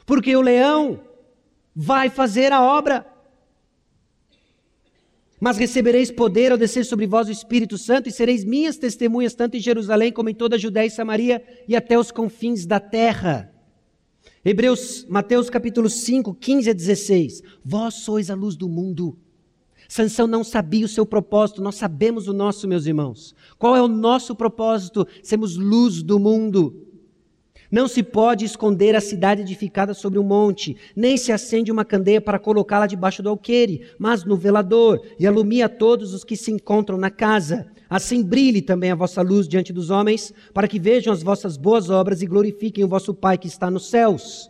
Porque 0.05 0.35
o 0.35 0.41
leão 0.41 1.03
vai 1.75 2.09
fazer 2.09 2.51
a 2.51 2.61
obra. 2.61 3.05
Mas 5.39 5.57
recebereis 5.57 6.09
poder 6.09 6.51
ao 6.51 6.57
descer 6.57 6.85
sobre 6.85 7.05
vós 7.05 7.27
o 7.27 7.31
Espírito 7.31 7.77
Santo 7.77 8.07
e 8.07 8.11
sereis 8.11 8.45
minhas 8.45 8.77
testemunhas 8.77 9.35
tanto 9.35 9.57
em 9.57 9.59
Jerusalém 9.59 10.11
como 10.11 10.29
em 10.29 10.33
toda 10.33 10.55
a 10.55 10.59
Judéia 10.59 10.87
e 10.87 10.91
Samaria 10.91 11.43
e 11.67 11.75
até 11.75 11.99
os 11.99 12.11
confins 12.11 12.65
da 12.65 12.79
terra. 12.79 13.52
Hebreus, 14.45 15.05
Mateus 15.07 15.49
capítulo 15.49 15.89
5, 15.89 16.33
15 16.33 16.69
a 16.69 16.73
16. 16.73 17.41
Vós 17.63 17.93
sois 17.93 18.29
a 18.29 18.35
luz 18.35 18.57
do 18.57 18.67
mundo. 18.67 19.17
Sansão 19.87 20.27
não 20.27 20.43
sabia 20.43 20.85
o 20.85 20.89
seu 20.89 21.05
propósito, 21.05 21.61
nós 21.61 21.75
sabemos 21.75 22.27
o 22.27 22.33
nosso, 22.33 22.67
meus 22.67 22.85
irmãos. 22.85 23.33
Qual 23.57 23.73
é 23.73 23.81
o 23.81 23.87
nosso 23.87 24.35
propósito? 24.35 25.07
Sermos 25.21 25.55
luz 25.55 26.03
do 26.03 26.19
mundo. 26.19 26.87
Não 27.71 27.87
se 27.87 28.03
pode 28.03 28.43
esconder 28.43 28.97
a 28.97 29.01
cidade 29.01 29.41
edificada 29.41 29.93
sobre 29.93 30.19
um 30.19 30.23
monte, 30.23 30.75
nem 30.93 31.15
se 31.15 31.31
acende 31.31 31.71
uma 31.71 31.85
candeia 31.85 32.19
para 32.19 32.37
colocá-la 32.37 32.85
debaixo 32.85 33.23
do 33.23 33.29
alqueire, 33.29 33.87
mas 33.97 34.25
no 34.25 34.35
velador, 34.35 34.99
e 35.17 35.25
alumia 35.25 35.69
todos 35.69 36.13
os 36.13 36.25
que 36.25 36.35
se 36.35 36.51
encontram 36.51 36.97
na 36.97 37.09
casa. 37.09 37.71
Assim 37.93 38.23
brilhe 38.23 38.59
também 38.59 38.89
a 38.89 38.95
vossa 38.95 39.21
luz 39.21 39.47
diante 39.47 39.71
dos 39.71 39.91
homens, 39.91 40.33
para 40.51 40.67
que 40.67 40.79
vejam 40.79 41.13
as 41.13 41.21
vossas 41.21 41.55
boas 41.55 41.91
obras 41.91 42.23
e 42.23 42.25
glorifiquem 42.25 42.83
o 42.83 42.87
vosso 42.87 43.13
Pai 43.13 43.37
que 43.37 43.45
está 43.45 43.69
nos 43.69 43.87
céus. 43.87 44.49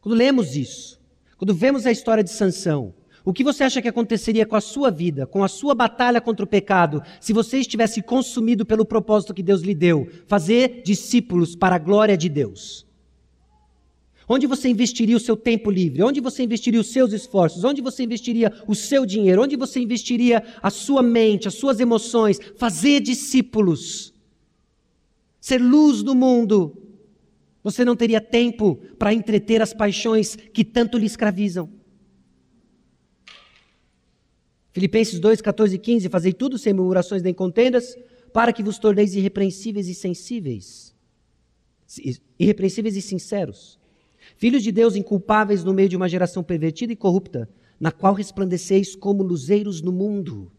Quando 0.00 0.16
lemos 0.16 0.56
isso, 0.56 1.00
quando 1.38 1.54
vemos 1.54 1.86
a 1.86 1.92
história 1.92 2.24
de 2.24 2.30
Sansão, 2.30 2.92
o 3.24 3.32
que 3.32 3.44
você 3.44 3.62
acha 3.62 3.80
que 3.80 3.86
aconteceria 3.86 4.44
com 4.44 4.56
a 4.56 4.60
sua 4.60 4.90
vida, 4.90 5.28
com 5.28 5.44
a 5.44 5.48
sua 5.48 5.76
batalha 5.76 6.20
contra 6.20 6.44
o 6.44 6.48
pecado, 6.48 7.00
se 7.20 7.32
você 7.32 7.58
estivesse 7.58 8.02
consumido 8.02 8.66
pelo 8.66 8.84
propósito 8.84 9.32
que 9.32 9.44
Deus 9.44 9.62
lhe 9.62 9.76
deu? 9.76 10.08
Fazer 10.26 10.82
discípulos 10.84 11.54
para 11.54 11.76
a 11.76 11.78
glória 11.78 12.16
de 12.16 12.28
Deus. 12.28 12.83
Onde 14.28 14.46
você 14.46 14.68
investiria 14.68 15.16
o 15.16 15.20
seu 15.20 15.36
tempo 15.36 15.70
livre? 15.70 16.02
Onde 16.02 16.20
você 16.20 16.42
investiria 16.42 16.80
os 16.80 16.90
seus 16.90 17.12
esforços? 17.12 17.64
Onde 17.64 17.82
você 17.82 18.02
investiria 18.02 18.52
o 18.66 18.74
seu 18.74 19.04
dinheiro? 19.04 19.42
Onde 19.42 19.56
você 19.56 19.80
investiria 19.80 20.42
a 20.62 20.70
sua 20.70 21.02
mente, 21.02 21.46
as 21.46 21.54
suas 21.54 21.78
emoções? 21.78 22.38
Fazer 22.56 23.00
discípulos. 23.00 24.14
Ser 25.40 25.58
luz 25.58 26.02
do 26.02 26.14
mundo. 26.14 26.76
Você 27.62 27.84
não 27.84 27.96
teria 27.96 28.20
tempo 28.20 28.76
para 28.98 29.12
entreter 29.12 29.60
as 29.60 29.74
paixões 29.74 30.36
que 30.36 30.64
tanto 30.64 30.96
lhe 30.96 31.06
escravizam. 31.06 31.70
Filipenses 34.74 35.20
2, 35.20 35.40
14 35.40 35.76
e 35.76 35.78
15, 35.78 36.08
fazei 36.08 36.32
tudo 36.32 36.58
sem 36.58 36.72
murmurações 36.72 37.22
nem 37.22 37.32
contendas, 37.32 37.96
para 38.32 38.52
que 38.52 38.60
vos 38.60 38.76
torneis 38.76 39.14
irrepreensíveis 39.14 39.86
e 39.86 39.94
sensíveis, 39.94 40.92
irrepreensíveis 42.36 42.96
e 42.96 43.00
sinceros, 43.00 43.78
filhos 44.36 44.62
de 44.62 44.72
Deus 44.72 44.96
inculpáveis 44.96 45.64
no 45.64 45.72
meio 45.74 45.88
de 45.88 45.96
uma 45.96 46.08
geração 46.08 46.42
pervertida 46.42 46.92
e 46.92 46.96
corrupta, 46.96 47.48
na 47.78 47.90
qual 47.90 48.14
resplandeceis 48.14 48.94
como 48.94 49.22
luzeiros 49.22 49.80
no 49.82 49.92
mundo. 49.92 50.50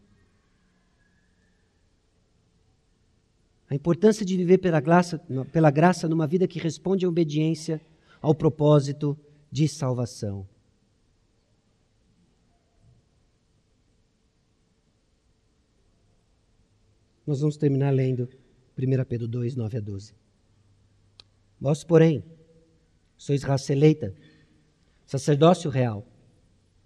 A 3.68 3.74
importância 3.74 4.24
de 4.24 4.36
viver 4.36 4.58
pela 4.58 4.80
graça, 4.80 5.18
pela 5.52 5.70
graça 5.70 6.08
numa 6.08 6.26
vida 6.26 6.46
que 6.46 6.58
responde 6.58 7.04
à 7.04 7.08
obediência 7.08 7.80
ao 8.20 8.34
propósito 8.34 9.18
de 9.50 9.66
salvação. 9.66 10.46
Nós 17.26 17.40
vamos 17.40 17.56
terminar 17.56 17.90
lendo 17.90 18.28
1 18.78 19.04
Pedro 19.04 19.26
2, 19.26 19.56
9 19.56 19.78
a 19.78 19.80
12. 19.80 20.14
Vós, 21.60 21.82
porém, 21.82 22.22
sois 23.16 23.42
raça 23.42 23.72
eleita, 23.72 24.14
sacerdócio 25.06 25.70
real, 25.70 26.06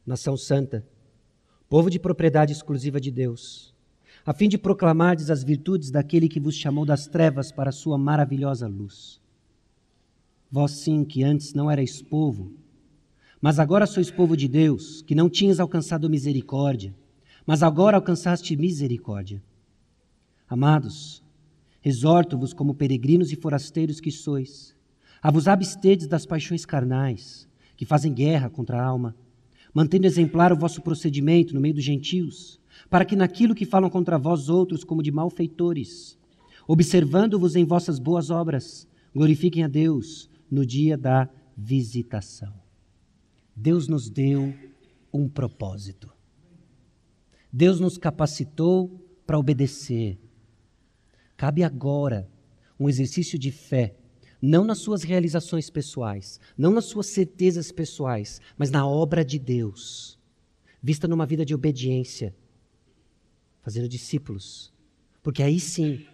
nação 0.06 0.36
santa, 0.36 0.86
povo 1.68 1.88
de 1.88 1.98
propriedade 1.98 2.52
exclusiva 2.52 3.00
de 3.00 3.10
Deus, 3.10 3.74
a 4.24 4.32
fim 4.32 4.48
de 4.48 4.58
proclamardes 4.58 5.30
as 5.30 5.42
virtudes 5.42 5.90
daquele 5.90 6.28
que 6.28 6.40
vos 6.40 6.54
chamou 6.54 6.84
das 6.84 7.06
trevas 7.06 7.50
para 7.50 7.70
a 7.70 7.72
sua 7.72 7.96
maravilhosa 7.96 8.66
luz. 8.66 9.20
Vós 10.50 10.72
sim, 10.72 11.04
que 11.04 11.22
antes 11.22 11.54
não 11.54 11.70
erais 11.70 12.02
povo, 12.02 12.52
mas 13.40 13.58
agora 13.58 13.86
sois 13.86 14.10
povo 14.10 14.36
de 14.36 14.48
Deus, 14.48 15.00
que 15.02 15.14
não 15.14 15.30
tinhas 15.30 15.60
alcançado 15.60 16.10
misericórdia, 16.10 16.94
mas 17.46 17.62
agora 17.62 17.96
alcançaste 17.96 18.54
misericórdia. 18.56 19.42
Amados, 20.48 21.22
exorto-vos 21.82 22.52
como 22.52 22.74
peregrinos 22.74 23.32
e 23.32 23.36
forasteiros 23.36 24.00
que 24.00 24.10
sois, 24.10 24.76
a 25.22 25.30
vos 25.30 25.48
abstedes 25.48 26.06
das 26.06 26.24
paixões 26.26 26.64
carnais, 26.64 27.48
que 27.76 27.84
fazem 27.84 28.12
guerra 28.12 28.48
contra 28.48 28.78
a 28.78 28.84
alma, 28.84 29.14
mantendo 29.72 30.06
exemplar 30.06 30.52
o 30.52 30.56
vosso 30.56 30.82
procedimento 30.82 31.54
no 31.54 31.60
meio 31.60 31.74
dos 31.74 31.84
gentios, 31.84 32.60
para 32.88 33.04
que 33.04 33.16
naquilo 33.16 33.54
que 33.54 33.64
falam 33.64 33.90
contra 33.90 34.18
vós 34.18 34.48
outros 34.48 34.84
como 34.84 35.02
de 35.02 35.10
malfeitores, 35.10 36.18
observando-vos 36.66 37.56
em 37.56 37.64
vossas 37.64 37.98
boas 37.98 38.30
obras, 38.30 38.88
glorifiquem 39.14 39.62
a 39.62 39.68
Deus 39.68 40.28
no 40.50 40.64
dia 40.64 40.96
da 40.96 41.28
visitação. 41.56 42.52
Deus 43.54 43.88
nos 43.88 44.08
deu 44.08 44.54
um 45.12 45.28
propósito. 45.28 46.10
Deus 47.52 47.80
nos 47.80 47.98
capacitou 47.98 48.88
para 49.26 49.38
obedecer 49.38 50.18
Cabe 51.40 51.64
agora 51.64 52.30
um 52.78 52.86
exercício 52.86 53.38
de 53.38 53.50
fé, 53.50 53.96
não 54.40 54.64
nas 54.64 54.78
suas 54.78 55.02
realizações 55.02 55.68
pessoais, 55.68 56.40
não 56.56 56.72
nas 56.72 56.86
suas 56.86 57.06
certezas 57.06 57.70
pessoais, 57.70 58.40
mas 58.56 58.70
na 58.70 58.86
obra 58.86 59.24
de 59.24 59.38
Deus, 59.38 60.18
vista 60.82 61.06
numa 61.06 61.26
vida 61.26 61.44
de 61.44 61.54
obediência, 61.54 62.34
fazendo 63.62 63.88
discípulos, 63.88 64.72
porque 65.22 65.42
aí 65.42 65.60
sim 65.60 66.06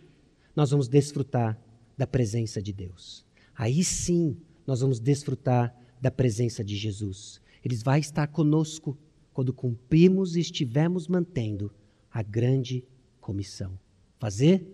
nós 0.54 0.70
vamos 0.70 0.88
desfrutar 0.88 1.60
da 1.96 2.06
presença 2.06 2.60
de 2.60 2.72
Deus. 2.72 3.24
Aí 3.54 3.84
sim 3.84 4.36
nós 4.66 4.80
vamos 4.80 4.98
desfrutar 4.98 5.74
da 6.00 6.10
presença 6.10 6.64
de 6.64 6.76
Jesus. 6.76 7.40
Ele 7.64 7.76
vai 7.76 8.00
estar 8.00 8.26
conosco 8.26 8.98
quando 9.32 9.52
cumprimos 9.52 10.36
e 10.36 10.40
estivermos 10.40 11.08
mantendo 11.08 11.72
a 12.10 12.22
grande 12.22 12.84
comissão. 13.20 13.78
Fazer 14.18 14.66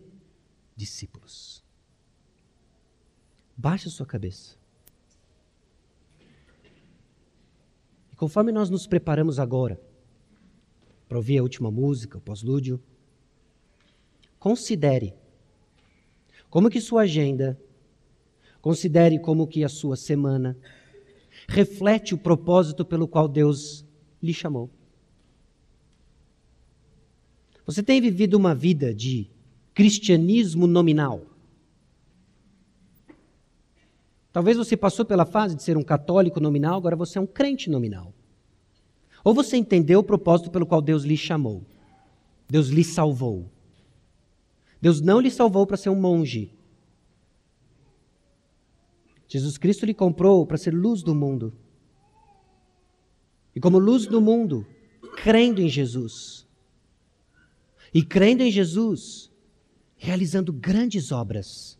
discípulos. 0.76 1.61
Baixe 3.56 3.88
a 3.88 3.90
sua 3.90 4.06
cabeça. 4.06 4.56
E 8.12 8.16
conforme 8.16 8.52
nós 8.52 8.70
nos 8.70 8.86
preparamos 8.86 9.38
agora 9.38 9.80
para 11.08 11.18
ouvir 11.18 11.38
a 11.38 11.42
última 11.42 11.70
música, 11.70 12.18
o 12.18 12.20
pós-lúdio, 12.20 12.82
considere 14.38 15.14
como 16.48 16.68
que 16.68 16.80
sua 16.80 17.02
agenda, 17.02 17.60
considere 18.60 19.18
como 19.18 19.46
que 19.46 19.64
a 19.64 19.68
sua 19.68 19.96
semana 19.96 20.56
reflete 21.48 22.14
o 22.14 22.18
propósito 22.18 22.84
pelo 22.84 23.08
qual 23.08 23.28
Deus 23.28 23.84
lhe 24.22 24.32
chamou. 24.32 24.70
Você 27.64 27.82
tem 27.82 28.00
vivido 28.00 28.34
uma 28.34 28.54
vida 28.54 28.92
de 28.94 29.30
cristianismo 29.74 30.66
nominal. 30.66 31.31
Talvez 34.32 34.56
você 34.56 34.76
passou 34.76 35.04
pela 35.04 35.26
fase 35.26 35.54
de 35.54 35.62
ser 35.62 35.76
um 35.76 35.82
católico 35.82 36.40
nominal, 36.40 36.76
agora 36.76 36.96
você 36.96 37.18
é 37.18 37.20
um 37.20 37.26
crente 37.26 37.68
nominal. 37.68 38.14
Ou 39.22 39.34
você 39.34 39.56
entendeu 39.56 40.00
o 40.00 40.04
propósito 40.04 40.50
pelo 40.50 40.66
qual 40.66 40.80
Deus 40.80 41.04
lhe 41.04 41.16
chamou. 41.16 41.62
Deus 42.48 42.68
lhe 42.68 42.82
salvou. 42.82 43.50
Deus 44.80 45.00
não 45.00 45.20
lhe 45.20 45.30
salvou 45.30 45.66
para 45.66 45.76
ser 45.76 45.90
um 45.90 45.94
monge. 45.94 46.52
Jesus 49.28 49.56
Cristo 49.56 49.86
lhe 49.86 49.94
comprou 49.94 50.46
para 50.46 50.58
ser 50.58 50.74
luz 50.74 51.02
do 51.02 51.14
mundo. 51.14 51.54
E 53.54 53.60
como 53.60 53.78
luz 53.78 54.06
do 54.06 54.20
mundo, 54.20 54.66
crendo 55.16 55.60
em 55.60 55.68
Jesus. 55.68 56.46
E 57.94 58.02
crendo 58.02 58.42
em 58.42 58.50
Jesus, 58.50 59.30
realizando 59.96 60.52
grandes 60.52 61.12
obras, 61.12 61.78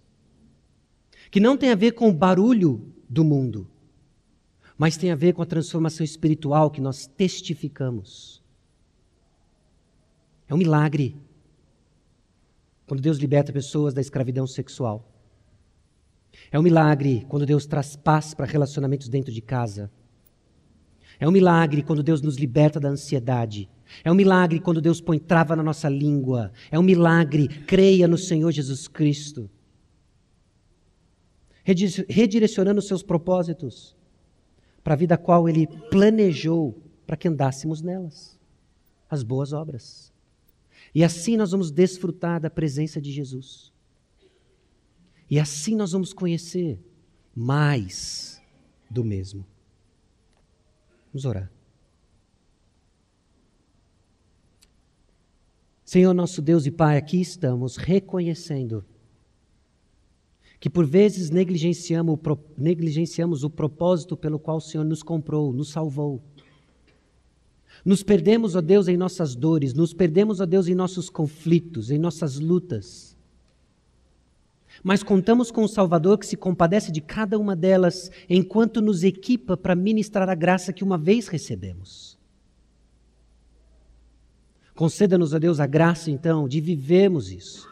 que 1.33 1.41
não 1.41 1.57
tem 1.57 1.71
a 1.71 1.75
ver 1.75 1.93
com 1.93 2.11
o 2.11 2.13
barulho 2.13 2.93
do 3.09 3.25
mundo, 3.25 3.67
mas 4.77 4.99
tem 4.99 5.11
a 5.11 5.17
ver 5.17 5.33
com 5.33 5.41
a 5.41 5.47
transformação 5.47 6.05
espiritual 6.05 6.71
que 6.71 6.81
nós 6.81 7.07
testificamos. 7.07 8.43
É 10.47 10.55
um 10.55 10.59
milagre 10.59 11.17
quando 12.87 13.01
Deus 13.01 13.17
liberta 13.17 13.51
pessoas 13.51 13.95
da 13.95 14.03
escravidão 14.03 14.47
sexual. 14.47 15.11
É 16.51 16.59
um 16.59 16.63
milagre 16.63 17.25
quando 17.31 17.47
Deus 17.47 17.65
traz 17.65 17.97
paz 17.97 18.35
para 18.35 18.45
relacionamentos 18.45 19.09
dentro 19.09 19.33
de 19.33 19.41
casa. 19.41 19.91
É 21.19 21.27
um 21.27 21.33
milagre 21.33 21.83
quando 21.83 22.03
Deus 22.03 22.21
nos 22.21 22.37
liberta 22.37 22.79
da 22.79 22.91
ansiedade 22.91 23.71
É 24.05 24.13
um 24.13 24.15
milagre 24.15 24.61
quando 24.61 24.83
Deus 24.83 25.01
põe 25.01 25.19
trava 25.19 25.57
na 25.57 25.63
nossa 25.63 25.89
língua. 25.89 26.53
É 26.71 26.79
um 26.79 26.83
milagre. 26.83 27.49
Creia 27.49 28.07
no 28.07 28.19
Senhor 28.19 28.51
Jesus 28.53 28.87
Cristo. 28.87 29.49
Redirecionando 31.65 32.83
seus 32.83 33.03
propósitos 33.03 33.97
para 34.83 34.95
a 34.95 34.97
vida 34.97 35.15
a 35.15 35.19
qual 35.19 35.49
Ele 35.49 35.67
planejou 35.91 36.77
para 37.07 37.17
que 37.17 37.29
andássemos 37.29 37.81
nelas 37.81 38.39
as 39.09 39.23
boas 39.23 39.53
obras. 39.53 40.13
E 40.95 41.05
assim 41.05 41.37
nós 41.37 41.53
vamos 41.53 41.71
desfrutar 41.71 42.41
da 42.41 42.51
presença 42.51 43.01
de 43.01 43.13
Jesus. 43.13 43.73
E 45.31 45.39
assim 45.39 45.77
nós 45.77 45.93
vamos 45.93 46.13
conhecer 46.13 46.79
mais 47.35 48.41
do 48.91 49.05
mesmo. 49.05 49.47
Vamos 51.13 51.25
orar. 51.25 51.51
Senhor 55.85 56.15
nosso 56.15 56.41
Deus 56.41 56.65
e 56.65 56.71
Pai, 56.71 56.97
aqui 56.97 57.21
estamos 57.21 57.77
reconhecendo 57.77 58.83
que 60.63 60.71
por 60.71 60.87
vezes 60.87 61.29
negligenciamos, 61.29 62.21
negligenciamos 62.57 63.43
o 63.43 63.51
propósito 63.51 64.17
pelo 64.17 64.39
qual 64.39 64.59
o 64.59 64.61
Senhor 64.61 64.85
nos 64.85 65.03
comprou, 65.03 65.53
nos 65.53 65.71
salvou. 65.71 66.23
Nos 67.85 68.05
perdemos, 68.05 68.55
ó 68.55 68.61
Deus, 68.61 68.87
em 68.87 68.97
nossas 68.97 69.35
dores, 69.35 69.75
nos 69.75 69.93
perdemos, 69.93 70.41
ó 70.41 70.47
Deus, 70.47 70.69
em 70.69 70.75
nossos 70.77 71.11
conflitos, 71.11 71.91
em 71.91 71.99
nossas 71.99 72.39
lutas. 72.39 73.17
Mas 74.85 75.03
contamos 75.03 75.51
com 75.51 75.65
o 75.65 75.69
Salvador 75.69 76.17
que 76.17 76.29
se 76.29 76.37
compadece 76.37 76.93
de 76.93 77.01
cada 77.01 77.41
uma 77.41 77.57
delas 77.57 78.09
enquanto 78.31 78.81
nos 78.81 79.03
equipa 79.03 79.57
para 79.57 79.75
ministrar 79.75 80.29
a 80.29 80.35
graça 80.37 80.73
que 80.73 80.85
uma 80.85 80.97
vez 80.97 81.27
recebemos. 81.27 82.17
Conceda-nos, 84.77 85.35
a 85.35 85.41
Deus, 85.41 85.59
a 85.59 85.67
graça, 85.67 86.09
então, 86.09 86.47
de 86.47 86.61
vivermos 86.61 87.33
isso. 87.33 87.72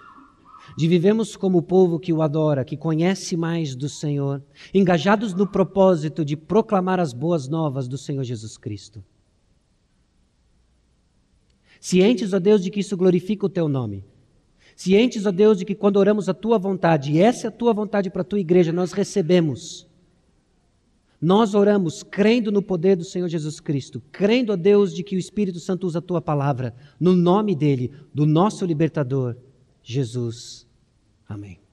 De 0.81 0.89
vivermos 0.89 1.37
como 1.37 1.59
o 1.59 1.63
povo 1.63 2.01
que 2.01 2.11
o 2.11 2.23
adora, 2.23 2.65
que 2.65 2.75
conhece 2.75 3.37
mais 3.37 3.77
do 3.77 3.87
Senhor, 3.87 4.43
engajados 4.73 5.35
no 5.35 5.47
propósito 5.47 6.25
de 6.25 6.39
proclamar 6.39 6.99
as 6.99 7.13
boas 7.13 7.47
novas 7.47 7.87
do 7.87 7.99
Senhor 7.99 8.25
Jesus 8.25 8.57
Cristo. 8.57 9.05
Cientes, 11.79 12.33
ó 12.33 12.39
Deus, 12.39 12.63
de 12.63 12.71
que 12.71 12.81
isso 12.81 12.97
glorifica 12.97 13.45
o 13.45 13.51
teu 13.51 13.69
nome. 13.69 14.03
Cientes, 14.75 15.27
ó 15.27 15.31
Deus, 15.31 15.59
de 15.59 15.67
que 15.67 15.75
quando 15.75 15.99
oramos 15.99 16.31
a 16.31 16.33
tua 16.33 16.57
vontade, 16.57 17.13
e 17.13 17.21
essa 17.21 17.47
é 17.47 17.49
a 17.49 17.53
tua 17.53 17.75
vontade 17.75 18.09
para 18.09 18.23
a 18.23 18.25
tua 18.25 18.41
igreja, 18.41 18.73
nós 18.73 18.93
recebemos 18.93 19.87
nós 21.21 21.55
oramos 21.55 22.03
crendo 22.03 22.51
no 22.51 22.63
poder 22.63 22.97
do 22.97 23.05
Senhor 23.05 23.29
Jesus 23.29 23.61
Cristo, 23.61 24.03
crendo 24.11 24.55
a 24.55 24.57
Deus 24.57 24.95
de 24.95 25.03
que 25.03 25.15
o 25.15 25.19
Espírito 25.19 25.61
Santo 25.61 25.87
usa 25.87 25.99
a 25.99 26.03
tua 26.03 26.23
palavra, 26.23 26.75
no 26.99 27.15
nome 27.15 27.55
dele, 27.55 27.93
do 28.15 28.25
nosso 28.25 28.65
libertador, 28.65 29.37
Jesus. 29.83 30.70
Amém. 31.31 31.70